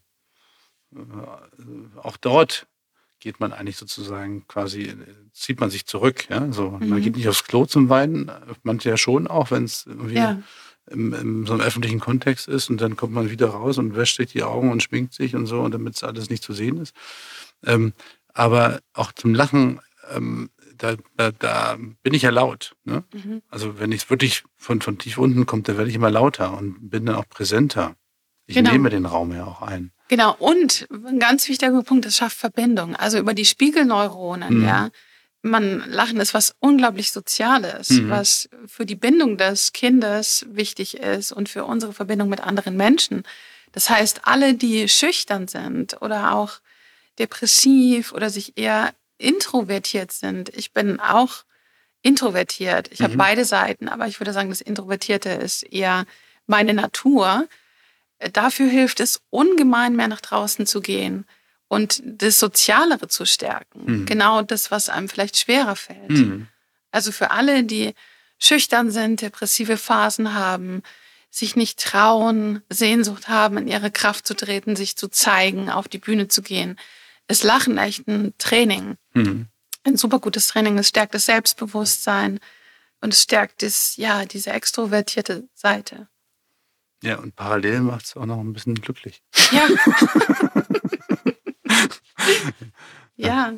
äh, 0.93 0.99
auch 2.01 2.17
dort 2.17 2.67
geht 3.23 3.39
man 3.39 3.53
eigentlich 3.53 3.77
sozusagen 3.77 4.45
quasi, 4.47 4.93
zieht 5.31 5.59
man 5.61 5.69
sich 5.69 5.85
zurück. 5.85 6.29
Ja? 6.29 6.51
So, 6.51 6.71
mhm. 6.71 6.89
Man 6.89 7.01
geht 7.01 7.15
nicht 7.15 7.27
aufs 7.29 7.45
Klo 7.45 7.65
zum 7.65 7.89
Weinen, 7.89 8.29
manche 8.63 8.89
ja 8.89 8.97
schon 8.97 9.27
auch, 9.27 9.49
wenn 9.49 9.63
es 9.63 9.85
irgendwie 9.85 10.15
ja. 10.15 10.41
im, 10.91 11.13
im, 11.13 11.47
so 11.47 11.53
einem 11.53 11.61
öffentlichen 11.61 12.01
Kontext 12.01 12.49
ist 12.49 12.69
und 12.69 12.81
dann 12.81 12.97
kommt 12.97 13.13
man 13.13 13.31
wieder 13.31 13.47
raus 13.47 13.77
und 13.77 13.95
wäscht 13.95 14.17
sich 14.17 14.33
die 14.33 14.43
Augen 14.43 14.71
und 14.71 14.83
schminkt 14.83 15.13
sich 15.13 15.35
und 15.35 15.45
so, 15.45 15.61
und 15.61 15.73
damit 15.73 15.95
es 15.95 16.03
alles 16.03 16.29
nicht 16.29 16.43
zu 16.43 16.53
sehen 16.53 16.77
ist. 16.77 16.93
Ähm, 17.65 17.93
aber 18.33 18.81
auch 18.93 19.13
zum 19.13 19.33
Lachen, 19.33 19.79
ähm, 20.11 20.49
da, 20.77 20.95
da, 21.15 21.31
da, 21.31 21.77
bin 22.01 22.13
ich 22.13 22.23
ja 22.23 22.29
laut. 22.29 22.75
Ne? 22.83 23.05
Mhm. 23.13 23.41
Also 23.47 23.79
wenn 23.79 23.93
ich 23.93 24.09
wirklich 24.09 24.43
von, 24.57 24.81
von 24.81 24.97
tief 24.97 25.17
unten 25.17 25.45
kommt, 25.45 25.69
da 25.69 25.77
werde 25.77 25.89
ich 25.89 25.95
immer 25.95 26.11
lauter 26.11 26.57
und 26.57 26.89
bin 26.89 27.05
dann 27.05 27.15
auch 27.15 27.29
präsenter. 27.29 27.95
Ich 28.47 28.55
genau. 28.55 28.71
nehme 28.71 28.89
den 28.89 29.05
Raum 29.05 29.31
ja 29.31 29.45
auch 29.45 29.61
ein. 29.61 29.91
Genau, 30.13 30.35
und 30.37 30.87
ein 30.91 31.17
ganz 31.17 31.49
wichtiger 31.49 31.81
Punkt, 31.81 32.05
es 32.05 32.17
schafft 32.17 32.37
Verbindung. 32.37 32.95
Also 32.95 33.17
über 33.17 33.33
die 33.33 33.45
Spiegelneuronen, 33.45 34.59
mhm. 34.59 34.63
ja. 34.63 34.89
Man, 35.41 35.83
Lachen 35.89 36.19
ist 36.19 36.35
was 36.35 36.55
unglaublich 36.59 37.11
Soziales, 37.11 37.89
mhm. 37.89 38.11
was 38.11 38.47
für 38.67 38.85
die 38.85 38.93
Bindung 38.95 39.39
des 39.39 39.73
Kindes 39.73 40.45
wichtig 40.47 40.97
ist 40.97 41.31
und 41.31 41.49
für 41.49 41.65
unsere 41.65 41.93
Verbindung 41.93 42.29
mit 42.29 42.41
anderen 42.41 42.77
Menschen. 42.77 43.23
Das 43.71 43.89
heißt, 43.89 44.27
alle, 44.27 44.53
die 44.53 44.87
schüchtern 44.87 45.47
sind 45.47 45.99
oder 45.99 46.35
auch 46.35 46.59
depressiv 47.17 48.13
oder 48.13 48.29
sich 48.29 48.55
eher 48.55 48.93
introvertiert 49.17 50.11
sind. 50.11 50.49
Ich 50.49 50.73
bin 50.73 50.99
auch 50.99 51.43
introvertiert. 52.03 52.91
Ich 52.91 52.99
mhm. 52.99 53.05
habe 53.05 53.17
beide 53.17 53.45
Seiten, 53.45 53.89
aber 53.89 54.05
ich 54.05 54.19
würde 54.19 54.31
sagen, 54.31 54.49
das 54.49 54.61
Introvertierte 54.61 55.29
ist 55.29 55.63
eher 55.63 56.05
meine 56.45 56.75
Natur. 56.75 57.47
Dafür 58.31 58.69
hilft 58.69 58.99
es 58.99 59.21
ungemein 59.29 59.95
mehr 59.95 60.07
nach 60.07 60.21
draußen 60.21 60.65
zu 60.65 60.81
gehen 60.81 61.25
und 61.67 62.01
das 62.05 62.39
Sozialere 62.39 63.07
zu 63.07 63.25
stärken. 63.25 63.83
Mhm. 63.85 64.05
Genau 64.05 64.41
das, 64.41 64.71
was 64.71 64.89
einem 64.89 65.09
vielleicht 65.09 65.37
schwerer 65.37 65.75
fällt. 65.75 66.09
Mhm. 66.09 66.47
Also 66.91 67.11
für 67.11 67.31
alle, 67.31 67.63
die 67.63 67.93
schüchtern 68.37 68.91
sind, 68.91 69.21
depressive 69.21 69.77
Phasen 69.77 70.33
haben, 70.33 70.83
sich 71.31 71.55
nicht 71.55 71.79
trauen, 71.79 72.61
Sehnsucht 72.69 73.27
haben, 73.27 73.57
in 73.57 73.67
ihre 73.67 73.89
Kraft 73.89 74.27
zu 74.27 74.35
treten, 74.35 74.75
sich 74.75 74.95
zu 74.95 75.07
zeigen, 75.07 75.69
auf 75.69 75.87
die 75.87 75.97
Bühne 75.97 76.27
zu 76.27 76.43
gehen, 76.43 76.77
ist 77.27 77.43
Lachen 77.43 77.77
echt 77.77 78.07
ein 78.07 78.33
Training. 78.37 78.97
Mhm. 79.13 79.47
Ein 79.83 79.97
super 79.97 80.19
gutes 80.19 80.47
Training. 80.47 80.77
Es 80.77 80.89
stärkt 80.89 81.15
das 81.15 81.25
Selbstbewusstsein 81.25 82.39
und 83.01 83.13
es 83.13 83.23
stärkt 83.23 83.63
das, 83.63 83.97
ja, 83.97 84.25
diese 84.25 84.51
extrovertierte 84.51 85.47
Seite. 85.55 86.07
Ja, 87.03 87.17
und 87.19 87.35
parallel 87.35 87.81
macht 87.81 88.05
es 88.05 88.15
auch 88.15 88.25
noch 88.25 88.39
ein 88.39 88.53
bisschen 88.53 88.75
glücklich. 88.75 89.21
Ja. 89.51 89.67
ja. 93.17 93.53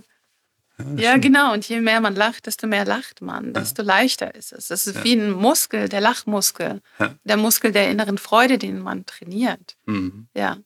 Ja, 0.98 1.18
genau. 1.18 1.54
Und 1.54 1.70
je 1.70 1.80
mehr 1.80 2.02
man 2.02 2.16
lacht, 2.16 2.48
desto 2.48 2.66
mehr 2.68 2.86
lacht 2.86 3.22
man, 3.22 3.54
desto 3.54 3.84
ja. 3.84 3.88
leichter 3.88 4.34
ist 4.34 4.52
es. 4.52 4.72
Es 4.72 4.88
ist 4.88 4.96
ja. 4.96 5.04
wie 5.04 5.14
ein 5.14 5.32
Muskel, 5.32 5.88
der 5.88 6.02
Lachmuskel, 6.02 6.82
ja. 7.00 7.16
der 7.24 7.38
Muskel 7.38 7.72
der 7.72 7.92
inneren 7.92 8.18
Freude, 8.18 8.58
den 8.58 8.80
man 8.80 9.06
trainiert. 9.06 9.78
Mhm. 9.86 10.28
Ja. 10.36 10.58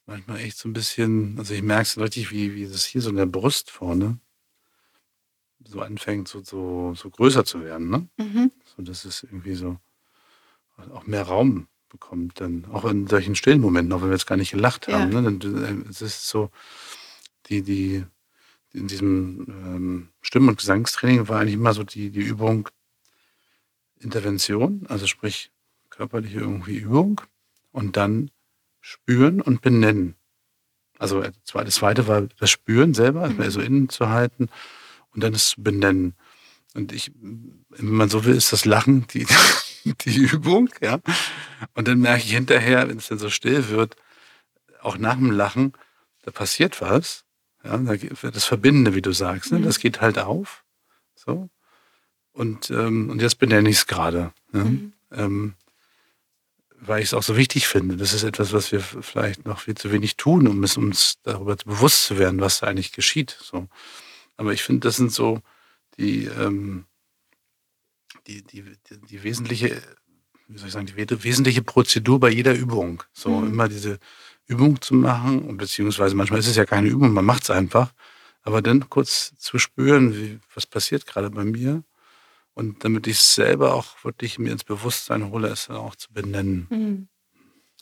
manchmal 0.09 0.41
echt 0.41 0.57
so 0.59 0.69
ein 0.69 0.73
bisschen, 0.73 1.39
also 1.39 1.55
ich 1.55 1.63
merke 1.63 1.83
es 1.83 1.99
richtig, 1.99 2.33
wie, 2.33 2.55
wie 2.55 2.67
das 2.67 2.85
hier 2.85 3.03
so 3.03 3.11
in 3.11 3.17
der 3.17 3.27
Brust 3.27 3.71
vorne 3.71 4.19
so 5.65 5.81
anfängt, 5.81 6.29
so, 6.29 6.43
so, 6.43 6.95
so 6.95 7.11
größer 7.11 7.45
zu 7.45 7.63
werden. 7.63 7.91
Ne? 7.91 8.09
Mhm. 8.17 8.51
So 8.77 8.83
dass 8.83 9.05
es 9.05 9.23
irgendwie 9.23 9.55
so 9.55 9.79
auch 10.93 11.07
mehr 11.07 11.25
Raum 11.25 11.69
bekommt, 11.89 12.41
dann 12.41 12.65
auch 12.67 12.85
in 12.85 13.07
solchen 13.07 13.35
stillen 13.35 13.61
Momenten, 13.61 13.93
auch 13.93 14.01
wenn 14.01 14.09
wir 14.09 14.15
jetzt 14.15 14.27
gar 14.27 14.37
nicht 14.37 14.53
gelacht 14.53 14.89
haben. 14.89 15.13
Ja. 15.13 15.21
Ne? 15.21 15.39
Dann, 15.39 15.85
äh, 15.87 15.91
es 15.91 16.01
ist 16.01 16.29
so, 16.29 16.51
die, 17.47 17.63
die, 17.63 18.05
in 18.73 18.87
diesem 18.87 19.47
ähm, 19.49 20.09
Stimm- 20.21 20.49
und 20.49 20.59
Gesangstraining 20.59 21.29
war 21.29 21.41
eigentlich 21.41 21.55
immer 21.55 21.75
so 21.75 21.85
die, 21.85 22.11
die 22.11 22.21
Übung 22.21 22.69
Intervention, 24.01 24.87
also 24.89 25.07
sprich 25.07 25.51
körperliche 25.91 26.39
irgendwie 26.39 26.77
Übung 26.77 27.21
und 27.73 27.97
dann 27.97 28.31
spüren 28.81 29.41
und 29.41 29.61
benennen. 29.61 30.15
Also 30.99 31.23
äh, 31.23 31.33
das 31.53 31.75
zweite 31.75 32.07
war 32.07 32.23
das 32.39 32.51
Spüren 32.51 32.95
selber, 32.95 33.29
mhm. 33.29 33.41
also 33.41 33.61
innen 33.61 33.89
zu 33.89 34.09
halten 34.09 34.49
und 35.13 35.23
dann 35.23 35.33
das 35.33 35.55
Benennen. 35.57 36.15
Und 36.75 36.93
ich, 36.93 37.13
wenn 37.21 37.89
man 37.89 38.09
so 38.09 38.25
will, 38.25 38.37
ist 38.37 38.53
das 38.53 38.65
Lachen 38.65 39.07
die, 39.09 39.27
die 39.85 40.17
Übung, 40.17 40.69
ja. 40.81 41.01
Und 41.75 41.89
dann 41.89 42.01
merke 42.01 42.25
ich 42.25 42.33
hinterher, 42.33 42.89
wenn 42.89 42.99
es 42.99 43.09
dann 43.09 43.19
so 43.19 43.31
still 43.31 43.69
wird, 43.69 43.97
auch 44.81 44.99
nach 44.99 45.17
dem 45.17 45.31
Lachen, 45.31 45.73
da 46.23 46.31
passiert 46.31 46.81
was. 46.81 47.25
Ja, 47.69 48.31
das 48.31 48.45
Verbindende, 48.45 48.95
wie 48.95 49.03
du 49.03 49.13
sagst, 49.13 49.53
ne? 49.53 49.59
Mhm. 49.59 49.65
das 49.65 49.79
geht 49.79 50.01
halt 50.01 50.19
auf. 50.19 50.65
So. 51.15 51.51
Und, 52.33 52.71
ähm, 52.71 53.11
und 53.11 53.21
jetzt 53.21 53.39
benenne 53.39 53.69
ich 53.69 53.77
es 53.77 53.87
gerade. 53.87 54.33
Ne? 54.53 54.65
Mhm. 54.65 54.93
Ähm, 55.13 55.55
weil 56.81 57.01
ich 57.01 57.07
es 57.07 57.15
auch 57.15 57.23
so 57.23 57.37
wichtig 57.37 57.67
finde. 57.67 57.97
Das 57.97 58.13
ist 58.13 58.23
etwas, 58.23 58.53
was 58.53 58.71
wir 58.71 58.81
vielleicht 58.81 59.45
noch 59.45 59.61
viel 59.61 59.75
zu 59.75 59.91
wenig 59.91 60.17
tun, 60.17 60.47
um 60.47 60.63
es 60.63 60.77
uns 60.77 61.19
darüber 61.25 61.57
bewusst 61.57 62.05
zu 62.05 62.19
werden, 62.19 62.41
was 62.41 62.61
da 62.61 62.69
eigentlich 62.69 62.93
geschieht. 62.93 63.37
So. 63.41 63.69
Aber 64.37 64.53
ich 64.53 64.63
finde, 64.63 64.87
das 64.87 64.97
sind 64.97 65.13
so 65.13 65.41
die, 65.99 66.27
ähm, 66.27 66.87
die, 68.27 68.43
die, 68.43 68.63
die, 68.63 69.01
die, 69.01 69.23
wesentliche, 69.25 69.83
wie 70.47 70.59
soll 70.59 70.69
ich 70.69 70.73
sagen, 70.75 70.87
die 70.87 70.97
wesentliche 70.97 71.63
Prozedur 71.63 72.21
bei 72.21 72.31
jeder 72.31 72.55
Übung. 72.55 73.03
So 73.13 73.31
mhm. 73.31 73.49
immer 73.49 73.69
diese 73.69 73.99
Übung 74.49 74.81
zu 74.81 74.95
machen, 74.95 75.43
und 75.43 75.59
beziehungsweise 75.59 76.17
manchmal 76.17 76.41
ist 76.41 76.49
es 76.49 76.57
ja 76.57 76.65
keine 76.65 76.89
Übung, 76.89 77.13
man 77.13 77.25
macht 77.25 77.45
es 77.45 77.51
einfach, 77.51 77.93
aber 78.43 78.63
dann 78.63 78.89
kurz 78.89 79.35
zu 79.39 79.59
spüren, 79.59 80.15
wie, 80.15 80.41
was 80.55 80.67
passiert 80.67 81.07
gerade 81.07 81.31
bei 81.31 81.45
mir. 81.45 81.85
Und 82.55 82.83
damit 82.83 83.07
ich 83.07 83.19
es 83.19 83.35
selber 83.35 83.75
auch 83.75 84.03
wirklich 84.03 84.39
mir 84.39 84.51
ins 84.51 84.65
Bewusstsein 84.65 85.31
hole, 85.31 85.49
es 85.49 85.67
dann 85.67 85.77
auch 85.77 85.95
zu 85.95 86.13
benennen. 86.13 86.67
Mhm. 86.71 87.09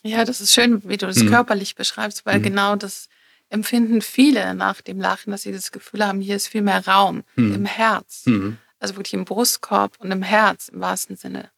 Ja, 0.03 0.23
das 0.23 0.39
ist 0.39 0.53
schön, 0.53 0.87
wie 0.87 0.97
du 0.97 1.07
das 1.07 1.17
mhm. 1.17 1.29
körperlich 1.29 1.73
beschreibst, 1.73 2.25
weil 2.25 2.39
mhm. 2.39 2.43
genau 2.43 2.75
das 2.75 3.07
empfinden 3.49 4.01
viele 4.01 4.53
nach 4.53 4.81
dem 4.81 4.99
Lachen, 4.99 5.31
dass 5.31 5.43
sie 5.43 5.51
das 5.51 5.71
Gefühl 5.71 6.05
haben, 6.05 6.21
hier 6.21 6.35
ist 6.35 6.47
viel 6.47 6.61
mehr 6.61 6.85
Raum 6.85 7.23
mhm. 7.35 7.55
im 7.55 7.65
Herz. 7.65 8.25
Mhm. 8.25 8.57
Also 8.77 8.95
wirklich 8.95 9.15
im 9.15 9.25
Brustkorb 9.25 9.95
und 9.99 10.11
im 10.11 10.21
Herz 10.21 10.67
im 10.67 10.81
wahrsten 10.81 11.15
Sinne 11.15 11.49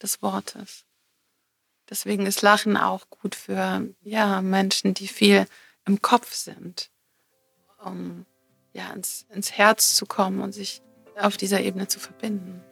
des 0.00 0.22
Wortes. 0.22 0.84
Deswegen 1.92 2.24
ist 2.24 2.40
Lachen 2.40 2.78
auch 2.78 3.10
gut 3.10 3.34
für 3.34 3.86
ja, 4.02 4.40
Menschen, 4.40 4.94
die 4.94 5.06
viel 5.08 5.44
im 5.84 6.00
Kopf 6.00 6.32
sind, 6.32 6.88
um 7.84 8.24
ja, 8.72 8.90
ins, 8.94 9.26
ins 9.28 9.52
Herz 9.52 9.94
zu 9.94 10.06
kommen 10.06 10.40
und 10.40 10.52
sich 10.52 10.80
auf 11.20 11.36
dieser 11.36 11.60
Ebene 11.60 11.88
zu 11.88 12.00
verbinden. 12.00 12.62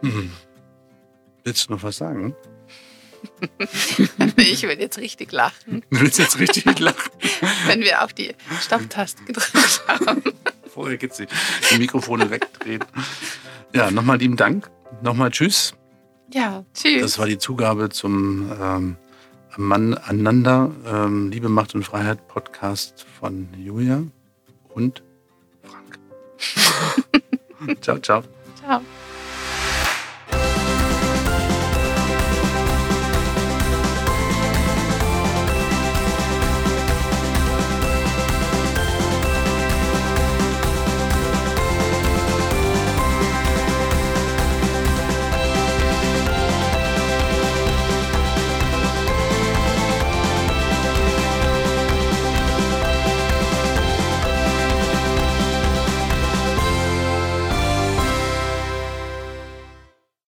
Hm. 0.00 0.32
Willst 1.44 1.68
du 1.68 1.74
noch 1.74 1.82
was 1.82 1.98
sagen? 1.98 2.34
ich 4.38 4.62
will 4.62 4.80
jetzt 4.80 4.96
richtig 4.96 5.30
lachen. 5.32 5.84
Du 5.90 6.00
willst 6.00 6.18
jetzt 6.18 6.38
richtig 6.38 6.64
lachen? 6.78 7.10
Wenn 7.66 7.82
wir 7.82 8.02
auf 8.02 8.14
die 8.14 8.34
Stopptaste 8.62 9.22
gedrückt 9.24 9.82
haben. 9.86 10.22
Vorher 10.66 10.96
geht's 10.96 11.18
die, 11.18 11.26
die 11.70 11.78
Mikrofone 11.78 12.30
wegdrehen. 12.30 12.82
Ja, 13.74 13.90
nochmal 13.90 14.16
lieben 14.16 14.38
Dank. 14.38 14.70
Nochmal 15.02 15.30
Tschüss. 15.30 15.74
Ja, 16.32 16.64
tschüss. 16.74 17.02
Das 17.02 17.18
war 17.18 17.26
die 17.26 17.38
Zugabe 17.38 17.88
zum 17.88 18.50
ähm, 18.60 18.96
Mann 19.56 19.94
aneinander, 19.94 20.70
ähm, 20.86 21.30
Liebe, 21.30 21.48
Macht 21.48 21.74
und 21.74 21.84
Freiheit 21.84 22.28
Podcast 22.28 23.06
von 23.18 23.48
Julia 23.56 24.02
und 24.68 25.02
Frank. 25.62 25.98
ciao, 27.80 27.98
ciao. 27.98 28.22
Ciao. 28.60 28.80